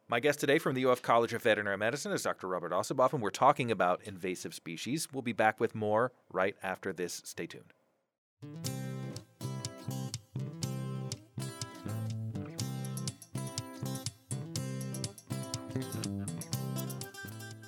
My 0.08 0.20
guest 0.20 0.40
today 0.40 0.58
from 0.58 0.74
the 0.74 0.86
UF 0.86 1.02
College 1.02 1.34
of 1.34 1.42
Veterinary 1.42 1.76
Medicine 1.76 2.12
is 2.12 2.22
Dr. 2.22 2.48
Robert 2.48 2.72
Ossiboff, 2.72 3.12
and 3.12 3.20
we're 3.20 3.28
talking 3.28 3.70
about 3.70 4.00
invasive 4.04 4.54
species. 4.54 5.06
We'll 5.12 5.20
be 5.20 5.34
back 5.34 5.60
with 5.60 5.74
more 5.74 6.12
right 6.32 6.56
after 6.62 6.94
this. 6.94 7.20
Stay 7.26 7.46
tuned. 7.46 7.74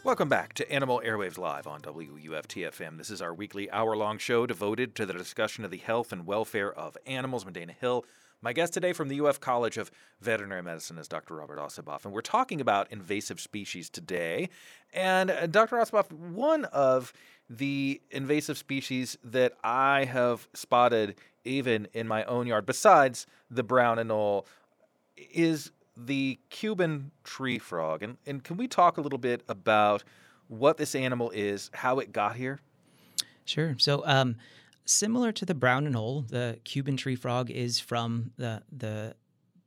Welcome 0.07 0.29
back 0.29 0.53
to 0.55 0.73
Animal 0.73 1.03
Airwaves 1.05 1.37
Live 1.37 1.67
on 1.67 1.81
WUFT 1.83 2.59
FM. 2.59 2.97
This 2.97 3.11
is 3.11 3.21
our 3.21 3.35
weekly 3.35 3.69
hour 3.73 3.97
long 3.97 4.19
show 4.19 4.47
devoted 4.47 4.95
to 4.95 5.05
the 5.05 5.12
discussion 5.12 5.65
of 5.65 5.73
the 5.73 5.79
health 5.79 6.12
and 6.12 6.25
welfare 6.25 6.73
of 6.73 6.97
animals. 7.07 7.45
I'm 7.45 7.53
Dana 7.53 7.73
Hill. 7.73 8.05
My 8.42 8.53
guest 8.53 8.75
today 8.75 8.92
from 8.92 9.09
the 9.09 9.20
UF 9.25 9.40
College 9.40 9.79
of 9.79 9.90
Veterinary 10.20 10.62
Medicine 10.62 10.99
is 10.99 11.09
Dr. 11.09 11.35
Robert 11.35 11.59
Ossiboff, 11.59 12.05
and 12.05 12.12
we're 12.12 12.20
talking 12.20 12.61
about 12.61 12.92
invasive 12.92 13.40
species 13.40 13.88
today. 13.88 14.51
And 14.92 15.31
uh, 15.31 15.46
Dr. 15.46 15.77
Ossiboff, 15.77 16.12
one 16.12 16.66
of 16.66 17.14
the 17.49 18.01
invasive 18.11 18.59
species 18.59 19.16
that 19.25 19.55
I 19.64 20.05
have 20.05 20.49
spotted 20.53 21.16
even 21.44 21.88
in 21.94 22.07
my 22.07 22.25
own 22.25 22.46
yard, 22.46 22.66
besides 22.66 23.27
the 23.51 23.62
brown 23.62 23.96
anole, 23.99 24.44
is 25.16 25.70
the 25.96 26.38
Cuban 26.51 27.12
tree 27.25 27.59
frog. 27.59 28.03
And, 28.03 28.18
and 28.27 28.44
can 28.44 28.59
we 28.59 28.68
talk 28.68 28.99
a 28.99 29.01
little 29.01 29.18
bit 29.18 29.42
about 29.49 30.05
what 30.49 30.77
this 30.77 30.94
animal 30.94 31.31
is, 31.31 31.70
how 31.72 32.01
it 32.01 32.12
got 32.12 32.37
here? 32.37 32.61
Sure. 33.46 33.77
So, 33.79 34.03
um, 34.05 34.37
similar 34.87 35.33
to 35.33 35.44
the 35.44 35.55
brown 35.55 35.87
anole, 35.87 36.27
the 36.29 36.59
Cuban 36.64 36.96
tree 36.96 37.16
frog 37.16 37.51
is 37.51 37.79
from 37.79 38.33
the 38.37 38.62
the 38.72 39.14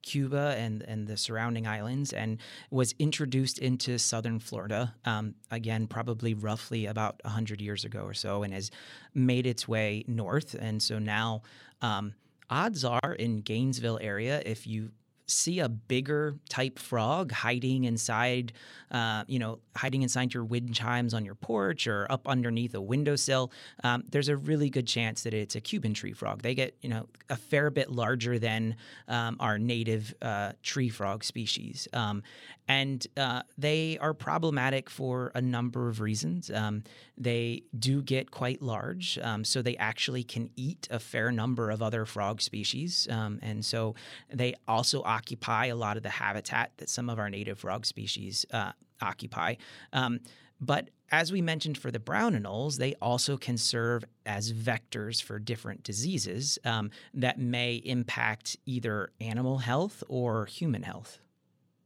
Cuba 0.02 0.56
and, 0.58 0.82
and 0.84 1.08
the 1.08 1.18
surrounding 1.18 1.68
islands 1.68 2.14
and 2.14 2.38
was 2.72 2.96
introduced 3.00 3.60
into 3.60 3.98
southern 4.00 4.40
Florida, 4.40 4.96
um, 5.06 5.36
again, 5.52 5.88
probably 5.88 6.34
roughly 6.34 6.86
about 6.86 7.20
100 7.24 7.62
years 7.62 7.84
ago 7.84 8.02
or 8.02 8.14
so, 8.14 8.44
and 8.44 8.54
has 8.54 8.72
made 9.14 9.46
its 9.46 9.68
way 9.68 10.04
north. 10.08 10.56
And 10.58 10.82
so 10.82 11.00
now, 11.00 11.42
um, 11.82 12.14
odds 12.50 12.84
are 12.84 13.14
in 13.20 13.42
Gainesville 13.42 14.00
area, 14.02 14.42
if 14.46 14.66
you 14.66 14.92
see 15.30 15.60
a 15.60 15.70
bigger 15.70 16.36
type 16.50 16.80
frog 16.80 17.32
hiding 17.32 17.86
inside, 17.86 18.54
uh, 18.92 19.24
you 19.28 19.40
know, 19.40 19.60
hiding 19.76 20.02
inside 20.02 20.34
your 20.34 20.44
wind 20.44 20.74
chimes 20.74 21.14
on 21.14 21.26
your 21.26 21.36
porch 21.36 21.88
or 21.88 22.08
up 22.10 22.28
underneath 22.28 22.74
a 22.76 22.82
windowsill, 22.82 23.52
um, 23.84 24.04
there's 24.10 24.30
a 24.30 24.38
really 24.38 24.70
good 24.70 24.88
chance 24.88 25.24
that 25.24 25.34
it's 25.34 25.56
a 25.56 25.62
Cuban 25.62 25.94
tree 25.94 26.14
frog. 26.14 26.42
They 26.42 26.56
get, 26.56 26.76
you 26.82 26.90
know, 26.90 27.08
a 27.30 27.36
fair 27.36 27.70
bit 27.70 27.92
larger 27.92 28.40
than 28.40 28.76
um, 29.08 29.38
our 29.40 29.58
native 29.58 30.14
uh, 30.22 30.54
tree 30.64 30.90
frog 30.90 31.24
species. 31.24 31.88
Um, 31.94 32.24
and 32.68 33.06
uh, 33.18 33.42
they 33.58 33.98
are 34.00 34.14
problematic 34.14 34.92
for 34.92 35.32
a 35.34 35.42
number 35.42 35.90
of 35.90 36.02
reasons. 36.02 36.52
Um, 36.52 36.84
they 37.18 37.64
do 37.78 38.04
get 38.04 38.30
quite 38.30 38.62
large, 38.62 39.18
um, 39.24 39.44
so 39.44 39.64
they 39.64 39.76
actually 39.78 40.24
can 40.24 40.52
eat 40.56 40.88
a 40.92 41.00
fair 41.00 41.32
number 41.32 41.72
of 41.72 41.82
other 41.82 42.06
frog 42.06 42.42
species. 42.42 43.08
Um, 43.10 43.40
and 43.42 43.66
so 43.66 43.96
they 44.32 44.54
also 44.68 45.02
occupy 45.02 45.19
a 45.66 45.76
lot 45.76 45.98
of 45.98 46.04
the 46.04 46.10
habitat 46.10 46.72
that 46.78 46.90
some 46.90 47.10
of 47.10 47.20
our 47.20 47.30
native 47.30 47.60
frog 47.60 47.86
species 47.86 48.46
uh, 48.52 48.72
occupy. 49.02 49.56
Um, 49.94 50.20
but 50.62 50.90
as 51.12 51.32
we 51.32 51.42
mentioned 51.42 51.78
for 51.78 51.92
the 51.92 52.00
brown 52.00 52.34
anoles, 52.34 52.78
they 52.78 52.94
also 53.02 53.38
can 53.38 53.58
serve 53.58 54.04
as 54.26 54.54
vectors 54.54 55.22
for 55.22 55.40
different 55.40 55.84
diseases 55.84 56.60
um, 56.66 56.92
that 57.14 57.40
may 57.40 57.76
impact 57.76 58.58
either 58.66 59.12
animal 59.20 59.60
health 59.60 60.04
or 60.08 60.46
human 60.46 60.84
health. 60.84 61.20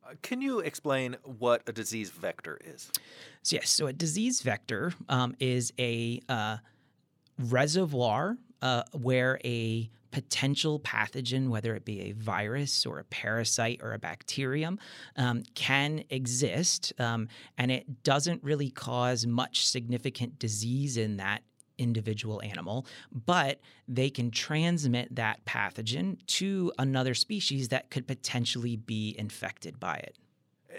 Uh, 0.06 0.14
can 0.22 0.42
you 0.42 0.60
explain 0.60 1.16
what 1.24 1.62
a 1.68 1.72
disease 1.72 2.10
vector 2.10 2.60
is? 2.66 2.92
So, 3.44 3.56
yes, 3.56 3.70
so 3.70 3.88
a 3.88 3.94
disease 3.94 4.42
vector 4.42 4.94
um, 5.08 5.36
is 5.40 5.72
a 5.80 6.20
uh, 6.28 6.58
reservoir 7.40 8.38
uh, 8.62 8.84
where 8.92 9.40
a 9.46 9.90
potential 10.14 10.80
pathogen, 10.80 11.50
whether 11.50 11.76
it 11.76 11.84
be 11.84 12.02
a 12.02 12.12
virus 12.14 12.86
or 12.86 13.00
a 13.00 13.04
parasite 13.06 13.82
or 13.82 13.94
a 13.94 14.00
bacterium, 14.00 14.80
um, 15.18 15.42
can 15.56 16.04
exist. 16.12 16.94
Um, 17.00 17.28
and 17.58 17.72
it 17.72 18.04
doesn't 18.04 18.44
really 18.44 18.70
cause 18.70 19.26
much 19.26 19.68
significant 19.68 20.38
disease 20.38 20.98
in 20.98 21.18
that 21.18 21.42
individual 21.80 22.44
animal, 22.44 22.86
but 23.26 23.60
they 23.88 24.12
can 24.12 24.30
transmit 24.30 25.14
that 25.16 25.44
pathogen 25.46 26.24
to 26.28 26.72
another 26.78 27.16
species 27.16 27.70
that 27.70 27.90
could 27.90 28.08
potentially 28.08 28.76
be 28.76 29.16
infected 29.18 29.80
by 29.80 29.96
it. 29.96 30.16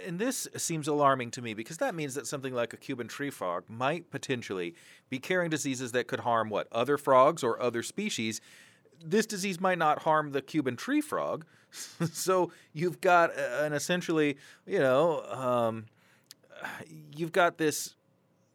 And 0.06 0.18
this 0.18 0.48
seems 0.56 0.88
alarming 0.88 1.30
to 1.32 1.42
me 1.42 1.54
because 1.54 1.78
that 1.78 1.94
means 1.94 2.14
that 2.14 2.26
something 2.26 2.52
like 2.52 2.72
a 2.72 2.76
Cuban 2.76 3.08
tree 3.08 3.30
frog 3.30 3.64
might 3.68 4.10
potentially 4.10 4.74
be 5.08 5.18
carrying 5.18 5.50
diseases 5.50 5.92
that 5.92 6.08
could 6.08 6.20
harm 6.20 6.50
what? 6.50 6.68
Other 6.72 6.98
frogs 6.98 7.42
or 7.42 7.60
other 7.60 7.82
species 7.82 8.40
this 9.04 9.26
disease 9.26 9.60
might 9.60 9.78
not 9.78 10.00
harm 10.00 10.32
the 10.32 10.42
Cuban 10.42 10.76
tree 10.76 11.00
frog. 11.00 11.44
so 12.12 12.52
you've 12.72 13.00
got 13.00 13.36
an 13.36 13.72
essentially, 13.72 14.36
you 14.66 14.78
know, 14.78 15.22
um, 15.24 15.86
you've 17.14 17.32
got 17.32 17.58
this 17.58 17.94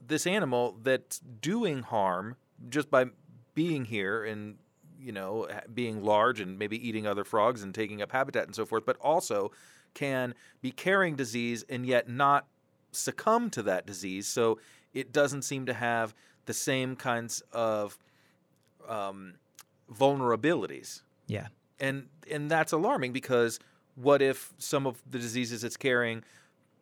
this 0.07 0.25
animal 0.25 0.77
that's 0.81 1.19
doing 1.19 1.83
harm 1.83 2.35
just 2.69 2.89
by 2.89 3.05
being 3.53 3.85
here 3.85 4.23
and 4.23 4.57
you 4.99 5.11
know 5.11 5.47
being 5.73 6.01
large 6.01 6.39
and 6.39 6.57
maybe 6.57 6.87
eating 6.87 7.05
other 7.05 7.23
frogs 7.23 7.61
and 7.61 7.75
taking 7.75 8.01
up 8.01 8.11
habitat 8.11 8.45
and 8.45 8.55
so 8.55 8.65
forth, 8.65 8.85
but 8.85 8.97
also 8.97 9.51
can 9.93 10.33
be 10.61 10.71
carrying 10.71 11.15
disease 11.15 11.63
and 11.69 11.85
yet 11.85 12.07
not 12.09 12.47
succumb 12.91 13.49
to 13.49 13.63
that 13.63 13.85
disease. 13.85 14.27
So 14.27 14.59
it 14.93 15.11
doesn't 15.11 15.43
seem 15.43 15.65
to 15.65 15.73
have 15.73 16.13
the 16.45 16.53
same 16.53 16.95
kinds 16.95 17.41
of 17.51 17.97
um, 18.87 19.35
vulnerabilities. 19.93 21.01
Yeah. 21.27 21.47
And 21.79 22.07
and 22.29 22.49
that's 22.49 22.71
alarming 22.71 23.13
because 23.13 23.59
what 23.95 24.21
if 24.21 24.53
some 24.57 24.85
of 24.85 25.01
the 25.09 25.19
diseases 25.19 25.63
it's 25.63 25.77
carrying 25.77 26.23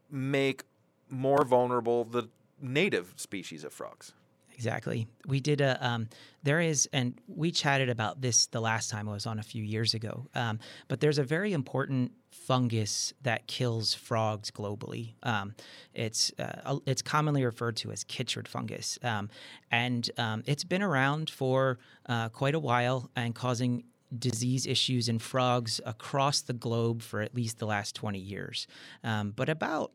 make 0.10 0.64
more 1.10 1.44
vulnerable 1.46 2.04
the 2.04 2.30
native 2.62 3.14
species 3.16 3.64
of 3.64 3.74
frogs? 3.74 4.14
Exactly. 4.58 5.08
We 5.28 5.40
did 5.40 5.62
a, 5.62 5.78
um, 5.88 6.10
there 6.42 6.60
is, 6.60 6.90
and 6.92 7.14
we 7.28 7.52
chatted 7.52 7.90
about 7.90 8.22
this 8.22 8.48
the 8.48 8.60
last 8.60 8.90
time 8.90 9.08
I 9.08 9.12
was 9.12 9.28
on 9.28 9.38
a 9.38 9.44
few 9.44 9.64
years 9.64 9.94
ago, 9.94 10.26
um, 10.34 10.58
but 10.88 11.00
there's 11.00 11.20
a 11.20 11.24
very 11.24 11.54
important 11.54 12.12
fungus 12.32 13.14
that 13.22 13.46
kills 13.46 13.94
frogs 13.94 14.50
globally. 14.50 15.14
Um, 15.22 15.54
it's, 15.94 16.32
uh, 16.40 16.80
it's 16.88 17.04
commonly 17.04 17.46
referred 17.46 17.76
to 17.78 17.92
as 17.92 18.04
chytrid 18.04 18.48
fungus. 18.48 18.98
Um, 19.04 19.30
and 19.70 20.10
um, 20.18 20.42
it's 20.48 20.64
been 20.64 20.82
around 20.82 21.30
for 21.30 21.78
uh, 22.08 22.30
quite 22.30 22.56
a 22.56 22.60
while 22.60 23.12
and 23.16 23.36
causing 23.36 23.84
disease 24.18 24.66
issues 24.66 25.08
in 25.08 25.20
frogs 25.20 25.80
across 25.86 26.42
the 26.42 26.54
globe 26.54 27.04
for 27.04 27.22
at 27.22 27.36
least 27.36 27.60
the 27.60 27.68
last 27.68 27.94
20 27.94 28.18
years. 28.18 28.66
Um, 29.04 29.34
but 29.36 29.50
about 29.50 29.92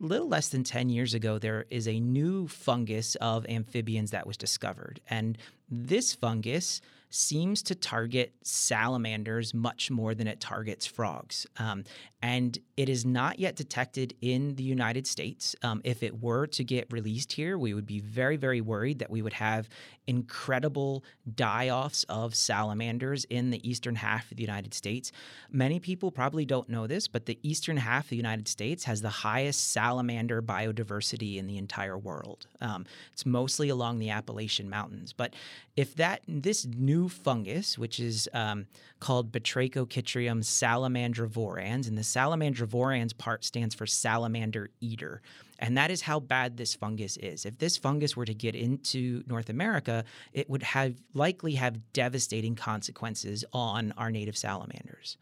little 0.00 0.28
less 0.28 0.48
than 0.48 0.64
10 0.64 0.88
years 0.88 1.14
ago, 1.14 1.38
there 1.38 1.66
is 1.70 1.88
a 1.88 2.00
new 2.00 2.48
fungus 2.48 3.14
of 3.16 3.46
amphibians 3.48 4.10
that 4.10 4.26
was 4.26 4.36
discovered. 4.36 5.00
And 5.08 5.38
this 5.70 6.14
fungus 6.14 6.80
seems 7.10 7.62
to 7.62 7.76
target 7.76 8.34
salamanders 8.42 9.54
much 9.54 9.88
more 9.88 10.14
than 10.16 10.26
it 10.26 10.40
targets 10.40 10.84
frogs. 10.84 11.46
Um, 11.58 11.84
and 12.20 12.58
it 12.76 12.88
is 12.88 13.06
not 13.06 13.38
yet 13.38 13.54
detected 13.54 14.14
in 14.20 14.56
the 14.56 14.64
United 14.64 15.06
States. 15.06 15.54
Um, 15.62 15.80
if 15.84 16.02
it 16.02 16.20
were 16.20 16.48
to 16.48 16.64
get 16.64 16.92
released 16.92 17.32
here, 17.32 17.56
we 17.56 17.72
would 17.72 17.86
be 17.86 18.00
very, 18.00 18.36
very 18.36 18.60
worried 18.60 18.98
that 18.98 19.10
we 19.10 19.22
would 19.22 19.34
have 19.34 19.68
incredible 20.06 21.04
die 21.34 21.68
offs 21.68 22.04
of 22.08 22.34
salamanders 22.34 23.24
in 23.30 23.50
the 23.50 23.68
eastern 23.68 23.96
half 23.96 24.30
of 24.30 24.36
the 24.36 24.42
United 24.42 24.74
States. 24.74 25.12
Many 25.50 25.80
people 25.80 26.10
probably 26.10 26.44
don't 26.44 26.68
know 26.68 26.86
this, 26.86 27.08
but 27.08 27.26
the 27.26 27.38
eastern 27.42 27.76
half 27.76 28.04
of 28.04 28.10
the 28.10 28.16
United 28.16 28.48
States 28.48 28.84
has 28.84 29.02
the 29.02 29.08
highest 29.08 29.72
salamander 29.72 30.42
biodiversity 30.42 31.36
in 31.36 31.46
the 31.46 31.56
entire 31.58 31.98
world. 31.98 32.46
Um, 32.60 32.86
it's 33.12 33.24
mostly 33.24 33.68
along 33.68 33.98
the 33.98 34.10
Appalachian 34.10 34.68
Mountains. 34.68 35.12
But 35.12 35.34
if 35.76 35.94
that 35.96 36.22
this 36.28 36.64
new 36.64 37.08
fungus, 37.08 37.78
which 37.78 37.98
is 37.98 38.28
um, 38.32 38.66
called 39.00 39.32
Batrachochytrium 39.32 40.42
salamandrivorans, 40.42 41.88
and 41.88 41.98
the 41.98 42.02
salamandrivorans 42.02 43.16
part 43.16 43.44
stands 43.44 43.74
for 43.74 43.86
salamander 43.86 44.70
eater. 44.80 45.20
And 45.58 45.76
that 45.76 45.90
is 45.90 46.02
how 46.02 46.20
bad 46.20 46.56
this 46.56 46.74
fungus 46.74 47.16
is. 47.16 47.46
If 47.46 47.58
this 47.58 47.76
fungus 47.76 48.16
were 48.16 48.24
to 48.24 48.34
get 48.34 48.54
into 48.54 49.22
North 49.26 49.48
America, 49.48 50.04
it 50.32 50.50
would 50.50 50.62
have 50.62 50.94
likely 51.14 51.54
have 51.54 51.92
devastating 51.92 52.54
consequences 52.54 53.44
on 53.52 53.92
our 53.96 54.10
native 54.10 54.36
salamanders. 54.36 55.16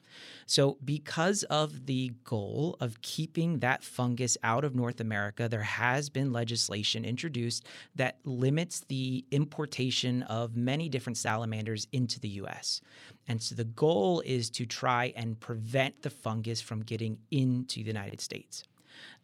So, 0.46 0.78
because 0.84 1.42
of 1.44 1.86
the 1.86 2.12
goal 2.24 2.76
of 2.80 3.00
keeping 3.02 3.60
that 3.60 3.82
fungus 3.82 4.36
out 4.42 4.64
of 4.64 4.74
North 4.74 5.00
America, 5.00 5.48
there 5.48 5.62
has 5.62 6.08
been 6.08 6.32
legislation 6.32 7.04
introduced 7.04 7.66
that 7.94 8.18
limits 8.24 8.80
the 8.88 9.24
importation 9.30 10.22
of 10.24 10.56
many 10.56 10.88
different 10.88 11.16
salamanders 11.16 11.86
into 11.92 12.20
the 12.20 12.28
US. 12.28 12.80
And 13.28 13.40
so 13.40 13.54
the 13.54 13.64
goal 13.64 14.22
is 14.26 14.50
to 14.50 14.66
try 14.66 15.12
and 15.16 15.38
prevent 15.38 16.02
the 16.02 16.10
fungus 16.10 16.60
from 16.60 16.82
getting 16.82 17.18
into 17.30 17.82
the 17.82 17.86
United 17.86 18.20
States. 18.20 18.64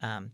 Um, 0.00 0.30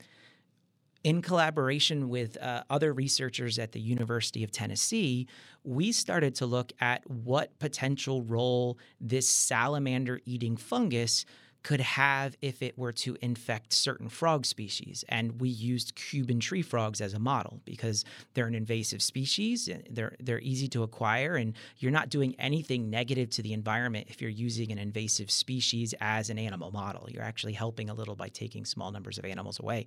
in 1.05 1.21
collaboration 1.21 2.09
with 2.09 2.37
uh, 2.43 2.65
other 2.71 2.93
researchers 2.93 3.59
at 3.59 3.73
the 3.73 3.81
University 3.81 4.43
of 4.43 4.51
Tennessee, 4.51 5.29
we 5.63 5.93
started 5.93 6.35
to 6.37 6.47
look 6.47 6.73
at 6.81 7.09
what 7.09 7.59
potential 7.59 8.23
role 8.23 8.79
this 9.01 9.29
salamander 9.29 10.21
eating 10.25 10.57
fungus 10.57 11.27
could 11.65 11.81
have 11.81 12.37
if 12.43 12.63
it 12.63 12.79
were 12.79 12.93
to 12.93 13.17
infect 13.23 13.73
certain 13.73 14.09
frog 14.09 14.45
species. 14.45 15.03
And 15.09 15.41
we 15.41 15.49
used 15.49 15.95
Cuban 15.97 16.39
tree 16.39 16.61
frogs 16.61 17.01
as 17.01 17.15
a 17.15 17.19
model 17.19 17.61
because 17.65 18.05
they're 18.35 18.47
an 18.47 18.55
invasive 18.55 19.03
species. 19.03 19.69
They're 19.91 20.15
they're 20.21 20.41
easy 20.41 20.69
to 20.69 20.83
acquire, 20.83 21.37
and 21.37 21.55
you're 21.79 21.91
not 21.91 22.11
doing 22.11 22.37
anything 22.39 22.91
negative 22.91 23.31
to 23.31 23.43
the 23.43 23.55
environment 23.55 24.09
if 24.11 24.21
you're 24.21 24.31
using 24.31 24.71
an 24.73 24.79
invasive 24.79 25.31
species 25.31 25.95
as 26.03 26.29
an 26.29 26.39
animal 26.39 26.71
model. 26.71 27.09
You're 27.11 27.23
actually 27.23 27.55
helping 27.55 27.89
a 27.89 27.95
little 27.95 28.15
by 28.15 28.29
taking 28.29 28.67
small 28.67 28.93
numbers 28.93 29.17
of 29.17 29.25
animals 29.25 29.59
away. 29.59 29.87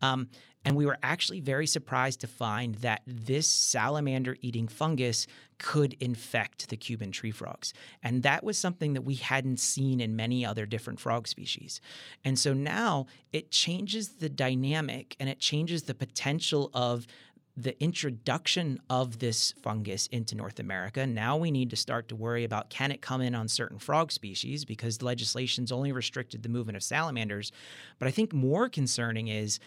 Um, 0.00 0.28
and 0.66 0.76
we 0.76 0.84
were 0.84 0.98
actually 1.02 1.40
very 1.40 1.66
surprised 1.66 2.20
to 2.20 2.26
find 2.26 2.74
that 2.76 3.02
this 3.06 3.46
salamander 3.46 4.36
eating 4.40 4.66
fungus 4.66 5.28
could 5.58 5.96
infect 6.00 6.68
the 6.68 6.76
Cuban 6.76 7.12
tree 7.12 7.30
frogs. 7.30 7.72
And 8.02 8.24
that 8.24 8.42
was 8.42 8.58
something 8.58 8.92
that 8.94 9.02
we 9.02 9.14
hadn't 9.14 9.60
seen 9.60 10.00
in 10.00 10.16
many 10.16 10.44
other 10.44 10.66
different 10.66 10.98
frog 10.98 11.28
species. 11.28 11.80
And 12.24 12.36
so 12.36 12.52
now 12.52 13.06
it 13.32 13.52
changes 13.52 14.16
the 14.16 14.28
dynamic 14.28 15.14
and 15.20 15.28
it 15.28 15.38
changes 15.38 15.84
the 15.84 15.94
potential 15.94 16.70
of 16.74 17.06
the 17.56 17.80
introduction 17.82 18.78
of 18.90 19.18
this 19.18 19.52
fungus 19.62 20.08
into 20.08 20.34
North 20.34 20.58
America. 20.58 21.06
Now 21.06 21.38
we 21.38 21.50
need 21.50 21.70
to 21.70 21.76
start 21.76 22.08
to 22.08 22.16
worry 22.16 22.44
about 22.44 22.68
can 22.68 22.90
it 22.90 23.00
come 23.00 23.22
in 23.22 23.34
on 23.34 23.48
certain 23.48 23.78
frog 23.78 24.12
species 24.12 24.66
because 24.66 24.98
the 24.98 25.06
legislation's 25.06 25.72
only 25.72 25.90
restricted 25.90 26.42
the 26.42 26.50
movement 26.50 26.76
of 26.76 26.82
salamanders. 26.82 27.52
But 27.98 28.08
I 28.08 28.10
think 28.10 28.34
more 28.34 28.68
concerning 28.68 29.28
is 29.28 29.58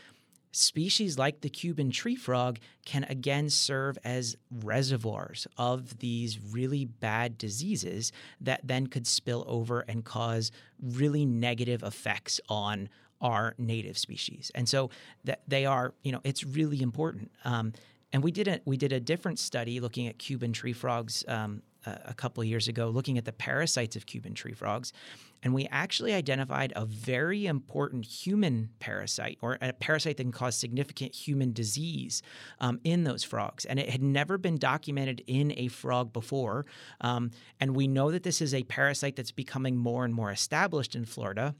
species 0.51 1.17
like 1.17 1.41
the 1.41 1.49
Cuban 1.49 1.91
tree 1.91 2.15
frog 2.15 2.59
can 2.85 3.03
again 3.05 3.49
serve 3.49 3.97
as 4.03 4.35
reservoirs 4.63 5.47
of 5.57 5.99
these 5.99 6.39
really 6.39 6.85
bad 6.85 7.37
diseases 7.37 8.11
that 8.41 8.61
then 8.63 8.87
could 8.87 9.05
spill 9.05 9.45
over 9.47 9.81
and 9.81 10.03
cause 10.03 10.51
really 10.81 11.25
negative 11.25 11.83
effects 11.83 12.39
on 12.49 12.89
our 13.21 13.53
native 13.57 13.97
species. 13.97 14.51
And 14.55 14.67
so 14.67 14.89
that 15.25 15.41
they 15.47 15.65
are, 15.65 15.93
you 16.03 16.11
know, 16.11 16.21
it's 16.23 16.43
really 16.43 16.81
important. 16.81 17.31
Um, 17.43 17.73
and 18.11 18.23
we 18.23 18.31
did 18.31 18.47
a 18.47 18.59
we 18.65 18.77
did 18.77 18.91
a 18.91 18.99
different 18.99 19.37
study 19.39 19.79
looking 19.79 20.07
at 20.07 20.17
Cuban 20.17 20.51
tree 20.51 20.73
frogs 20.73 21.23
um, 21.27 21.61
a 21.85 22.13
couple 22.13 22.41
of 22.41 22.47
years 22.47 22.67
ago, 22.67 22.89
looking 22.89 23.17
at 23.17 23.25
the 23.25 23.31
parasites 23.31 23.95
of 23.95 24.05
Cuban 24.05 24.33
tree 24.33 24.53
frogs, 24.53 24.93
and 25.43 25.53
we 25.53 25.67
actually 25.71 26.13
identified 26.13 26.73
a 26.75 26.85
very 26.85 27.45
important 27.45 28.05
human 28.05 28.69
parasite 28.79 29.37
or 29.41 29.57
a 29.61 29.73
parasite 29.73 30.17
that 30.17 30.23
can 30.23 30.31
cause 30.31 30.55
significant 30.55 31.15
human 31.15 31.53
disease 31.53 32.21
um, 32.59 32.79
in 32.83 33.03
those 33.03 33.23
frogs. 33.23 33.65
And 33.65 33.79
it 33.79 33.89
had 33.89 34.03
never 34.03 34.37
been 34.37 34.57
documented 34.57 35.23
in 35.27 35.53
a 35.55 35.67
frog 35.67 36.11
before. 36.11 36.65
Um, 37.01 37.31
and 37.59 37.75
we 37.75 37.87
know 37.87 38.11
that 38.11 38.23
this 38.23 38.41
is 38.41 38.53
a 38.53 38.63
parasite 38.63 39.15
that's 39.15 39.31
becoming 39.31 39.77
more 39.77 40.05
and 40.05 40.13
more 40.13 40.31
established 40.31 40.95
in 40.95 41.05
Florida. 41.05 41.55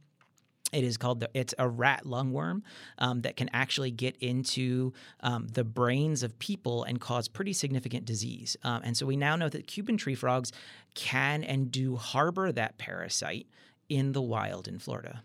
It 0.72 0.84
is 0.84 0.98
called 0.98 1.22
the, 1.22 1.30
it's 1.34 1.56
a 1.58 1.68
rat 1.68 2.04
lungworm 2.06 2.62
um, 3.00 3.22
that 3.22 3.36
can 3.36 3.50
actually 3.54 3.92
get 3.92 4.15
into 4.18 4.94
um, 5.22 5.48
the 5.48 5.63
brains 5.63 6.22
of 6.22 6.38
people 6.38 6.84
and 6.84 7.00
cause 7.00 7.28
pretty 7.28 7.54
significant 7.54 8.06
disease. 8.06 8.56
Um, 8.63 8.82
and 8.84 8.96
so 8.96 9.06
we 9.06 9.18
now 9.18 9.36
know 9.36 9.50
that 9.50 9.65
Cuban 9.65 9.98
tree 9.98 10.15
frogs 10.15 10.52
can 10.94 11.44
and 11.44 11.72
do 11.72 11.96
harbor 11.96 12.52
that 12.52 12.78
parasite 12.78 13.48
in 13.89 14.13
the 14.13 14.21
wild 14.21 14.67
in 14.67 14.80
Florida. 14.80 15.23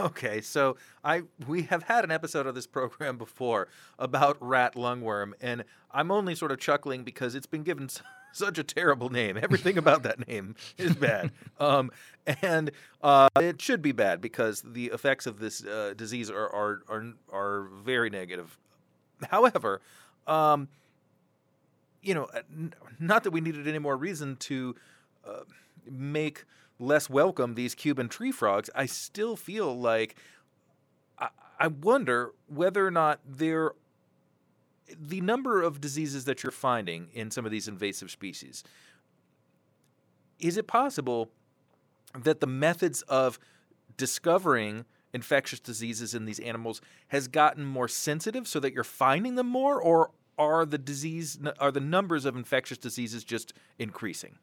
Okay, 0.00 0.40
so 0.40 0.76
I 1.04 1.22
we 1.46 1.62
have 1.62 1.82
had 1.82 2.04
an 2.04 2.10
episode 2.10 2.46
of 2.46 2.54
this 2.54 2.66
program 2.66 3.18
before 3.18 3.68
about 3.98 4.36
rat 4.40 4.74
lungworm, 4.74 5.32
and 5.40 5.64
I'm 5.90 6.10
only 6.10 6.34
sort 6.34 6.52
of 6.52 6.58
chuckling 6.58 7.04
because 7.04 7.34
it's 7.34 7.46
been 7.46 7.62
given 7.62 7.88
such 8.32 8.58
a 8.58 8.64
terrible 8.64 9.10
name. 9.10 9.36
Everything 9.36 9.78
about 9.78 10.02
that 10.04 10.26
name 10.26 10.56
is 10.78 10.94
bad, 10.94 11.32
um, 11.60 11.90
and 12.42 12.70
uh, 13.02 13.28
it 13.36 13.60
should 13.60 13.82
be 13.82 13.92
bad 13.92 14.20
because 14.20 14.62
the 14.62 14.86
effects 14.86 15.26
of 15.26 15.38
this 15.38 15.64
uh, 15.64 15.92
disease 15.96 16.30
are, 16.30 16.48
are 16.48 16.82
are 16.88 17.04
are 17.32 17.68
very 17.84 18.10
negative. 18.10 18.58
However, 19.30 19.80
um, 20.26 20.68
you 22.02 22.14
know, 22.14 22.28
not 22.98 23.24
that 23.24 23.32
we 23.32 23.40
needed 23.40 23.68
any 23.68 23.78
more 23.78 23.96
reason 23.96 24.36
to 24.36 24.74
uh, 25.26 25.40
make 25.90 26.44
less 26.78 27.08
welcome 27.08 27.54
these 27.54 27.74
Cuban 27.74 28.08
tree 28.08 28.32
frogs, 28.32 28.70
I 28.74 28.86
still 28.86 29.36
feel 29.36 29.78
like 29.78 30.16
I, 31.18 31.28
I 31.58 31.68
wonder 31.68 32.32
whether 32.46 32.86
or 32.86 32.90
not 32.90 33.20
there 33.26 33.72
the 35.00 35.20
number 35.20 35.62
of 35.62 35.80
diseases 35.80 36.26
that 36.26 36.42
you're 36.42 36.52
finding 36.52 37.08
in 37.12 37.30
some 37.30 37.46
of 37.46 37.50
these 37.50 37.68
invasive 37.68 38.10
species 38.10 38.62
is 40.38 40.56
it 40.58 40.66
possible 40.66 41.30
that 42.18 42.40
the 42.40 42.46
methods 42.46 43.02
of 43.02 43.38
discovering 43.96 44.84
infectious 45.12 45.60
diseases 45.60 46.14
in 46.14 46.26
these 46.26 46.40
animals 46.40 46.80
has 47.08 47.28
gotten 47.28 47.64
more 47.64 47.88
sensitive 47.88 48.46
so 48.46 48.60
that 48.60 48.72
you're 48.72 48.84
finding 48.84 49.36
them 49.36 49.46
more 49.46 49.80
or 49.80 50.10
are 50.36 50.66
the 50.66 50.78
disease 50.78 51.38
are 51.60 51.70
the 51.70 51.80
numbers 51.80 52.24
of 52.24 52.36
infectious 52.36 52.76
diseases 52.76 53.22
just 53.22 53.52
increasing? 53.78 54.36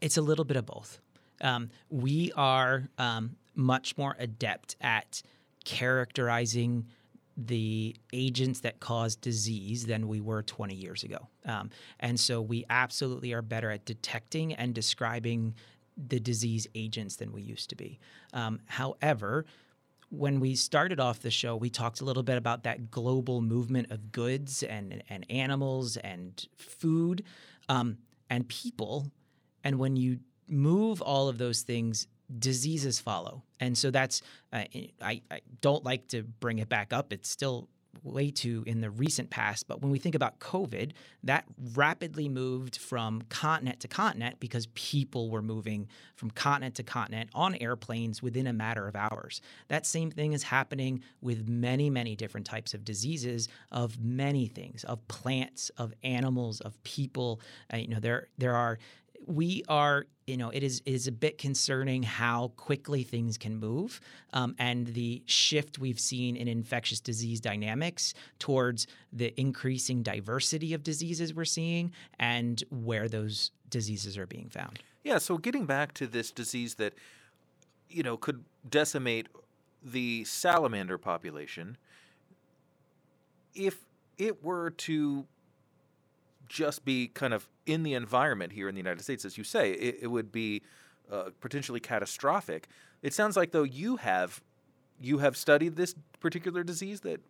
It's 0.00 0.18
a 0.18 0.22
little 0.22 0.44
bit 0.44 0.56
of 0.56 0.66
both 0.66 1.00
um, 1.40 1.70
we 1.88 2.32
are 2.36 2.88
um, 2.98 3.36
much 3.54 3.96
more 3.96 4.16
adept 4.18 4.76
at 4.80 5.22
characterizing 5.64 6.86
the 7.36 7.96
agents 8.12 8.60
that 8.60 8.80
cause 8.80 9.16
disease 9.16 9.86
than 9.86 10.08
we 10.08 10.20
were 10.20 10.42
20 10.42 10.74
years 10.74 11.04
ago. 11.04 11.28
Um, 11.46 11.70
and 11.98 12.18
so 12.18 12.42
we 12.42 12.64
absolutely 12.68 13.32
are 13.32 13.42
better 13.42 13.70
at 13.70 13.84
detecting 13.84 14.52
and 14.54 14.74
describing 14.74 15.54
the 15.96 16.20
disease 16.20 16.66
agents 16.74 17.16
than 17.16 17.32
we 17.32 17.42
used 17.42 17.70
to 17.70 17.76
be. 17.76 17.98
Um, 18.32 18.60
however, 18.66 19.46
when 20.10 20.40
we 20.40 20.54
started 20.54 20.98
off 20.98 21.20
the 21.20 21.30
show, 21.30 21.56
we 21.56 21.70
talked 21.70 22.00
a 22.00 22.04
little 22.04 22.22
bit 22.22 22.36
about 22.36 22.64
that 22.64 22.90
global 22.90 23.40
movement 23.40 23.90
of 23.90 24.12
goods 24.12 24.62
and, 24.62 25.02
and 25.08 25.24
animals 25.30 25.96
and 25.98 26.46
food 26.56 27.22
um, 27.68 27.96
and 28.28 28.48
people. 28.48 29.10
And 29.62 29.78
when 29.78 29.96
you 29.96 30.18
move 30.50 31.00
all 31.00 31.28
of 31.28 31.38
those 31.38 31.62
things 31.62 32.06
diseases 32.38 33.00
follow. 33.00 33.42
And 33.58 33.76
so 33.76 33.90
that's, 33.90 34.22
uh, 34.52 34.64
I, 35.02 35.22
I 35.30 35.40
don't 35.60 35.84
like 35.84 36.08
to 36.08 36.22
bring 36.22 36.58
it 36.58 36.68
back 36.68 36.92
up. 36.92 37.12
It's 37.12 37.28
still 37.28 37.68
way 38.02 38.30
too 38.30 38.62
in 38.66 38.80
the 38.80 38.90
recent 38.90 39.30
past. 39.30 39.66
But 39.66 39.82
when 39.82 39.90
we 39.90 39.98
think 39.98 40.14
about 40.14 40.38
COVID, 40.38 40.92
that 41.24 41.44
rapidly 41.74 42.28
moved 42.28 42.76
from 42.76 43.22
continent 43.28 43.80
to 43.80 43.88
continent 43.88 44.36
because 44.40 44.68
people 44.74 45.30
were 45.30 45.42
moving 45.42 45.88
from 46.14 46.30
continent 46.30 46.76
to 46.76 46.82
continent 46.82 47.30
on 47.34 47.56
airplanes 47.56 48.22
within 48.22 48.46
a 48.46 48.52
matter 48.52 48.86
of 48.86 48.96
hours. 48.96 49.40
That 49.68 49.86
same 49.86 50.10
thing 50.10 50.32
is 50.32 50.44
happening 50.44 51.02
with 51.20 51.48
many, 51.48 51.90
many 51.90 52.16
different 52.16 52.46
types 52.46 52.74
of 52.74 52.84
diseases 52.84 53.48
of 53.70 53.98
many 54.00 54.46
things, 54.46 54.84
of 54.84 55.06
plants, 55.08 55.70
of 55.76 55.92
animals, 56.02 56.60
of 56.60 56.80
people. 56.84 57.40
Uh, 57.72 57.78
you 57.78 57.88
know, 57.88 58.00
there 58.00 58.28
there 58.38 58.54
are 58.54 58.78
we 59.26 59.62
are 59.68 60.06
you 60.26 60.36
know 60.36 60.50
it 60.50 60.62
is 60.62 60.82
it 60.86 60.92
is 60.92 61.06
a 61.06 61.12
bit 61.12 61.38
concerning 61.38 62.02
how 62.02 62.52
quickly 62.56 63.02
things 63.02 63.36
can 63.36 63.56
move 63.56 64.00
um, 64.32 64.54
and 64.58 64.88
the 64.88 65.22
shift 65.26 65.78
we've 65.78 66.00
seen 66.00 66.36
in 66.36 66.48
infectious 66.48 67.00
disease 67.00 67.40
dynamics 67.40 68.14
towards 68.38 68.86
the 69.12 69.38
increasing 69.40 70.02
diversity 70.02 70.74
of 70.74 70.82
diseases 70.82 71.34
we're 71.34 71.44
seeing 71.44 71.92
and 72.18 72.62
where 72.70 73.08
those 73.08 73.50
diseases 73.68 74.16
are 74.16 74.26
being 74.26 74.48
found. 74.48 74.80
Yeah 75.04 75.18
so 75.18 75.36
getting 75.38 75.66
back 75.66 75.94
to 75.94 76.06
this 76.06 76.30
disease 76.30 76.74
that 76.74 76.94
you 77.88 78.02
know 78.02 78.16
could 78.16 78.44
decimate 78.68 79.28
the 79.82 80.24
salamander 80.24 80.98
population 80.98 81.76
if 83.54 83.78
it 84.18 84.44
were 84.44 84.70
to 84.70 85.26
just 86.50 86.84
be 86.84 87.06
kind 87.06 87.32
of 87.32 87.48
in 87.64 87.84
the 87.84 87.94
environment 87.94 88.52
here 88.52 88.68
in 88.68 88.74
the 88.74 88.80
United 88.80 89.02
States, 89.02 89.24
as 89.24 89.38
you 89.38 89.44
say, 89.44 89.70
it, 89.70 89.98
it 90.02 90.06
would 90.08 90.32
be 90.32 90.62
uh, 91.10 91.30
potentially 91.40 91.78
catastrophic. 91.78 92.66
It 93.02 93.14
sounds 93.14 93.36
like 93.36 93.52
though 93.52 93.62
you 93.62 93.96
have 93.96 94.42
you 95.00 95.18
have 95.18 95.36
studied 95.36 95.76
this 95.76 95.94
particular 96.18 96.62
disease. 96.62 97.00
That 97.00 97.20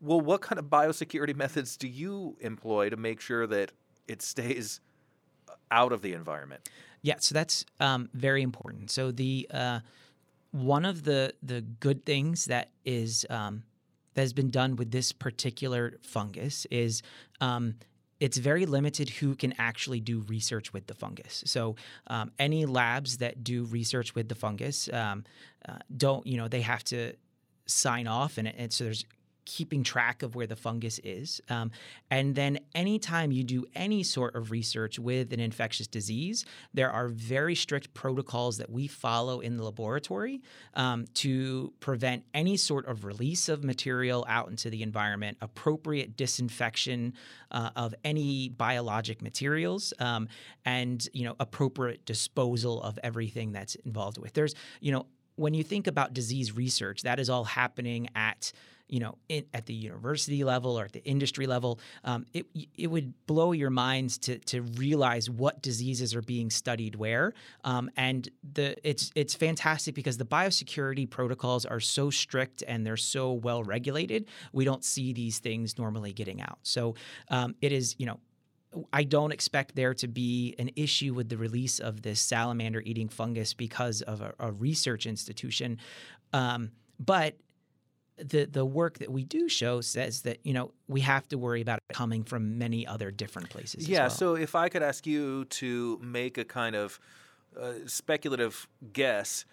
well, 0.00 0.20
what 0.20 0.40
kind 0.40 0.58
of 0.58 0.66
biosecurity 0.66 1.34
methods 1.44 1.76
do 1.76 1.88
you 1.88 2.36
employ 2.40 2.88
to 2.88 2.96
make 2.96 3.20
sure 3.20 3.46
that 3.48 3.72
it 4.06 4.22
stays 4.22 4.80
uh, 5.48 5.54
out 5.70 5.92
of 5.92 6.00
the 6.00 6.14
environment? 6.14 6.68
Yeah, 7.02 7.16
so 7.18 7.34
that's 7.34 7.64
um, 7.80 8.08
very 8.14 8.42
important. 8.42 8.90
So 8.90 9.10
the 9.10 9.48
uh, 9.52 9.80
one 10.52 10.84
of 10.84 11.02
the 11.02 11.34
the 11.42 11.60
good 11.60 12.06
things 12.06 12.44
that 12.44 12.70
is 12.84 13.26
um, 13.30 13.64
that 14.14 14.20
has 14.22 14.32
been 14.32 14.50
done 14.50 14.76
with 14.76 14.92
this 14.92 15.10
particular 15.10 15.98
fungus 16.02 16.66
is 16.70 17.02
um, 17.40 17.74
it's 18.20 18.36
very 18.36 18.66
limited 18.66 19.08
who 19.08 19.34
can 19.34 19.54
actually 19.58 20.00
do 20.00 20.20
research 20.20 20.72
with 20.72 20.86
the 20.86 20.94
fungus. 20.94 21.42
So 21.46 21.76
um, 22.06 22.30
any 22.38 22.66
labs 22.66 23.16
that 23.18 23.42
do 23.42 23.64
research 23.64 24.14
with 24.14 24.28
the 24.28 24.34
fungus 24.34 24.88
um, 24.92 25.24
uh, 25.66 25.78
don't, 25.96 26.26
you 26.26 26.36
know, 26.36 26.48
they 26.48 26.60
have 26.60 26.84
to 26.84 27.14
sign 27.66 28.06
off, 28.06 28.38
and, 28.38 28.46
and 28.48 28.72
so 28.72 28.84
there's 28.84 29.04
keeping 29.50 29.82
track 29.82 30.22
of 30.22 30.36
where 30.36 30.46
the 30.46 30.54
fungus 30.54 31.00
is. 31.02 31.40
Um, 31.48 31.72
and 32.08 32.36
then, 32.36 32.60
anytime 32.72 33.32
you 33.32 33.42
do 33.42 33.64
any 33.74 34.04
sort 34.04 34.36
of 34.36 34.52
research 34.52 34.96
with 34.96 35.32
an 35.32 35.40
infectious 35.40 35.88
disease, 35.88 36.44
there 36.72 36.90
are 36.90 37.08
very 37.08 37.56
strict 37.56 37.92
protocols 37.92 38.58
that 38.58 38.70
we 38.70 38.86
follow 38.86 39.40
in 39.40 39.56
the 39.56 39.64
laboratory 39.64 40.40
um, 40.74 41.06
to 41.14 41.72
prevent 41.80 42.24
any 42.32 42.56
sort 42.56 42.86
of 42.86 43.04
release 43.04 43.48
of 43.48 43.64
material 43.64 44.24
out 44.28 44.48
into 44.48 44.70
the 44.70 44.84
environment, 44.84 45.36
appropriate 45.40 46.16
disinfection 46.16 47.12
uh, 47.50 47.70
of 47.74 47.92
any 48.04 48.50
biologic 48.50 49.20
materials, 49.20 49.92
um, 49.98 50.28
and 50.64 51.08
you 51.12 51.24
know 51.24 51.34
appropriate 51.40 52.06
disposal 52.06 52.80
of 52.82 53.00
everything 53.02 53.50
that's 53.50 53.74
involved 53.74 54.18
with. 54.18 54.32
There's 54.32 54.54
you 54.80 54.92
know 54.92 55.06
when 55.40 55.54
you 55.54 55.64
think 55.64 55.86
about 55.86 56.12
disease 56.12 56.54
research, 56.54 57.02
that 57.02 57.18
is 57.18 57.30
all 57.30 57.44
happening 57.44 58.08
at 58.14 58.52
you 58.90 58.98
know, 58.98 59.16
in, 59.28 59.44
at 59.54 59.66
the 59.66 59.72
university 59.72 60.42
level 60.42 60.76
or 60.78 60.84
at 60.84 60.92
the 60.92 61.04
industry 61.04 61.46
level, 61.46 61.78
um, 62.02 62.26
it 62.34 62.44
it 62.76 62.88
would 62.88 63.14
blow 63.26 63.52
your 63.52 63.70
minds 63.70 64.18
to 64.18 64.38
to 64.40 64.62
realize 64.62 65.30
what 65.30 65.62
diseases 65.62 66.12
are 66.12 66.22
being 66.22 66.50
studied 66.50 66.96
where. 66.96 67.32
Um, 67.62 67.88
and 67.96 68.28
the 68.52 68.76
it's 68.82 69.12
it's 69.14 69.34
fantastic 69.34 69.94
because 69.94 70.18
the 70.18 70.26
biosecurity 70.26 71.08
protocols 71.08 71.64
are 71.64 71.78
so 71.78 72.10
strict 72.10 72.64
and 72.66 72.84
they're 72.84 72.96
so 72.96 73.32
well 73.32 73.62
regulated. 73.62 74.26
We 74.52 74.64
don't 74.64 74.84
see 74.84 75.12
these 75.12 75.38
things 75.38 75.78
normally 75.78 76.12
getting 76.12 76.42
out. 76.42 76.58
So 76.64 76.96
um, 77.28 77.54
it 77.60 77.70
is 77.70 77.94
you 77.96 78.06
know 78.06 78.18
I 78.92 79.04
don't 79.04 79.32
expect 79.32 79.74
there 79.74 79.94
to 79.94 80.06
be 80.06 80.54
an 80.58 80.70
issue 80.76 81.12
with 81.12 81.28
the 81.28 81.36
release 81.36 81.80
of 81.80 82.02
this 82.02 82.20
salamander 82.20 82.80
eating 82.84 83.08
fungus 83.08 83.52
because 83.52 84.00
of 84.02 84.20
a, 84.20 84.34
a 84.38 84.52
research 84.52 85.06
institution. 85.06 85.78
Um, 86.32 86.70
but 86.98 87.36
the 88.16 88.44
the 88.44 88.64
work 88.64 88.98
that 88.98 89.10
we 89.10 89.24
do 89.24 89.48
show 89.48 89.80
says 89.80 90.22
that 90.22 90.38
you 90.44 90.52
know 90.52 90.72
we 90.88 91.00
have 91.00 91.26
to 91.28 91.38
worry 91.38 91.62
about 91.62 91.80
it 91.88 91.94
coming 91.94 92.22
from 92.22 92.58
many 92.58 92.86
other 92.86 93.10
different 93.10 93.50
places. 93.50 93.88
Yeah. 93.88 94.02
Well. 94.02 94.10
So 94.10 94.34
if 94.36 94.54
I 94.54 94.68
could 94.68 94.82
ask 94.82 95.06
you 95.06 95.46
to 95.46 95.98
make 96.02 96.38
a 96.38 96.44
kind 96.44 96.76
of 96.76 97.00
uh, 97.58 97.72
speculative 97.86 98.68
guess, 98.92 99.44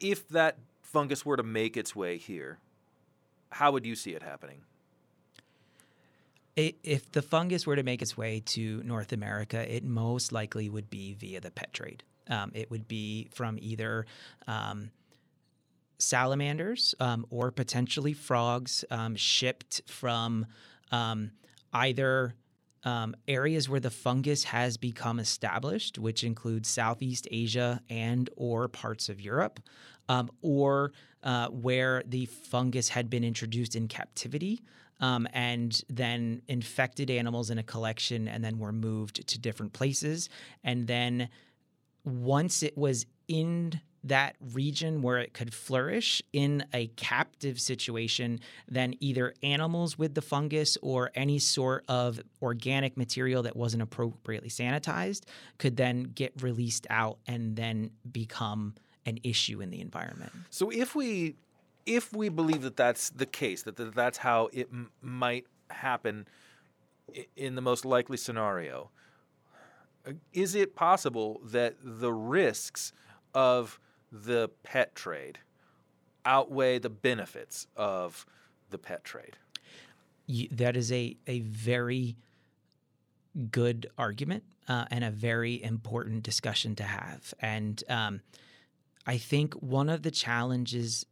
if 0.00 0.28
that 0.28 0.58
fungus 0.82 1.24
were 1.24 1.36
to 1.36 1.42
make 1.42 1.76
its 1.76 1.94
way 1.96 2.18
here, 2.18 2.58
how 3.50 3.72
would 3.72 3.86
you 3.86 3.94
see 3.94 4.10
it 4.10 4.22
happening? 4.22 4.62
If 6.56 7.10
the 7.10 7.22
fungus 7.22 7.66
were 7.66 7.76
to 7.76 7.82
make 7.82 8.00
its 8.02 8.16
way 8.16 8.40
to 8.46 8.82
North 8.84 9.12
America, 9.12 9.74
it 9.74 9.84
most 9.84 10.32
likely 10.32 10.68
would 10.68 10.88
be 10.88 11.14
via 11.14 11.40
the 11.40 11.50
pet 11.50 11.72
trade. 11.72 12.04
Um, 12.28 12.52
it 12.54 12.70
would 12.70 12.88
be 12.88 13.28
from 13.32 13.58
either 13.60 14.06
um, 14.46 14.90
salamanders 15.98 16.94
um, 17.00 17.26
or 17.30 17.50
potentially 17.50 18.12
frogs 18.12 18.84
um, 18.90 19.16
shipped 19.16 19.82
from 19.86 20.46
um, 20.90 21.32
either 21.72 22.34
um, 22.84 23.16
areas 23.26 23.68
where 23.68 23.80
the 23.80 23.90
fungus 23.90 24.44
has 24.44 24.76
become 24.76 25.18
established, 25.18 25.98
which 25.98 26.22
includes 26.22 26.68
Southeast 26.68 27.26
Asia 27.30 27.80
and 27.88 28.30
or 28.36 28.68
parts 28.68 29.08
of 29.08 29.20
Europe, 29.20 29.60
or 30.42 30.92
uh, 31.22 31.48
where 31.48 32.02
the 32.06 32.26
fungus 32.26 32.90
had 32.90 33.08
been 33.08 33.24
introduced 33.24 33.74
in 33.74 33.88
captivity. 33.88 34.62
Um, 35.04 35.28
and 35.34 35.70
then 35.88 36.40
infected 36.48 37.10
animals 37.10 37.50
in 37.50 37.58
a 37.58 37.62
collection, 37.62 38.28
and 38.32 38.42
then 38.42 38.58
were 38.58 38.72
moved 38.72 39.16
to 39.26 39.38
different 39.38 39.72
places. 39.72 40.28
And 40.62 40.86
then 40.86 41.28
once 42.04 42.62
it 42.62 42.76
was 42.76 43.06
in 43.28 43.80
that 44.02 44.36
region 44.52 45.02
where 45.02 45.18
it 45.18 45.32
could 45.38 45.52
flourish 45.52 46.22
in 46.32 46.64
a 46.72 46.86
captive 46.96 47.60
situation, 47.60 48.40
then 48.68 48.94
either 49.00 49.34
animals 49.42 49.98
with 49.98 50.14
the 50.14 50.22
fungus 50.22 50.78
or 50.82 51.10
any 51.14 51.38
sort 51.38 51.84
of 51.88 52.20
organic 52.40 52.96
material 52.96 53.42
that 53.42 53.56
wasn't 53.56 53.82
appropriately 53.82 54.50
sanitized 54.50 55.22
could 55.58 55.76
then 55.76 56.02
get 56.14 56.32
released 56.42 56.86
out 56.90 57.18
and 57.26 57.56
then 57.56 57.90
become 58.10 58.74
an 59.06 59.18
issue 59.22 59.60
in 59.60 59.70
the 59.70 59.80
environment. 59.80 60.32
So 60.50 60.70
if 60.70 60.94
we 60.94 61.36
if 61.86 62.12
we 62.12 62.28
believe 62.28 62.62
that 62.62 62.76
that's 62.76 63.10
the 63.10 63.26
case, 63.26 63.62
that 63.62 63.76
that's 63.94 64.18
how 64.18 64.48
it 64.52 64.68
m- 64.72 64.90
might 65.00 65.46
happen 65.70 66.26
in 67.36 67.54
the 67.54 67.62
most 67.62 67.84
likely 67.84 68.16
scenario, 68.16 68.90
uh, 70.06 70.12
is 70.32 70.54
it 70.54 70.74
possible 70.74 71.40
that 71.44 71.76
the 71.82 72.12
risks 72.12 72.92
of 73.34 73.78
the 74.10 74.50
pet 74.62 74.94
trade 74.94 75.38
outweigh 76.24 76.78
the 76.78 76.90
benefits 76.90 77.66
of 77.76 78.26
the 78.70 78.78
pet 78.78 79.04
trade? 79.04 79.36
that 80.52 80.74
is 80.74 80.90
a, 80.90 81.16
a 81.26 81.40
very 81.40 82.16
good 83.50 83.90
argument 83.98 84.42
uh, 84.68 84.86
and 84.90 85.04
a 85.04 85.10
very 85.10 85.62
important 85.62 86.22
discussion 86.22 86.74
to 86.76 86.82
have. 86.82 87.34
And 87.40 87.82
um, 87.88 88.22
I 89.06 89.18
think 89.18 89.54
one 89.54 89.88
of 89.88 90.02
the 90.02 90.10
challenges 90.10 91.04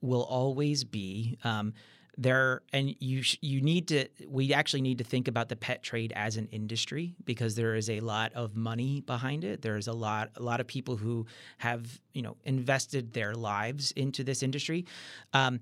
will 0.00 0.22
always 0.22 0.84
be 0.84 1.38
um, 1.44 1.72
there 2.20 2.60
and 2.72 2.94
you 3.00 3.22
you 3.40 3.62
need 3.62 3.88
to 3.88 4.06
we 4.28 4.52
actually 4.52 4.82
need 4.82 4.98
to 4.98 5.04
think 5.04 5.26
about 5.26 5.48
the 5.48 5.56
pet 5.56 5.82
trade 5.82 6.12
as 6.14 6.36
an 6.36 6.46
industry 6.52 7.14
because 7.24 7.54
there 7.54 7.74
is 7.74 7.88
a 7.88 8.00
lot 8.00 8.32
of 8.34 8.54
money 8.56 9.00
behind 9.00 9.42
it. 9.42 9.62
There's 9.62 9.88
a 9.88 9.92
lot 9.92 10.30
a 10.36 10.42
lot 10.42 10.60
of 10.60 10.66
people 10.66 10.96
who 10.96 11.26
have 11.58 12.00
you 12.12 12.22
know 12.22 12.36
invested 12.44 13.14
their 13.14 13.34
lives 13.34 13.92
into 13.92 14.22
this 14.22 14.42
industry. 14.42 14.84
Um, 15.32 15.60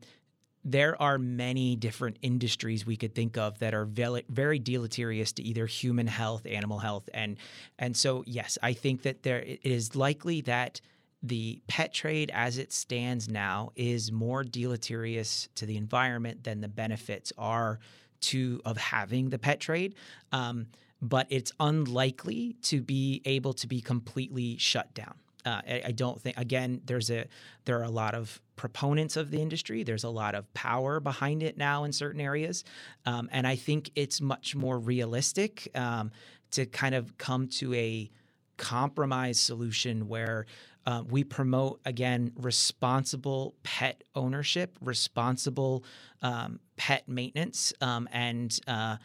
there 0.65 1.01
are 1.01 1.19
many 1.19 1.77
different 1.77 2.19
industries 2.23 2.85
we 2.85 2.97
could 2.97 3.15
think 3.15 3.39
of 3.39 3.59
that 3.61 3.73
are 3.73 3.87
very 3.87 4.59
deleterious 4.59 5.33
to 5.33 5.43
either 5.43 5.67
human 5.67 6.07
health, 6.07 6.45
animal 6.45 6.79
health, 6.79 7.09
and 7.15 7.37
and 7.79 7.97
so 7.97 8.25
yes, 8.27 8.59
I 8.63 8.73
think 8.73 9.03
that 9.03 9.23
there 9.23 9.41
it 9.41 9.61
is 9.63 9.95
likely 9.95 10.41
that 10.43 10.81
the 11.23 11.61
pet 11.67 11.93
trade 11.93 12.31
as 12.33 12.59
it 12.59 12.73
stands 12.73 13.29
now 13.29 13.71
is 13.75 14.13
more 14.13 14.45
deleterious 14.45 15.49
to 15.57 15.67
the 15.67 15.77
environment 15.77 16.45
than 16.45 16.61
the 16.61 16.69
benefits 16.69 17.33
are 17.37 17.81
to 18.21 18.61
of 18.65 18.77
having 18.77 19.31
the 19.31 19.39
pet 19.39 19.61
trade. 19.61 19.95
Um, 20.33 20.67
but 21.01 21.27
it's 21.31 21.53
unlikely 21.61 22.57
to 22.63 22.81
be 22.81 23.23
able 23.25 23.53
to 23.55 23.67
be 23.67 23.81
completely 23.81 24.57
shut 24.59 24.93
down. 24.95 25.15
Uh, 25.47 25.63
I, 25.67 25.83
I, 25.87 25.93
don't 25.93 26.21
think 26.21 26.37
again 26.37 26.81
there's 26.85 27.11
a 27.11 27.27
there 27.65 27.79
are 27.79 27.85
a 27.85 27.91
lot 27.91 28.15
of 28.15 28.41
proponents 28.57 29.17
of 29.17 29.31
the 29.31 29.41
industry. 29.41 29.85
There's 29.85 30.03
a 30.03 30.11
lot 30.11 30.35
of 30.35 30.53
power 30.53 30.99
behind 30.99 31.45
it 31.45 31.57
now 31.57 31.85
in 31.85 31.93
certain 31.93 32.21
areas, 32.21 32.65
um, 33.07 33.29
and 33.31 33.47
I 33.47 33.55
think 33.55 33.93
it's 33.95 34.21
much 34.21 34.57
more 34.57 34.79
realistic 34.79 35.69
um, 35.77 36.11
to 36.51 36.67
kind 36.67 36.95
of 36.95 37.17
come 37.19 37.47
to 37.49 37.73
a 37.75 38.11
compromise 38.57 39.39
solution 39.39 40.09
where 40.09 40.45
uh, 40.87 41.03
we 41.09 41.25
promote 41.25 41.81
again 41.85 42.33
responsible 42.37 43.55
pet 43.63 44.05
ownership, 44.15 44.77
responsible 44.81 45.85
um, 46.23 46.61
pet 46.77 47.09
maintenance, 47.09 47.73
um, 47.81 48.09
and 48.13 48.59
uh, 48.67 48.97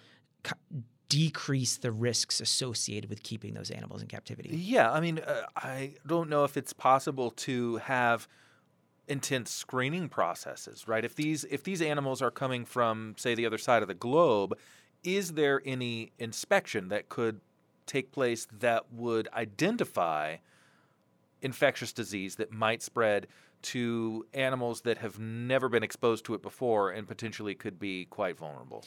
decrease 1.09 1.77
the 1.77 1.91
risks 1.91 2.41
associated 2.41 3.09
with 3.09 3.21
keeping 3.21 3.53
those 3.53 3.69
animals 3.69 4.01
in 4.01 4.07
captivity. 4.07 4.49
Yeah, 4.51 4.91
I 4.91 4.99
mean, 4.99 5.19
uh, 5.19 5.43
I 5.55 5.93
don't 6.07 6.29
know 6.29 6.43
if 6.43 6.57
it's 6.57 6.73
possible 6.73 7.31
to 7.31 7.77
have 7.77 8.27
intense 9.07 9.51
screening 9.51 10.09
processes, 10.09 10.87
right? 10.87 11.03
If 11.03 11.15
these 11.15 11.43
if 11.45 11.63
these 11.63 11.81
animals 11.81 12.21
are 12.21 12.31
coming 12.31 12.65
from 12.65 13.15
say 13.17 13.35
the 13.35 13.45
other 13.45 13.57
side 13.57 13.81
of 13.81 13.87
the 13.87 13.93
globe, 13.93 14.57
is 15.03 15.33
there 15.33 15.61
any 15.65 16.13
inspection 16.17 16.87
that 16.87 17.09
could 17.09 17.41
take 17.85 18.11
place 18.11 18.47
that 18.59 18.91
would 18.91 19.27
identify 19.33 20.37
infectious 21.43 21.93
disease 21.93 22.35
that 22.35 22.51
might 22.51 22.81
spread 22.81 23.27
to 23.61 24.25
animals 24.33 24.81
that 24.81 24.97
have 24.97 25.19
never 25.19 25.69
been 25.69 25.83
exposed 25.83 26.25
to 26.25 26.33
it 26.33 26.41
before 26.41 26.91
and 26.91 27.07
potentially 27.07 27.55
could 27.55 27.79
be 27.79 28.05
quite 28.05 28.37
vulnerable. 28.37 28.83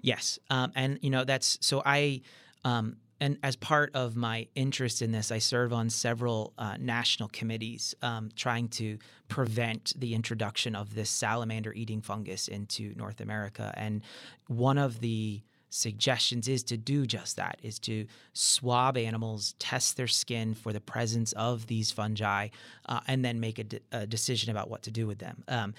Yes, 0.00 0.38
um, 0.50 0.72
and 0.74 0.98
you 1.02 1.10
know 1.10 1.24
that's 1.24 1.58
so 1.60 1.82
I. 1.84 2.22
Um, 2.64 2.96
and 3.18 3.38
as 3.42 3.56
part 3.56 3.92
of 3.94 4.14
my 4.14 4.46
interest 4.54 5.00
in 5.00 5.10
this, 5.10 5.32
I 5.32 5.38
serve 5.38 5.72
on 5.72 5.88
several 5.88 6.52
uh, 6.58 6.76
national 6.78 7.30
committees 7.30 7.94
um, 8.02 8.28
trying 8.36 8.68
to 8.70 8.98
prevent 9.28 9.94
the 9.96 10.14
introduction 10.14 10.76
of 10.76 10.94
this 10.94 11.08
salamander 11.08 11.72
eating 11.72 12.02
fungus 12.02 12.46
into 12.46 12.92
North 12.94 13.22
America. 13.22 13.72
And 13.74 14.02
one 14.48 14.76
of 14.76 15.00
the 15.00 15.40
suggestions 15.76 16.48
is 16.48 16.62
to 16.64 16.76
do 16.76 17.06
just 17.06 17.36
that 17.36 17.58
is 17.62 17.78
to 17.78 18.06
swab 18.32 18.96
animals 18.96 19.54
test 19.58 19.96
their 19.96 20.06
skin 20.06 20.54
for 20.54 20.72
the 20.72 20.80
presence 20.80 21.32
of 21.32 21.66
these 21.66 21.90
fungi 21.90 22.48
uh, 22.86 23.00
and 23.06 23.24
then 23.24 23.38
make 23.38 23.58
a, 23.58 23.64
de- 23.64 23.80
a, 23.92 24.06
decision 24.06 24.50
about 24.50 24.70
what 24.70 24.82
to 24.82 24.90
do 24.90 25.06
with 25.06 25.18
them. 25.18 25.44
Um, 25.48 25.74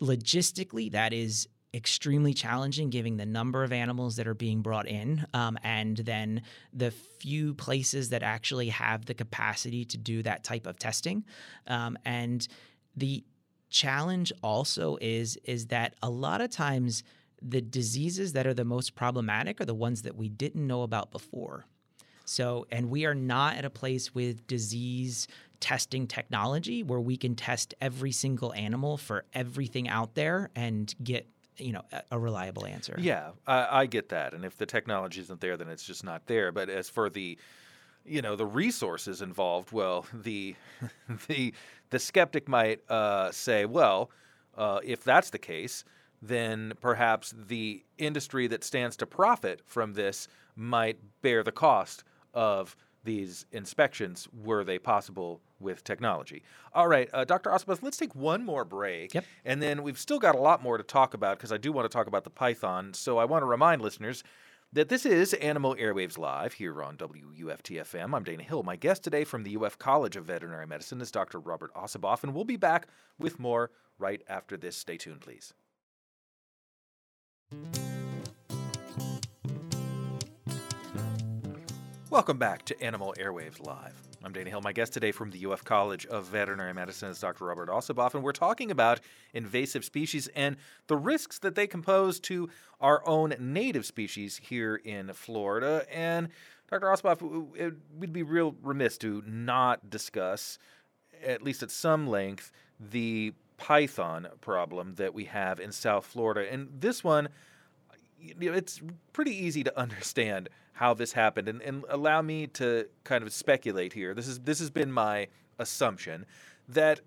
logistically 0.00 0.92
that 0.92 1.12
is 1.12 1.48
extremely 1.74 2.34
challenging 2.34 2.90
given 2.90 3.16
the 3.16 3.24
number 3.24 3.64
of 3.64 3.72
animals 3.72 4.16
that 4.16 4.26
are 4.26 4.34
being 4.34 4.60
brought 4.60 4.86
in 4.86 5.24
um, 5.32 5.58
and 5.64 5.96
then 5.96 6.42
the 6.74 6.90
few 6.90 7.54
places 7.54 8.10
that 8.10 8.22
actually 8.22 8.68
have 8.68 9.06
the 9.06 9.14
capacity 9.14 9.84
to 9.86 9.96
do 9.96 10.22
that 10.22 10.44
type 10.44 10.66
of 10.66 10.78
testing. 10.78 11.24
Um, 11.66 11.96
and 12.04 12.46
the 12.94 13.24
challenge 13.70 14.30
also 14.42 14.98
is 15.00 15.38
is 15.44 15.68
that 15.68 15.94
a 16.02 16.10
lot 16.10 16.42
of 16.42 16.50
times 16.50 17.02
the 17.46 17.60
diseases 17.60 18.32
that 18.32 18.46
are 18.46 18.54
the 18.54 18.64
most 18.64 18.94
problematic 18.94 19.60
are 19.60 19.64
the 19.64 19.74
ones 19.74 20.02
that 20.02 20.16
we 20.16 20.28
didn't 20.28 20.66
know 20.66 20.82
about 20.82 21.10
before. 21.10 21.66
So, 22.24 22.66
and 22.70 22.88
we 22.88 23.04
are 23.04 23.14
not 23.14 23.56
at 23.56 23.64
a 23.64 23.70
place 23.70 24.14
with 24.14 24.46
disease 24.46 25.26
testing 25.60 26.06
technology 26.06 26.82
where 26.82 27.00
we 27.00 27.16
can 27.16 27.34
test 27.34 27.74
every 27.80 28.12
single 28.12 28.52
animal 28.54 28.96
for 28.96 29.24
everything 29.32 29.88
out 29.88 30.14
there 30.14 30.50
and 30.56 30.92
get 31.02 31.28
you 31.58 31.72
know 31.72 31.82
a, 32.10 32.18
reliable 32.18 32.66
answer. 32.66 32.96
Yeah, 32.98 33.30
I, 33.46 33.82
I, 33.82 33.86
get 33.86 34.08
that. 34.08 34.34
And 34.34 34.44
if 34.44 34.56
the 34.56 34.66
technology 34.66 35.20
isn't 35.20 35.40
there, 35.40 35.56
then 35.56 35.68
it's 35.68 35.84
just 35.84 36.02
not 36.02 36.26
there. 36.26 36.50
But 36.50 36.68
as 36.68 36.88
for 36.88 37.10
the 37.10 37.38
you 38.04 38.22
know 38.22 38.36
the 38.36 38.46
resources 38.46 39.22
involved, 39.22 39.72
well, 39.72 40.06
the 40.14 40.56
the 41.28 41.54
the 41.90 41.98
skeptic 41.98 42.48
might 42.48 42.80
uh, 42.90 43.30
say, 43.30 43.64
well, 43.64 44.10
uh, 44.56 44.80
if 44.82 45.04
that's 45.04 45.30
the 45.30 45.38
case, 45.38 45.84
then 46.22 46.72
perhaps 46.80 47.34
the 47.36 47.84
industry 47.98 48.46
that 48.46 48.62
stands 48.62 48.96
to 48.96 49.06
profit 49.06 49.60
from 49.66 49.94
this 49.94 50.28
might 50.54 50.98
bear 51.20 51.42
the 51.42 51.52
cost 51.52 52.04
of 52.32 52.76
these 53.04 53.46
inspections 53.50 54.28
were 54.44 54.62
they 54.62 54.78
possible 54.78 55.40
with 55.58 55.82
technology. 55.82 56.42
All 56.72 56.86
right, 56.86 57.08
uh, 57.12 57.24
Dr. 57.24 57.50
Ossiboff, 57.50 57.82
let's 57.82 57.96
take 57.96 58.14
one 58.14 58.44
more 58.44 58.64
break. 58.64 59.14
Yep. 59.14 59.24
And 59.44 59.60
then 59.60 59.82
we've 59.82 59.98
still 59.98 60.20
got 60.20 60.36
a 60.36 60.40
lot 60.40 60.62
more 60.62 60.78
to 60.78 60.84
talk 60.84 61.12
about 61.14 61.38
because 61.38 61.52
I 61.52 61.56
do 61.56 61.72
want 61.72 61.90
to 61.90 61.94
talk 61.94 62.06
about 62.06 62.24
the 62.24 62.30
Python. 62.30 62.94
So 62.94 63.18
I 63.18 63.24
want 63.24 63.42
to 63.42 63.46
remind 63.46 63.82
listeners 63.82 64.22
that 64.72 64.88
this 64.88 65.04
is 65.04 65.34
Animal 65.34 65.74
Airwaves 65.74 66.16
Live 66.16 66.54
here 66.54 66.82
on 66.82 66.96
WUFTFM. 66.96 68.14
I'm 68.14 68.24
Dana 68.24 68.42
Hill. 68.42 68.62
My 68.62 68.76
guest 68.76 69.04
today 69.04 69.24
from 69.24 69.42
the 69.42 69.56
UF 69.56 69.78
College 69.78 70.16
of 70.16 70.24
Veterinary 70.24 70.66
Medicine 70.66 71.00
is 71.00 71.10
Dr. 71.10 71.40
Robert 71.40 71.74
Ossiboff, 71.74 72.22
and 72.22 72.34
we'll 72.34 72.44
be 72.44 72.56
back 72.56 72.86
with 73.18 73.38
more 73.38 73.70
right 73.98 74.22
after 74.28 74.56
this. 74.56 74.76
Stay 74.76 74.96
tuned, 74.96 75.20
please. 75.20 75.52
Welcome 82.10 82.36
back 82.36 82.64
to 82.66 82.78
Animal 82.82 83.14
Airwaves 83.18 83.64
Live. 83.66 83.94
I'm 84.22 84.32
Dana 84.32 84.50
Hill. 84.50 84.60
My 84.60 84.72
guest 84.72 84.92
today 84.92 85.12
from 85.12 85.30
the 85.30 85.46
UF 85.46 85.64
College 85.64 86.04
of 86.06 86.26
Veterinary 86.26 86.74
Medicine 86.74 87.08
is 87.08 87.18
Dr. 87.18 87.46
Robert 87.46 87.70
Ossiboff, 87.70 88.14
and 88.14 88.22
we're 88.22 88.32
talking 88.32 88.70
about 88.70 89.00
invasive 89.32 89.84
species 89.84 90.28
and 90.36 90.56
the 90.86 90.96
risks 90.96 91.38
that 91.38 91.54
they 91.54 91.66
compose 91.66 92.20
to 92.20 92.50
our 92.80 93.02
own 93.08 93.34
native 93.40 93.86
species 93.86 94.36
here 94.36 94.76
in 94.76 95.12
Florida. 95.14 95.86
And 95.90 96.28
Dr. 96.70 96.86
Ossiboff, 96.86 97.76
we'd 97.98 98.12
be 98.12 98.22
real 98.22 98.54
remiss 98.62 98.98
to 98.98 99.22
not 99.26 99.90
discuss, 99.90 100.58
at 101.24 101.42
least 101.42 101.62
at 101.62 101.70
some 101.70 102.06
length, 102.06 102.52
the 102.78 103.32
python 103.62 104.26
problem 104.40 104.96
that 104.96 105.14
we 105.14 105.26
have 105.26 105.60
in 105.60 105.70
South 105.70 106.04
Florida. 106.04 106.52
And 106.52 106.68
this 106.80 107.04
one, 107.04 107.28
it's 108.20 108.82
pretty 109.12 109.30
easy 109.30 109.62
to 109.62 109.78
understand 109.78 110.48
how 110.72 110.94
this 110.94 111.12
happened. 111.12 111.48
And, 111.48 111.62
and 111.62 111.84
allow 111.88 112.22
me 112.22 112.48
to 112.48 112.88
kind 113.04 113.22
of 113.22 113.32
speculate 113.32 113.92
here. 113.92 114.14
This 114.14 114.26
is 114.26 114.40
this 114.40 114.58
has 114.58 114.68
been 114.68 114.90
my 114.90 115.28
assumption 115.60 116.26
that 116.70 117.02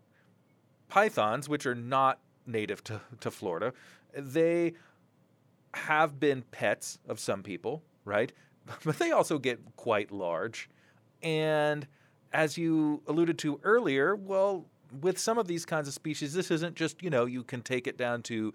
pythons, 0.88 1.50
which 1.50 1.66
are 1.66 1.76
not 1.76 2.20
native 2.48 2.82
to, 2.86 3.02
to 3.20 3.32
Florida, 3.32 3.74
they 4.18 4.76
have 5.74 6.22
been 6.22 6.42
pets 6.52 7.00
of 7.10 7.20
some 7.20 7.44
people, 7.44 7.84
right? 8.06 8.32
But 8.86 8.98
they 8.98 9.12
also 9.12 9.40
get 9.40 9.60
quite 9.76 10.10
large. 10.10 10.70
And 11.22 11.86
as 12.32 12.58
you 12.58 13.02
alluded 13.08 13.38
to 13.40 13.60
earlier, 13.64 14.16
well, 14.16 14.66
with 15.02 15.18
some 15.18 15.38
of 15.38 15.48
these 15.48 15.66
kinds 15.66 15.88
of 15.88 15.94
species, 15.94 16.34
this 16.34 16.52
isn't 16.52 16.76
just, 16.76 17.02
you 17.02 17.10
know, 17.10 17.26
you 17.26 17.44
can 17.44 17.62
take 17.62 17.88
it 17.88 17.98
down 17.98 18.22
to 18.24 18.54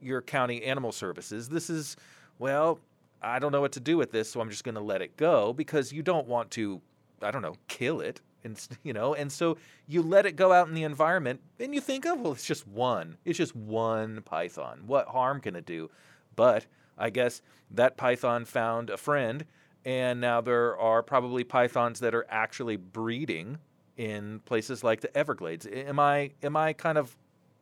your 0.00 0.22
county 0.22 0.62
animal 0.64 0.92
services. 0.92 1.48
This 1.48 1.70
is, 1.70 1.96
well, 2.38 2.78
I 3.22 3.38
don't 3.38 3.52
know 3.52 3.60
what 3.60 3.72
to 3.72 3.80
do 3.80 3.96
with 3.96 4.12
this, 4.12 4.30
so 4.30 4.40
I'm 4.40 4.50
just 4.50 4.64
going 4.64 4.76
to 4.76 4.80
let 4.80 5.02
it 5.02 5.16
go 5.16 5.52
because 5.52 5.92
you 5.92 6.02
don't 6.02 6.26
want 6.26 6.50
to, 6.52 6.80
I 7.22 7.30
don't 7.30 7.42
know, 7.42 7.56
kill 7.68 8.00
it. 8.00 8.20
And, 8.42 8.58
you 8.82 8.94
know, 8.94 9.14
and 9.14 9.30
so 9.30 9.58
you 9.86 10.00
let 10.00 10.24
it 10.24 10.36
go 10.36 10.52
out 10.52 10.68
in 10.68 10.74
the 10.74 10.84
environment 10.84 11.40
and 11.58 11.74
you 11.74 11.80
think, 11.80 12.06
oh, 12.06 12.14
well, 12.14 12.32
it's 12.32 12.46
just 12.46 12.66
one. 12.66 13.18
It's 13.26 13.36
just 13.36 13.54
one 13.54 14.22
python. 14.22 14.84
What 14.86 15.08
harm 15.08 15.40
can 15.40 15.54
it 15.56 15.66
do? 15.66 15.90
But 16.36 16.64
I 16.96 17.10
guess 17.10 17.42
that 17.70 17.98
python 17.98 18.46
found 18.46 18.88
a 18.88 18.96
friend, 18.96 19.44
and 19.84 20.20
now 20.20 20.40
there 20.40 20.78
are 20.78 21.02
probably 21.02 21.44
pythons 21.44 22.00
that 22.00 22.14
are 22.14 22.26
actually 22.30 22.76
breeding 22.76 23.58
in 24.00 24.40
places 24.46 24.82
like 24.82 25.02
the 25.02 25.14
Everglades. 25.14 25.66
Am 25.70 26.00
I 26.00 26.30
am 26.42 26.56
I 26.56 26.72
kind 26.72 26.96
of 26.96 27.16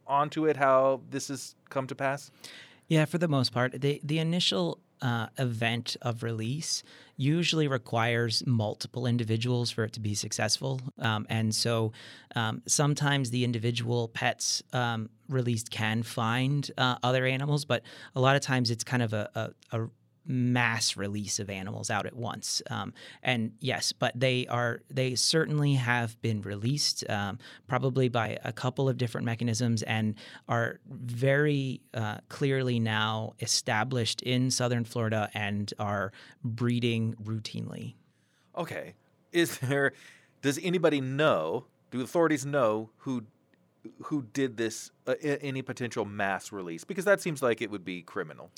onto 0.06 0.46
it 0.46 0.56
how 0.56 1.00
this 1.10 1.28
has 1.28 1.56
come 1.68 1.88
to 1.88 1.96
pass? 1.96 2.30
Yeah, 2.86 3.04
for 3.06 3.18
the 3.18 3.26
most 3.26 3.52
part, 3.52 3.80
the 3.80 4.00
the 4.04 4.20
initial 4.20 4.78
uh, 5.02 5.26
event 5.36 5.96
of 6.00 6.22
release 6.22 6.84
usually 7.16 7.66
requires 7.66 8.44
multiple 8.46 9.04
individuals 9.06 9.70
for 9.72 9.84
it 9.84 9.92
to 9.92 10.00
be 10.00 10.14
successful. 10.14 10.80
Um, 11.00 11.26
and 11.28 11.52
so 11.54 11.92
um, 12.36 12.62
sometimes 12.66 13.30
the 13.30 13.44
individual 13.44 14.08
pets 14.08 14.62
um, 14.72 15.10
released 15.28 15.70
can 15.70 16.02
find 16.02 16.70
uh, 16.78 16.96
other 17.02 17.26
animals, 17.26 17.64
but 17.64 17.82
a 18.14 18.20
lot 18.20 18.36
of 18.36 18.42
times 18.42 18.70
it's 18.70 18.84
kind 18.84 19.02
of 19.02 19.12
a, 19.12 19.28
a, 19.34 19.80
a 19.80 19.88
mass 20.28 20.96
release 20.96 21.38
of 21.38 21.48
animals 21.48 21.90
out 21.90 22.06
at 22.06 22.14
once. 22.14 22.62
Um, 22.70 22.92
and 23.22 23.52
yes, 23.60 23.92
but 23.92 24.12
they 24.14 24.46
are 24.46 24.82
they 24.90 25.14
certainly 25.14 25.74
have 25.74 26.20
been 26.20 26.42
released, 26.42 27.08
um, 27.08 27.38
probably 27.66 28.08
by 28.08 28.38
a 28.44 28.52
couple 28.52 28.88
of 28.88 28.98
different 28.98 29.24
mechanisms, 29.24 29.82
and 29.82 30.14
are 30.48 30.78
very 30.86 31.80
uh, 31.94 32.18
clearly 32.28 32.78
now 32.78 33.32
established 33.40 34.22
in 34.22 34.50
southern 34.50 34.84
Florida 34.84 35.30
and 35.34 35.72
are 35.78 36.12
breeding 36.44 37.14
routinely. 37.24 37.94
Okay, 38.56 38.94
is 39.32 39.58
there? 39.58 39.92
Does 40.42 40.60
anybody 40.62 41.00
know? 41.00 41.64
Do 41.90 42.02
authorities 42.02 42.44
know 42.44 42.90
who 42.98 43.24
who 44.04 44.22
did 44.32 44.56
this 44.56 44.90
uh, 45.06 45.14
any 45.22 45.62
potential 45.62 46.04
mass 46.04 46.52
release 46.52 46.84
because 46.84 47.04
that 47.04 47.20
seems 47.20 47.42
like 47.42 47.60
it 47.62 47.70
would 47.70 47.84
be 47.84 48.02
criminal. 48.02 48.50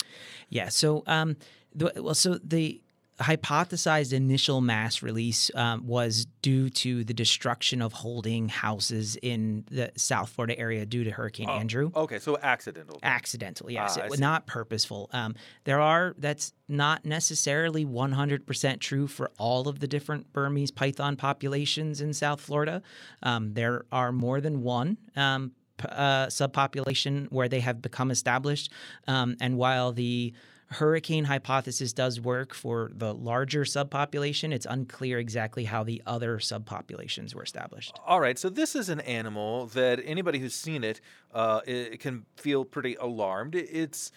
Yeah 0.49 0.69
so 0.69 1.03
um 1.07 1.37
the, 1.73 1.91
well 1.97 2.15
so 2.15 2.39
the 2.43 2.81
hypothesized 3.21 4.13
initial 4.13 4.61
mass 4.61 5.01
release 5.01 5.51
um, 5.55 5.85
was 5.85 6.25
due 6.41 6.69
to 6.69 7.03
the 7.03 7.13
destruction 7.13 7.81
of 7.81 7.93
holding 7.93 8.49
houses 8.49 9.17
in 9.21 9.65
the 9.69 9.91
South 9.95 10.29
Florida 10.29 10.57
area 10.57 10.85
due 10.85 11.03
to 11.03 11.11
Hurricane 11.11 11.47
oh, 11.49 11.53
Andrew. 11.53 11.91
Okay, 11.95 12.19
so 12.19 12.37
accidental. 12.41 12.99
Accidental, 13.03 13.71
yes. 13.71 13.97
Ah, 13.97 14.05
it 14.05 14.09
was 14.09 14.19
not 14.19 14.47
purposeful. 14.47 15.09
Um, 15.13 15.35
there 15.63 15.79
are, 15.79 16.15
that's 16.17 16.53
not 16.67 17.05
necessarily 17.05 17.85
100% 17.85 18.79
true 18.79 19.07
for 19.07 19.31
all 19.37 19.67
of 19.67 19.79
the 19.79 19.87
different 19.87 20.31
Burmese 20.33 20.71
python 20.71 21.15
populations 21.15 22.01
in 22.01 22.13
South 22.13 22.41
Florida. 22.41 22.81
Um, 23.23 23.53
there 23.53 23.85
are 23.91 24.11
more 24.11 24.41
than 24.41 24.61
one 24.61 24.97
um, 25.15 25.51
uh, 25.85 26.27
subpopulation 26.27 27.31
where 27.31 27.49
they 27.49 27.59
have 27.59 27.81
become 27.81 28.11
established. 28.11 28.71
Um, 29.07 29.35
and 29.39 29.57
while 29.57 29.91
the 29.91 30.33
hurricane 30.71 31.25
hypothesis 31.25 31.91
does 31.91 32.21
work 32.21 32.53
for 32.53 32.91
the 32.95 33.13
larger 33.13 33.63
subpopulation. 33.63 34.53
It's 34.53 34.65
unclear 34.65 35.19
exactly 35.19 35.65
how 35.65 35.83
the 35.83 36.01
other 36.05 36.37
subpopulations 36.37 37.35
were 37.35 37.43
established. 37.43 37.99
All 38.05 38.21
right, 38.21 38.39
so 38.39 38.49
this 38.49 38.73
is 38.73 38.87
an 38.87 39.01
animal 39.01 39.67
that 39.67 40.01
anybody 40.05 40.39
who's 40.39 40.55
seen 40.55 40.83
it, 40.85 41.01
uh, 41.33 41.59
it 41.65 41.99
can 41.99 42.25
feel 42.37 42.63
pretty 42.63 42.95
alarmed. 42.95 43.55
It's 43.55 44.11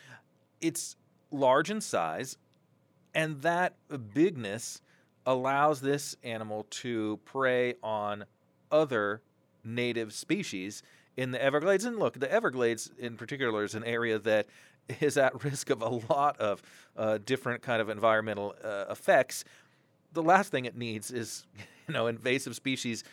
it's 0.61 0.97
large 1.31 1.71
in 1.71 1.81
size, 1.81 2.39
and 3.15 3.43
that 3.43 3.75
bigness 4.15 4.81
allows 5.27 5.81
this 5.81 6.17
animal 6.23 6.67
to 6.71 7.19
prey 7.25 7.75
on 7.83 8.25
other 8.71 9.23
native 9.65 10.13
species 10.13 10.83
in 11.17 11.33
the 11.33 11.43
Everglades. 11.43 11.85
And 11.85 11.99
look, 11.99 12.19
the 12.21 12.31
Everglades 12.31 12.91
in 12.99 13.17
particular 13.17 13.65
is 13.65 13.75
an 13.75 13.85
area 13.85 14.19
that 14.21 14.47
is 15.01 15.17
at 15.17 15.45
risk 15.45 15.71
of 15.71 15.83
a 15.83 15.89
lot 16.13 16.39
of 16.39 16.63
uh, 16.97 17.19
different 17.25 17.63
kind 17.63 17.81
of 17.81 17.89
environmental 17.89 18.55
uh, 18.63 18.87
effects. 18.91 19.45
The 20.13 20.23
last 20.23 20.51
thing 20.51 20.65
it 20.65 20.77
needs 20.77 21.11
is, 21.11 21.47
you 21.89 21.95
know, 21.95 22.07
invasive 22.07 22.55
species 22.55 23.05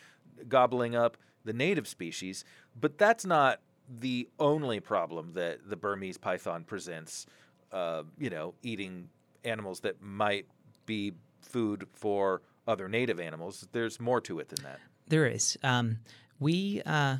gobbling 0.48 0.96
up 0.96 1.18
the 1.44 1.54
native 1.54 1.88
species. 1.88 2.44
But 2.80 2.98
that's 2.98 3.26
not 3.26 3.60
the 4.00 4.30
only 4.40 4.80
problem 4.80 5.34
that 5.34 5.70
the 5.70 5.76
Burmese 5.76 6.18
python 6.18 6.64
presents. 6.64 7.26
Uh, 7.72 8.04
you 8.20 8.30
know, 8.30 8.54
eating 8.64 9.08
animals 9.46 9.80
that 9.82 10.02
might 10.02 10.46
be 10.86 11.14
food 11.42 11.88
for 11.94 12.42
other 12.68 12.90
native 12.90 13.20
animals. 13.20 13.68
There's 13.72 14.00
more 14.00 14.22
to 14.22 14.40
it 14.40 14.50
than 14.50 14.64
that. 14.66 14.80
There 15.08 15.26
is. 15.26 15.58
Um, 15.64 16.00
we 16.40 16.82
uh, 16.86 17.18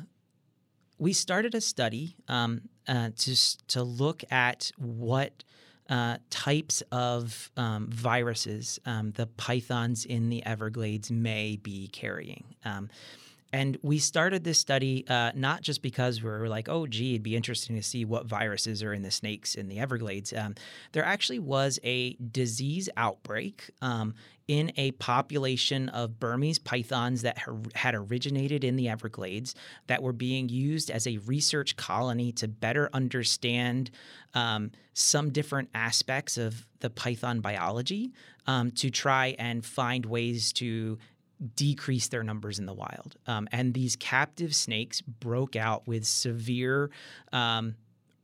we 1.02 1.12
started 1.12 1.52
a 1.56 1.60
study 1.60 2.14
um, 2.28 2.60
uh, 2.86 3.10
to 3.16 3.34
to 3.66 3.82
look 3.82 4.22
at 4.30 4.70
what 4.78 5.42
uh, 5.90 6.18
types 6.30 6.80
of 6.92 7.50
um, 7.56 7.88
viruses 7.90 8.78
um, 8.86 9.10
the 9.10 9.26
pythons 9.26 10.04
in 10.04 10.28
the 10.28 10.46
Everglades 10.46 11.10
may 11.10 11.56
be 11.56 11.88
carrying. 11.88 12.44
And 13.52 13.76
we 13.82 13.98
started 13.98 14.44
this 14.44 14.58
study 14.58 15.04
uh, 15.08 15.32
not 15.34 15.60
just 15.60 15.82
because 15.82 16.22
we 16.22 16.30
were 16.30 16.48
like, 16.48 16.68
oh, 16.68 16.86
gee, 16.86 17.12
it'd 17.12 17.22
be 17.22 17.36
interesting 17.36 17.76
to 17.76 17.82
see 17.82 18.04
what 18.04 18.24
viruses 18.24 18.82
are 18.82 18.94
in 18.94 19.02
the 19.02 19.10
snakes 19.10 19.54
in 19.54 19.68
the 19.68 19.78
Everglades. 19.78 20.32
Um, 20.32 20.54
there 20.92 21.04
actually 21.04 21.38
was 21.38 21.78
a 21.84 22.14
disease 22.14 22.88
outbreak 22.96 23.70
um, 23.82 24.14
in 24.48 24.72
a 24.76 24.92
population 24.92 25.90
of 25.90 26.18
Burmese 26.18 26.58
pythons 26.58 27.22
that 27.22 27.38
had 27.74 27.94
originated 27.94 28.64
in 28.64 28.76
the 28.76 28.88
Everglades 28.88 29.54
that 29.86 30.02
were 30.02 30.12
being 30.12 30.48
used 30.48 30.90
as 30.90 31.06
a 31.06 31.18
research 31.18 31.76
colony 31.76 32.32
to 32.32 32.48
better 32.48 32.88
understand 32.92 33.90
um, 34.34 34.70
some 34.94 35.30
different 35.30 35.68
aspects 35.74 36.38
of 36.38 36.66
the 36.80 36.90
python 36.90 37.40
biology 37.40 38.12
um, 38.46 38.70
to 38.72 38.90
try 38.90 39.36
and 39.38 39.64
find 39.64 40.04
ways 40.06 40.52
to 40.54 40.98
decrease 41.54 42.08
their 42.08 42.22
numbers 42.22 42.58
in 42.58 42.66
the 42.66 42.74
wild. 42.74 43.16
Um, 43.26 43.48
and 43.52 43.74
these 43.74 43.96
captive 43.96 44.54
snakes 44.54 45.00
broke 45.00 45.56
out 45.56 45.86
with 45.86 46.06
severe 46.06 46.90
um, 47.32 47.74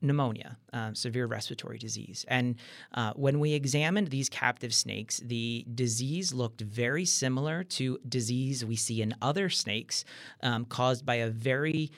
pneumonia, 0.00 0.56
uh, 0.72 0.92
severe 0.94 1.26
respiratory 1.26 1.78
disease. 1.78 2.24
And 2.28 2.56
uh, 2.94 3.12
when 3.14 3.40
we 3.40 3.52
examined 3.52 4.08
these 4.08 4.28
captive 4.28 4.72
snakes, 4.72 5.18
the 5.18 5.66
disease 5.74 6.32
looked 6.32 6.60
very 6.60 7.04
similar 7.04 7.64
to 7.64 7.98
disease 8.08 8.64
we 8.64 8.76
see 8.76 9.02
in 9.02 9.14
other 9.20 9.48
snakes 9.48 10.04
um, 10.42 10.64
caused 10.64 11.04
by 11.04 11.16
a 11.16 11.30
very 11.30 11.90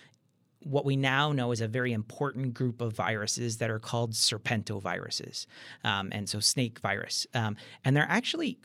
what 0.63 0.85
we 0.85 0.95
now 0.95 1.33
know 1.33 1.53
is 1.53 1.63
a 1.63 1.69
very 1.69 1.91
important 1.91 2.53
group 2.53 2.83
of 2.83 2.93
viruses 2.93 3.57
that 3.57 3.71
are 3.71 3.79
called 3.79 4.13
serpentoviruses, 4.13 5.47
um, 5.85 6.11
and 6.13 6.29
so 6.29 6.39
snake 6.39 6.79
virus. 6.81 7.27
Um, 7.33 7.57
and 7.83 7.97
they're 7.97 8.07
actually 8.07 8.59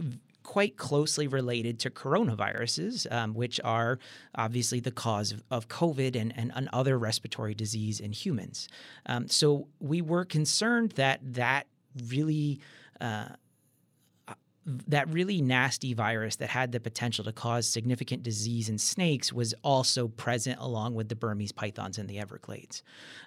quite 0.45 0.77
closely 0.77 1.27
related 1.27 1.79
to 1.79 1.89
coronaviruses, 1.89 3.11
um, 3.11 3.33
which 3.33 3.59
are 3.63 3.99
obviously 4.35 4.79
the 4.79 4.91
cause 4.91 5.31
of, 5.31 5.43
of 5.49 5.67
COVID 5.67 6.15
and, 6.15 6.31
and, 6.37 6.51
and, 6.55 6.69
other 6.71 6.97
respiratory 6.97 7.55
disease 7.55 7.99
in 7.99 8.11
humans. 8.11 8.69
Um, 9.07 9.27
so 9.27 9.67
we 9.79 10.01
were 10.01 10.23
concerned 10.23 10.91
that 10.91 11.19
that 11.33 11.67
really 12.07 12.59
uh, 13.01 13.29
that 14.66 15.07
really 15.13 15.41
nasty 15.41 15.93
virus 15.93 16.38
that 16.38 16.49
had 16.49 16.72
the 16.72 16.80
potential 16.80 17.24
to 17.24 17.32
cause 17.32 17.68
significant 17.68 18.24
disease 18.24 18.68
in 18.68 18.80
snakes 18.80 19.32
was 19.32 19.53
also 19.63 20.07
present 20.07 20.59
along 20.59 20.95
with 20.95 21.07
the 21.07 21.16
Burmese 21.16 21.51
pythons 21.51 21.99
in 21.99 22.07
the 22.07 22.18
Everglades. 22.18 22.82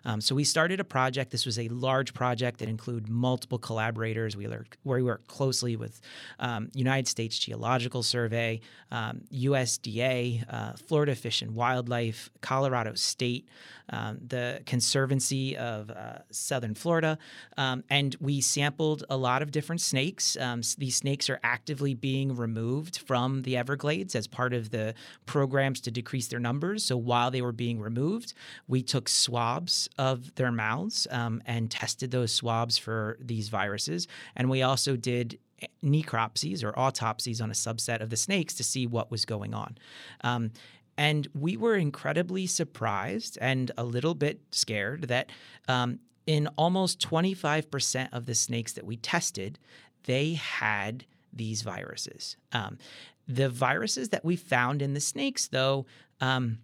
Um, 0.05 0.21
so 0.21 0.35
we 0.35 0.43
started 0.43 0.81
a 0.81 0.85
project. 0.85 1.31
This 1.31 1.47
was 1.47 1.59
a 1.59 1.69
large 1.69 2.13
project 2.13 2.59
that 2.59 2.69
included 2.69 3.09
multiple 3.09 3.59
collaborators. 3.59 4.37
We 4.37 4.49
worked, 4.49 4.79
we 4.83 5.03
worked 5.03 5.29
closely 5.29 5.77
with 5.77 6.01
um, 6.41 6.71
United 6.75 7.07
States 7.07 7.39
Geological 7.39 8.03
Survey, 8.03 8.61
um, 8.91 9.21
USDA, 9.33 10.45
uh, 10.53 10.73
Florida 10.73 11.15
Fish 11.15 11.41
and 11.43 11.55
Wildlife, 11.55 12.31
Colorado 12.41 12.95
State, 12.95 13.49
um, 13.91 14.19
the 14.27 14.61
Conservancy 14.67 15.57
of 15.57 15.91
uh, 15.91 16.19
Southern 16.31 16.75
Florida, 16.75 17.17
um, 17.57 17.85
and 17.89 18.17
we 18.21 18.41
sampled 18.41 19.05
a 19.09 19.17
lot 19.17 19.41
of 19.41 19.51
different 19.51 19.81
snakes. 19.81 20.37
Um, 20.37 20.63
these 20.77 20.97
snakes 20.97 21.28
are 21.31 21.41
actively 21.43 21.95
being 21.95 22.35
removed 22.35 22.99
from 22.99 23.43
the 23.43 23.57
Everglades 23.57 24.15
as 24.15 24.27
part 24.27 24.53
of 24.53 24.71
the 24.71 24.95
programs 25.27 25.81
to 25.83 25.91
decrease 25.91 26.29
their 26.29 26.41
numbers. 26.41 26.85
So 26.85 26.97
while 26.97 27.31
they 27.31 27.43
were 27.43 27.53
being 27.53 27.81
removed, 27.81 28.35
we 28.67 28.83
took 28.83 29.09
swabs 29.09 29.89
of 29.99 30.35
their 30.37 30.53
mouths 30.53 31.07
um, 31.11 31.43
and 31.47 31.71
tested 31.71 32.11
those 32.11 32.33
swabs 32.33 32.79
for 32.79 33.19
these 33.21 33.49
viruses. 33.49 34.07
And 34.37 34.51
we 34.51 34.63
also 34.63 34.97
did 34.97 35.39
necropsies 35.83 36.63
or 36.63 36.79
autopsies 36.79 37.41
on 37.41 37.51
a 37.51 37.55
subset 37.55 38.01
of 38.01 38.11
the 38.11 38.17
snakes 38.17 38.55
to 38.55 38.65
see 38.65 38.87
what 38.87 39.11
was 39.11 39.25
going 39.25 39.55
on. 39.55 39.77
Um, 40.23 40.53
and 40.97 41.29
we 41.33 41.57
were 41.57 41.77
incredibly 41.77 42.47
surprised 42.47 43.39
and 43.41 43.71
a 43.79 43.85
little 43.85 44.15
bit 44.15 44.41
scared 44.51 45.05
that 45.05 45.31
um, 45.69 46.01
in 46.27 46.49
almost 46.59 47.01
25% 47.01 48.09
of 48.13 48.27
the 48.27 48.35
snakes 48.35 48.73
that 48.73 48.85
we 48.85 48.97
tested, 48.97 49.59
they 50.05 50.35
had 50.35 51.07
these 51.33 51.63
viruses. 51.63 52.37
Um, 52.53 52.79
the 53.27 53.49
viruses 53.49 54.09
that 54.11 54.25
we 54.25 54.37
found 54.37 54.83
in 54.83 54.95
the 54.95 55.01
snakes, 55.01 55.49
though, 55.49 55.87
um, 56.21 56.59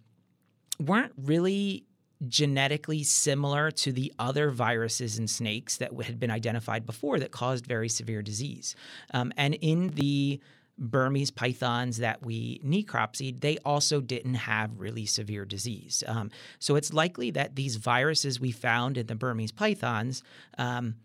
weren't 0.79 1.13
really 1.17 1.85
genetically 2.27 3.03
similar 3.03 3.71
to 3.71 3.91
the 3.91 4.11
other 4.17 4.49
viruses 4.49 5.19
in 5.19 5.27
snakes 5.27 5.77
that 5.77 5.91
had 6.03 6.19
been 6.19 6.31
identified 6.31 6.85
before 6.85 7.19
that 7.19 7.31
caused 7.31 7.65
very 7.65 7.89
severe 7.89 8.21
disease. 8.21 8.75
Um, 9.13 9.31
and 9.37 9.53
in 9.55 9.89
the 9.89 10.39
Burmese 10.77 11.31
pythons 11.31 11.97
that 11.97 12.25
we 12.25 12.59
necropsied, 12.59 13.41
they 13.41 13.57
also 13.59 14.01
didn't 14.01 14.35
have 14.35 14.79
really 14.79 15.05
severe 15.05 15.45
disease. 15.45 16.03
Um, 16.07 16.31
so 16.59 16.75
it's 16.75 16.93
likely 16.93 17.31
that 17.31 17.55
these 17.55 17.77
viruses 17.77 18.39
we 18.39 18.51
found 18.51 18.97
in 18.97 19.07
the 19.07 19.15
Burmese 19.15 19.51
pythons 19.51 20.23
um, 20.57 20.95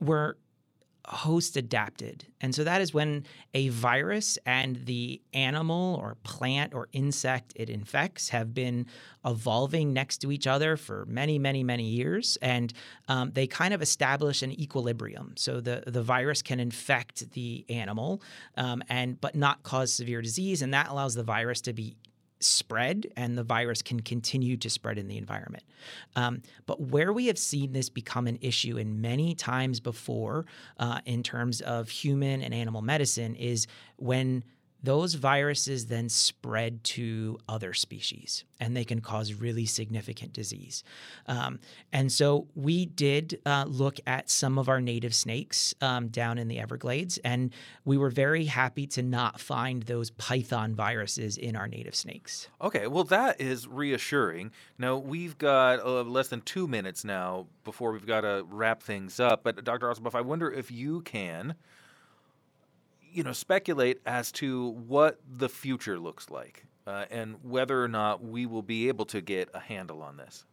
were 0.00 0.36
host 1.06 1.56
adapted. 1.56 2.26
And 2.40 2.54
so 2.54 2.64
that 2.64 2.80
is 2.80 2.94
when 2.94 3.24
a 3.54 3.68
virus 3.68 4.38
and 4.46 4.84
the 4.86 5.20
animal 5.34 5.98
or 6.00 6.16
plant 6.22 6.74
or 6.74 6.88
insect 6.92 7.52
it 7.56 7.68
infects 7.68 8.30
have 8.30 8.54
been 8.54 8.86
evolving 9.24 9.92
next 9.92 10.18
to 10.18 10.32
each 10.32 10.46
other 10.46 10.76
for 10.76 11.04
many, 11.06 11.38
many, 11.38 11.62
many 11.62 11.84
years. 11.84 12.38
And 12.40 12.72
um, 13.08 13.32
they 13.32 13.46
kind 13.46 13.74
of 13.74 13.82
establish 13.82 14.42
an 14.42 14.58
equilibrium. 14.58 15.34
So 15.36 15.60
the, 15.60 15.84
the 15.86 16.02
virus 16.02 16.42
can 16.42 16.60
infect 16.60 17.32
the 17.32 17.64
animal 17.68 18.22
um, 18.56 18.82
and 18.88 19.20
but 19.20 19.34
not 19.34 19.62
cause 19.62 19.92
severe 19.92 20.22
disease. 20.22 20.62
And 20.62 20.72
that 20.72 20.88
allows 20.88 21.14
the 21.14 21.22
virus 21.22 21.60
to 21.62 21.72
be 21.72 21.96
spread 22.40 23.06
and 23.16 23.36
the 23.36 23.42
virus 23.42 23.82
can 23.82 24.00
continue 24.00 24.56
to 24.56 24.70
spread 24.70 24.98
in 24.98 25.08
the 25.08 25.18
environment. 25.18 25.62
Um, 26.16 26.42
but 26.66 26.80
where 26.80 27.12
we 27.12 27.26
have 27.26 27.38
seen 27.38 27.72
this 27.72 27.88
become 27.88 28.26
an 28.26 28.38
issue 28.40 28.76
in 28.76 29.00
many 29.00 29.34
times 29.34 29.80
before 29.80 30.46
uh, 30.78 31.00
in 31.04 31.22
terms 31.22 31.60
of 31.60 31.88
human 31.88 32.42
and 32.42 32.52
animal 32.54 32.82
medicine 32.82 33.34
is 33.34 33.66
when 33.96 34.44
those 34.82 35.14
viruses 35.14 35.86
then 35.86 36.08
spread 36.08 36.82
to 36.84 37.38
other 37.48 37.74
species 37.74 38.44
and 38.60 38.76
they 38.76 38.84
can 38.84 39.00
cause 39.00 39.32
really 39.32 39.66
significant 39.66 40.32
disease. 40.32 40.84
Um, 41.26 41.58
and 41.92 42.12
so 42.12 42.46
we 42.54 42.86
did 42.86 43.40
uh, 43.46 43.64
look 43.66 43.98
at 44.06 44.28
some 44.28 44.58
of 44.58 44.68
our 44.68 44.80
native 44.80 45.14
snakes 45.14 45.74
um, 45.80 46.08
down 46.08 46.38
in 46.38 46.48
the 46.48 46.58
Everglades, 46.58 47.18
and 47.24 47.52
we 47.84 47.96
were 47.96 48.10
very 48.10 48.44
happy 48.44 48.86
to 48.88 49.02
not 49.02 49.40
find 49.40 49.84
those 49.84 50.10
python 50.10 50.74
viruses 50.74 51.38
in 51.38 51.56
our 51.56 51.66
native 51.66 51.94
snakes. 51.94 52.48
Okay, 52.60 52.86
well, 52.86 53.04
that 53.04 53.40
is 53.40 53.66
reassuring. 53.66 54.52
Now, 54.78 54.98
we've 54.98 55.38
got 55.38 55.80
uh, 55.80 56.02
less 56.02 56.28
than 56.28 56.42
two 56.42 56.68
minutes 56.68 57.04
now 57.04 57.46
before 57.64 57.92
we've 57.92 58.06
got 58.06 58.22
to 58.22 58.44
wrap 58.50 58.82
things 58.82 59.18
up. 59.18 59.42
But, 59.42 59.64
Dr. 59.64 59.88
Ossiboff, 59.88 60.14
I 60.14 60.20
wonder 60.20 60.50
if 60.50 60.70
you 60.70 61.00
can 61.00 61.54
you 63.12 63.22
know, 63.22 63.32
speculate 63.32 64.00
as 64.06 64.32
to 64.32 64.68
what 64.86 65.20
the 65.28 65.48
future 65.48 65.98
looks 65.98 66.30
like 66.30 66.64
uh, 66.86 67.04
and 67.10 67.36
whether 67.42 67.82
or 67.82 67.88
not 67.88 68.22
we 68.24 68.46
will 68.46 68.62
be 68.62 68.88
able 68.88 69.04
to 69.06 69.20
get 69.20 69.48
a 69.54 69.60
handle 69.60 70.02
on 70.02 70.16
this. 70.16 70.44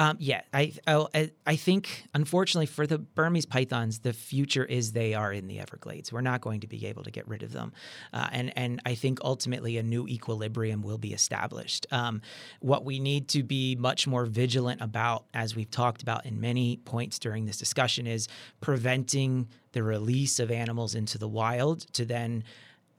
Um, 0.00 0.16
yeah, 0.20 0.42
I, 0.54 0.72
I, 0.86 1.32
I 1.44 1.56
think 1.56 2.04
unfortunately 2.14 2.66
for 2.66 2.86
the 2.86 2.98
Burmese 2.98 3.46
pythons, 3.46 3.98
the 3.98 4.12
future 4.12 4.64
is 4.64 4.92
they 4.92 5.12
are 5.12 5.32
in 5.32 5.48
the 5.48 5.58
Everglades. 5.58 6.12
We're 6.12 6.20
not 6.20 6.40
going 6.40 6.60
to 6.60 6.68
be 6.68 6.86
able 6.86 7.02
to 7.02 7.10
get 7.10 7.26
rid 7.26 7.42
of 7.42 7.52
them, 7.52 7.72
uh, 8.12 8.28
and 8.30 8.56
and 8.56 8.80
I 8.86 8.94
think 8.94 9.18
ultimately 9.22 9.76
a 9.76 9.82
new 9.82 10.06
equilibrium 10.06 10.82
will 10.82 10.98
be 10.98 11.12
established. 11.12 11.86
Um, 11.90 12.22
what 12.60 12.84
we 12.84 13.00
need 13.00 13.28
to 13.30 13.42
be 13.42 13.74
much 13.74 14.06
more 14.06 14.24
vigilant 14.24 14.80
about, 14.80 15.24
as 15.34 15.56
we've 15.56 15.70
talked 15.70 16.02
about 16.02 16.24
in 16.24 16.40
many 16.40 16.76
points 16.76 17.18
during 17.18 17.46
this 17.46 17.58
discussion, 17.58 18.06
is 18.06 18.28
preventing 18.60 19.48
the 19.72 19.82
release 19.82 20.38
of 20.38 20.50
animals 20.50 20.94
into 20.94 21.18
the 21.18 21.28
wild 21.28 21.80
to 21.94 22.04
then 22.04 22.44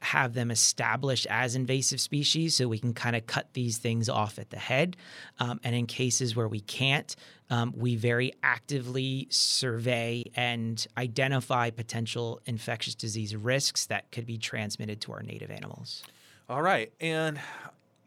have 0.01 0.33
them 0.33 0.51
established 0.51 1.27
as 1.29 1.55
invasive 1.55 1.99
species 1.99 2.55
so 2.55 2.67
we 2.67 2.79
can 2.79 2.93
kind 2.93 3.15
of 3.15 3.25
cut 3.27 3.53
these 3.53 3.77
things 3.77 4.09
off 4.09 4.39
at 4.39 4.49
the 4.49 4.57
head. 4.57 4.95
Um, 5.39 5.59
and 5.63 5.75
in 5.75 5.85
cases 5.85 6.35
where 6.35 6.47
we 6.47 6.61
can't, 6.61 7.15
um, 7.49 7.73
we 7.75 7.95
very 7.95 8.33
actively 8.43 9.27
survey 9.29 10.23
and 10.35 10.85
identify 10.97 11.69
potential 11.69 12.39
infectious 12.45 12.95
disease 12.95 13.35
risks 13.35 13.85
that 13.87 14.11
could 14.11 14.25
be 14.25 14.37
transmitted 14.37 15.01
to 15.01 15.11
our 15.11 15.23
native 15.23 15.51
animals. 15.51 16.03
All 16.47 16.61
right. 16.61 16.91
And, 16.99 17.39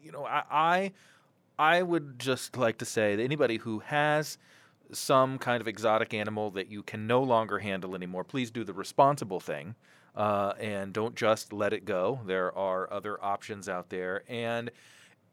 you 0.01 0.11
know, 0.11 0.25
I, 0.25 0.43
I, 0.51 0.91
I 1.57 1.81
would 1.83 2.19
just 2.19 2.57
like 2.57 2.79
to 2.79 2.85
say 2.85 3.15
that 3.15 3.23
anybody 3.23 3.57
who 3.57 3.79
has 3.79 4.37
some 4.91 5.37
kind 5.37 5.61
of 5.61 5.67
exotic 5.67 6.13
animal 6.13 6.51
that 6.51 6.69
you 6.69 6.83
can 6.83 7.07
no 7.07 7.21
longer 7.21 7.59
handle 7.59 7.95
anymore, 7.95 8.23
please 8.23 8.51
do 8.51 8.63
the 8.63 8.73
responsible 8.73 9.39
thing 9.39 9.75
uh, 10.15 10.53
and 10.59 10.93
don't 10.93 11.15
just 11.15 11.53
let 11.53 11.73
it 11.73 11.85
go. 11.85 12.19
There 12.25 12.55
are 12.57 12.91
other 12.91 13.23
options 13.23 13.67
out 13.67 13.89
there, 13.89 14.23
and 14.27 14.71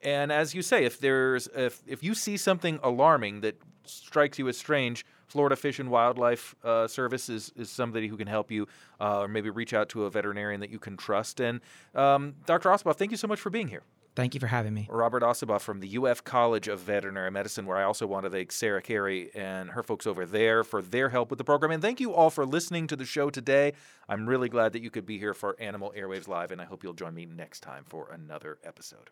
and 0.02 0.32
as 0.32 0.54
you 0.54 0.62
say, 0.62 0.84
if 0.84 0.98
there's 0.98 1.48
if 1.48 1.82
if 1.86 2.02
you 2.02 2.14
see 2.14 2.36
something 2.36 2.78
alarming 2.82 3.40
that 3.42 3.60
strikes 3.84 4.38
you 4.38 4.48
as 4.48 4.56
strange, 4.56 5.04
Florida 5.26 5.56
Fish 5.56 5.78
and 5.78 5.90
Wildlife 5.90 6.54
uh, 6.64 6.88
Service 6.88 7.28
is, 7.28 7.52
is 7.56 7.70
somebody 7.70 8.08
who 8.08 8.16
can 8.16 8.26
help 8.26 8.50
you, 8.50 8.66
uh, 9.00 9.20
or 9.20 9.28
maybe 9.28 9.50
reach 9.50 9.72
out 9.72 9.88
to 9.90 10.04
a 10.04 10.10
veterinarian 10.10 10.60
that 10.60 10.70
you 10.70 10.78
can 10.78 10.96
trust. 10.96 11.40
And 11.40 11.60
um, 11.94 12.34
Dr. 12.46 12.68
Ossiboff, 12.68 12.96
thank 12.96 13.10
you 13.10 13.16
so 13.16 13.28
much 13.28 13.40
for 13.40 13.50
being 13.50 13.68
here. 13.68 13.82
Thank 14.20 14.34
you 14.34 14.40
for 14.40 14.48
having 14.48 14.74
me. 14.74 14.86
Robert 14.90 15.22
Ossiboff 15.22 15.62
from 15.62 15.80
the 15.80 15.96
UF 15.96 16.22
College 16.24 16.68
of 16.68 16.80
Veterinary 16.80 17.30
Medicine, 17.30 17.64
where 17.64 17.78
I 17.78 17.84
also 17.84 18.06
want 18.06 18.24
to 18.24 18.30
thank 18.30 18.52
Sarah 18.52 18.82
Carey 18.82 19.30
and 19.34 19.70
her 19.70 19.82
folks 19.82 20.06
over 20.06 20.26
there 20.26 20.62
for 20.62 20.82
their 20.82 21.08
help 21.08 21.30
with 21.30 21.38
the 21.38 21.44
program. 21.44 21.72
And 21.72 21.80
thank 21.80 22.00
you 22.00 22.12
all 22.12 22.28
for 22.28 22.44
listening 22.44 22.86
to 22.88 22.96
the 22.96 23.06
show 23.06 23.30
today. 23.30 23.72
I'm 24.10 24.28
really 24.28 24.50
glad 24.50 24.74
that 24.74 24.82
you 24.82 24.90
could 24.90 25.06
be 25.06 25.18
here 25.18 25.32
for 25.32 25.56
Animal 25.58 25.94
Airwaves 25.96 26.28
Live, 26.28 26.50
and 26.50 26.60
I 26.60 26.66
hope 26.66 26.84
you'll 26.84 26.92
join 26.92 27.14
me 27.14 27.24
next 27.24 27.60
time 27.60 27.84
for 27.86 28.10
another 28.12 28.58
episode. 28.62 29.08